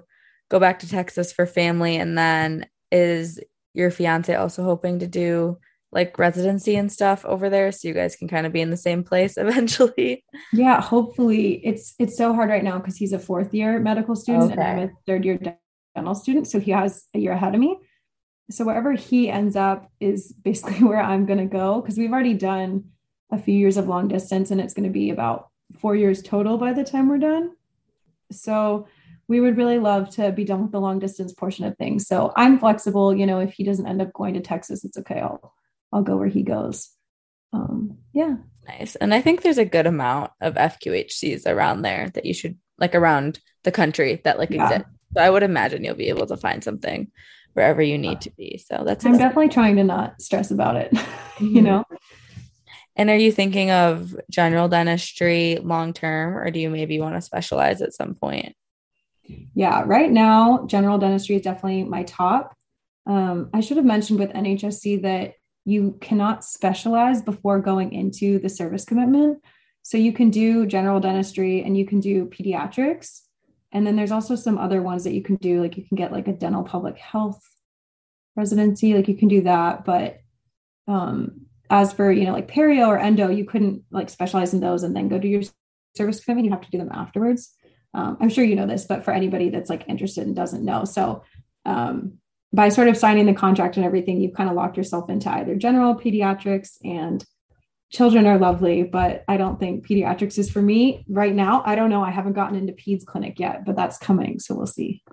go 0.50 0.60
back 0.60 0.80
to 0.80 0.90
Texas 0.90 1.32
for 1.34 1.46
family? 1.46 1.96
And 1.96 2.18
then 2.18 2.68
is 2.92 3.40
your 3.74 3.92
fiance 3.92 4.34
also 4.36 4.64
hoping 4.64 5.00
to 5.00 5.08
do 5.08 5.58
like 5.94 6.18
residency 6.18 6.76
and 6.76 6.92
stuff 6.92 7.26
over 7.26 7.50
there 7.50 7.72
so 7.72 7.88
you 7.88 7.94
guys 7.94 8.16
can 8.16 8.28
kind 8.28 8.46
of 8.46 8.54
be 8.54 8.62
in 8.62 8.70
the 8.70 8.78
same 8.78 9.04
place 9.04 9.38
eventually? 9.38 10.24
Yeah, 10.54 10.82
hopefully. 10.82 11.66
It's 11.66 11.96
it's 12.00 12.18
so 12.18 12.34
hard 12.34 12.50
right 12.50 12.64
now 12.64 12.78
because 12.78 12.98
he's 12.98 13.14
a 13.14 13.20
fourth 13.20 13.54
year 13.54 13.80
medical 13.80 14.16
student 14.16 14.52
okay. 14.52 14.62
and 14.62 14.64
I'm 14.64 14.90
a 14.90 14.92
third 15.08 15.26
year 15.26 15.40
dental 15.96 16.16
student. 16.16 16.48
So 16.48 16.60
he 16.60 16.72
has 16.72 17.06
a 17.14 17.20
year 17.20 17.34
ahead 17.34 17.54
of 17.54 17.60
me. 17.60 17.78
So 18.50 18.66
wherever 18.66 18.92
he 18.94 19.30
ends 19.30 19.56
up 19.56 19.90
is 20.00 20.34
basically 20.34 20.84
where 20.88 21.02
I'm 21.02 21.26
gonna 21.26 21.46
go 21.46 21.82
because 21.82 21.98
we've 21.98 22.12
already 22.12 22.36
done 22.36 22.86
a 23.32 23.38
few 23.38 23.56
years 23.56 23.78
of 23.78 23.88
long 23.88 24.08
distance 24.08 24.52
and 24.52 24.60
it's 24.60 24.74
going 24.74 24.84
to 24.84 24.90
be 24.90 25.10
about 25.10 25.51
four 25.80 25.96
years 25.96 26.22
total 26.22 26.58
by 26.58 26.74
the 26.74 26.84
time 26.84 27.10
we're 27.10 27.18
done. 27.18 27.52
So 28.32 28.88
we 29.28 29.40
would 29.40 29.58
really 29.58 29.80
love 29.80 30.10
to 30.12 30.32
be 30.32 30.44
done 30.44 30.62
with 30.62 30.72
the 30.72 30.82
long 30.82 31.00
distance 31.00 31.34
portion 31.34 31.66
of 31.66 31.78
things. 31.78 32.08
So 32.08 32.34
I'm 32.36 32.60
flexible. 32.60 33.16
You 33.16 33.26
know, 33.26 33.40
if 33.40 33.54
he 33.54 33.64
doesn't 33.64 33.88
end 33.88 34.02
up 34.02 34.14
going 34.14 34.34
to 34.34 34.42
Texas, 34.42 34.84
it's 34.84 34.98
okay. 34.98 35.20
I'll 35.20 35.54
I'll 35.94 36.04
go 36.04 36.18
where 36.18 36.28
he 36.28 36.44
goes. 36.44 36.90
Um, 37.54 37.98
yeah. 38.14 38.36
Nice. 38.68 38.96
And 38.96 39.14
I 39.14 39.22
think 39.22 39.42
there's 39.42 39.58
a 39.58 39.66
good 39.66 39.88
amount 39.88 40.32
of 40.40 40.56
FQHCs 40.56 41.48
around 41.48 41.82
there 41.82 42.10
that 42.14 42.26
you 42.26 42.34
should 42.34 42.58
like 42.78 42.96
around 42.96 43.40
the 43.64 43.72
country 43.72 44.22
that 44.24 44.38
like 44.38 44.50
yeah. 44.50 44.66
exist. 44.66 44.86
So 45.14 45.22
I 45.22 45.30
would 45.30 45.44
imagine 45.44 45.84
you'll 45.84 45.96
be 45.96 46.10
able 46.10 46.28
to 46.28 46.38
find 46.38 46.64
something 46.64 47.12
wherever 47.54 47.82
you 47.82 47.98
need 47.98 48.22
to 48.22 48.32
be. 48.32 48.58
So 48.58 48.84
that's 48.86 49.06
I'm 49.06 49.14
exciting. 49.14 49.18
definitely 49.18 49.50
trying 49.50 49.76
to 49.78 49.84
not 49.84 50.22
stress 50.22 50.52
about 50.52 50.78
it. 50.78 50.92
you 51.40 51.48
mm-hmm. 51.48 51.64
know, 51.64 51.86
and 52.96 53.10
are 53.10 53.18
you 53.18 53.32
thinking 53.32 53.72
of 53.72 54.16
general 54.30 54.68
dentistry 54.68 55.58
long 55.62 55.94
term, 55.94 56.38
or 56.38 56.52
do 56.52 56.60
you 56.60 56.70
maybe 56.70 57.00
want 57.00 57.16
to 57.16 57.22
specialize 57.22 57.82
at 57.82 57.94
some 57.94 58.16
point? 58.16 58.56
Yeah, 59.54 59.84
right 59.86 60.12
now, 60.12 60.66
general 60.68 60.98
dentistry 60.98 61.38
is 61.38 61.42
definitely 61.42 61.84
my 61.84 62.04
top. 62.04 62.56
Um, 63.06 63.50
I 63.54 63.62
should 63.62 63.78
have 63.78 63.86
mentioned 63.86 64.20
with 64.20 64.32
NHSC 64.34 65.04
that 65.04 65.36
you 65.66 65.98
cannot 66.02 66.44
specialize 66.44 67.22
before 67.22 67.60
going 67.60 67.94
into 67.94 68.40
the 68.40 68.50
service 68.50 68.84
commitment. 68.84 69.44
So 69.84 69.98
you 69.98 70.14
can 70.14 70.30
do 70.30 70.66
general 70.66 71.00
dentistry 71.00 71.64
and 71.64 71.78
you 71.78 71.86
can 71.86 72.00
do 72.00 72.26
pediatrics. 72.26 73.22
And 73.72 73.88
then 73.88 73.96
there's 73.96 74.12
also 74.12 74.36
some 74.36 74.58
other 74.58 74.82
ones 74.82 75.04
that 75.06 75.14
you 75.14 75.22
can 75.22 75.36
do, 75.38 75.62
like 75.62 75.78
you 75.78 75.86
can 75.86 75.96
get 75.96 76.12
like 76.12 76.28
a 76.28 76.34
dental 76.34 76.64
public 76.64 76.98
health 76.98 77.42
residency, 78.36 78.94
like 78.94 79.08
you 79.08 79.16
can 79.16 79.28
do 79.28 79.42
that. 79.42 79.86
But 79.86 80.20
um, 80.88 81.48
as 81.72 81.92
for 81.92 82.12
you 82.12 82.26
know 82.26 82.34
like 82.34 82.48
perio 82.48 82.88
or 82.88 83.00
endo 83.00 83.30
you 83.30 83.46
couldn't 83.46 83.84
like 83.90 84.10
specialize 84.10 84.54
in 84.54 84.60
those 84.60 84.84
and 84.84 84.96
then 84.96 85.08
go 85.08 85.18
do 85.18 85.28
your 85.28 85.42
service 85.98 86.24
commitment 86.24 86.46
you 86.46 86.52
have 86.52 86.62
to 86.62 86.70
do 86.70 86.78
them 86.78 86.92
afterwards 86.94 87.56
um, 87.94 88.18
I'm 88.20 88.30
sure 88.30 88.44
you 88.44 88.56
know 88.56 88.68
this, 88.68 88.86
but 88.86 89.04
for 89.04 89.12
anybody 89.12 89.50
that's 89.50 89.70
like 89.70 89.88
interested 89.88 90.26
and 90.26 90.36
doesn't 90.36 90.64
know. 90.64 90.86
So 90.86 91.24
um, 91.66 92.14
by 92.54 92.70
sort 92.70 92.88
of 92.88 92.98
signing 92.98 93.26
the 93.26 93.34
contract 93.34 93.78
and 93.78 93.86
everything, 93.86 94.22
you've 94.22 94.34
kind 94.34 94.50
of 94.50 94.56
locked 94.56 94.78
yourself 94.78 95.10
into 95.10 95.30
either 95.30 95.56
general 95.56 95.96
pediatrics 95.96 96.78
and 96.84 97.24
children 97.92 98.26
are 98.26 98.40
lovely, 98.40 98.84
but 98.84 99.26
I 99.28 99.36
don't 99.36 99.60
think 99.60 99.86
pediatrics 99.86 100.38
is 100.38 100.50
for 100.50 100.62
me 100.62 101.06
right 101.10 101.36
now. 101.36 101.62
I 101.66 101.76
don't 101.76 101.90
know. 101.90 102.04
I 102.04 102.12
haven't 102.12 102.34
gotten 102.34 102.58
into 102.58 102.72
peds 102.72 103.06
clinic 103.06 103.40
yet, 103.40 103.66
but 103.66 103.76
that's 103.76 103.98
coming. 103.98 104.40
So 104.40 104.56
we'll 104.56 104.68
see. 104.68 105.04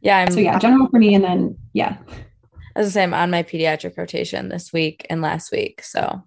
Yeah. 0.00 0.18
I'm, 0.18 0.32
so 0.32 0.40
yeah, 0.40 0.58
general 0.58 0.88
for 0.88 0.98
me. 0.98 1.14
And 1.14 1.22
then, 1.22 1.56
yeah. 1.72 1.98
As 2.80 2.86
I 2.86 2.90
say, 2.90 3.02
I'm 3.02 3.12
on 3.12 3.30
my 3.30 3.42
pediatric 3.42 3.98
rotation 3.98 4.48
this 4.48 4.72
week 4.72 5.06
and 5.10 5.20
last 5.20 5.52
week. 5.52 5.82
So 5.82 6.22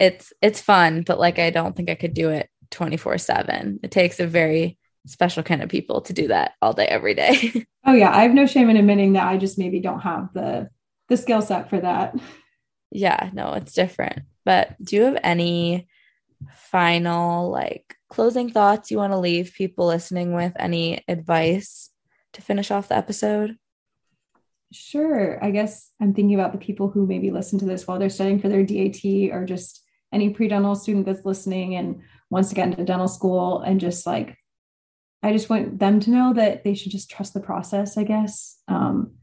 it's, 0.00 0.32
it's 0.40 0.60
fun, 0.60 1.02
but 1.02 1.18
like, 1.18 1.40
I 1.40 1.50
don't 1.50 1.74
think 1.74 1.90
I 1.90 1.96
could 1.96 2.14
do 2.14 2.30
it 2.30 2.48
24 2.70 3.18
seven. 3.18 3.80
It 3.82 3.90
takes 3.90 4.20
a 4.20 4.26
very 4.28 4.78
special 5.08 5.42
kind 5.42 5.60
of 5.60 5.68
people 5.68 6.02
to 6.02 6.12
do 6.12 6.28
that 6.28 6.52
all 6.62 6.72
day, 6.72 6.86
every 6.86 7.14
day. 7.14 7.66
oh 7.84 7.94
yeah. 7.94 8.16
I 8.16 8.22
have 8.22 8.32
no 8.32 8.46
shame 8.46 8.70
in 8.70 8.76
admitting 8.76 9.14
that 9.14 9.26
I 9.26 9.38
just 9.38 9.58
maybe 9.58 9.80
don't 9.80 9.98
have 9.98 10.32
the, 10.34 10.70
the 11.08 11.16
skill 11.16 11.42
set 11.42 11.68
for 11.68 11.80
that. 11.80 12.14
Yeah, 12.92 13.30
no, 13.32 13.54
it's 13.54 13.72
different. 13.72 14.20
But 14.44 14.76
do 14.80 14.94
you 14.94 15.02
have 15.02 15.18
any 15.24 15.88
final 16.54 17.50
like 17.50 17.96
closing 18.08 18.50
thoughts 18.50 18.92
you 18.92 18.98
want 18.98 19.12
to 19.12 19.18
leave 19.18 19.52
people 19.52 19.88
listening 19.88 20.32
with? 20.32 20.52
Any 20.60 21.02
advice 21.08 21.90
to 22.34 22.40
finish 22.40 22.70
off 22.70 22.86
the 22.86 22.96
episode? 22.96 23.56
Sure. 24.72 25.42
I 25.42 25.50
guess 25.50 25.90
I'm 26.00 26.12
thinking 26.12 26.38
about 26.38 26.52
the 26.52 26.58
people 26.58 26.90
who 26.90 27.06
maybe 27.06 27.30
listen 27.30 27.58
to 27.60 27.64
this 27.64 27.86
while 27.86 27.98
they're 27.98 28.10
studying 28.10 28.38
for 28.38 28.48
their 28.48 28.64
DAT 28.64 29.02
or 29.32 29.44
just 29.46 29.82
any 30.12 30.30
pre-dental 30.30 30.74
student 30.74 31.06
that's 31.06 31.24
listening 31.24 31.74
and 31.74 32.02
wants 32.30 32.50
to 32.50 32.54
get 32.54 32.68
into 32.68 32.84
dental 32.84 33.08
school 33.08 33.60
and 33.60 33.80
just 33.80 34.06
like 34.06 34.36
I 35.22 35.32
just 35.32 35.50
want 35.50 35.78
them 35.78 36.00
to 36.00 36.10
know 36.10 36.32
that 36.34 36.64
they 36.64 36.74
should 36.74 36.92
just 36.92 37.10
trust 37.10 37.34
the 37.34 37.40
process, 37.40 37.96
I 37.96 38.04
guess. 38.04 38.60
Um, 38.68 39.14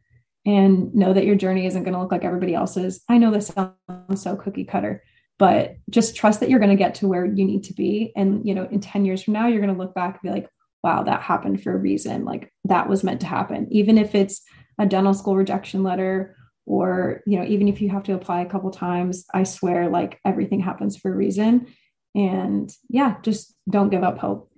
and 0.45 0.93
know 0.93 1.13
that 1.13 1.25
your 1.25 1.35
journey 1.35 1.65
isn't 1.65 1.83
going 1.83 1.93
to 1.93 1.99
look 1.99 2.11
like 2.11 2.23
everybody 2.23 2.53
else's. 2.53 3.01
I 3.09 3.17
know 3.17 3.31
this 3.31 3.47
sounds 3.47 4.21
so 4.21 4.35
cookie 4.35 4.65
cutter, 4.65 5.03
but 5.39 5.77
just 5.89 6.15
trust 6.15 6.39
that 6.39 6.49
you're 6.49 6.59
going 6.59 6.69
to 6.69 6.75
get 6.75 6.95
to 6.95 7.07
where 7.07 7.25
you 7.25 7.45
need 7.45 7.63
to 7.63 7.73
be. 7.73 8.11
And, 8.15 8.45
you 8.47 8.53
know, 8.53 8.67
in 8.69 8.79
10 8.79 9.05
years 9.05 9.23
from 9.23 9.33
now, 9.33 9.47
you're 9.47 9.61
going 9.61 9.73
to 9.73 9.79
look 9.79 9.95
back 9.95 10.19
and 10.21 10.21
be 10.21 10.29
like, 10.29 10.49
wow, 10.83 11.01
that 11.01 11.21
happened 11.21 11.63
for 11.63 11.73
a 11.73 11.77
reason. 11.77 12.25
Like 12.25 12.53
that 12.65 12.87
was 12.87 13.03
meant 13.03 13.21
to 13.21 13.25
happen. 13.25 13.67
Even 13.71 13.97
if 13.97 14.13
it's 14.13 14.43
a 14.77 14.85
dental 14.85 15.13
school 15.13 15.35
rejection 15.35 15.83
letter 15.83 16.35
or, 16.65 17.21
you 17.25 17.37
know, 17.39 17.45
even 17.45 17.67
if 17.67 17.81
you 17.81 17.89
have 17.89 18.03
to 18.03 18.13
apply 18.13 18.41
a 18.41 18.49
couple 18.49 18.71
times, 18.71 19.25
I 19.33 19.43
swear 19.43 19.89
like 19.89 20.19
everything 20.25 20.59
happens 20.59 20.97
for 20.97 21.11
a 21.11 21.15
reason. 21.15 21.67
And 22.15 22.71
yeah, 22.89 23.17
just 23.21 23.55
don't 23.69 23.89
give 23.89 24.03
up 24.03 24.17
hope. 24.17 24.51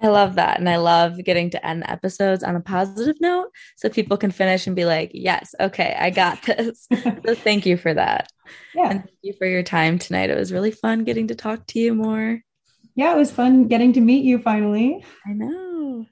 I 0.00 0.08
love 0.08 0.34
that. 0.34 0.58
And 0.58 0.68
I 0.68 0.76
love 0.76 1.22
getting 1.22 1.50
to 1.50 1.64
end 1.64 1.82
the 1.82 1.90
episodes 1.90 2.42
on 2.42 2.56
a 2.56 2.60
positive 2.60 3.20
note 3.20 3.50
so 3.76 3.88
people 3.88 4.16
can 4.16 4.32
finish 4.32 4.66
and 4.66 4.74
be 4.74 4.84
like, 4.84 5.12
yes, 5.14 5.54
okay, 5.60 5.96
I 5.98 6.10
got 6.10 6.42
this. 6.46 6.88
so 7.24 7.34
thank 7.36 7.66
you 7.66 7.76
for 7.76 7.94
that. 7.94 8.28
Yeah. 8.74 8.90
And 8.90 9.00
thank 9.04 9.18
you 9.22 9.32
for 9.34 9.46
your 9.46 9.62
time 9.62 9.98
tonight. 9.98 10.30
It 10.30 10.38
was 10.38 10.52
really 10.52 10.72
fun 10.72 11.04
getting 11.04 11.28
to 11.28 11.36
talk 11.36 11.66
to 11.68 11.78
you 11.78 11.94
more. 11.94 12.40
Yeah, 12.96 13.14
it 13.14 13.16
was 13.16 13.30
fun 13.30 13.68
getting 13.68 13.92
to 13.92 14.00
meet 14.00 14.24
you 14.24 14.38
finally. 14.38 15.04
I 15.24 15.32
know. 15.32 16.06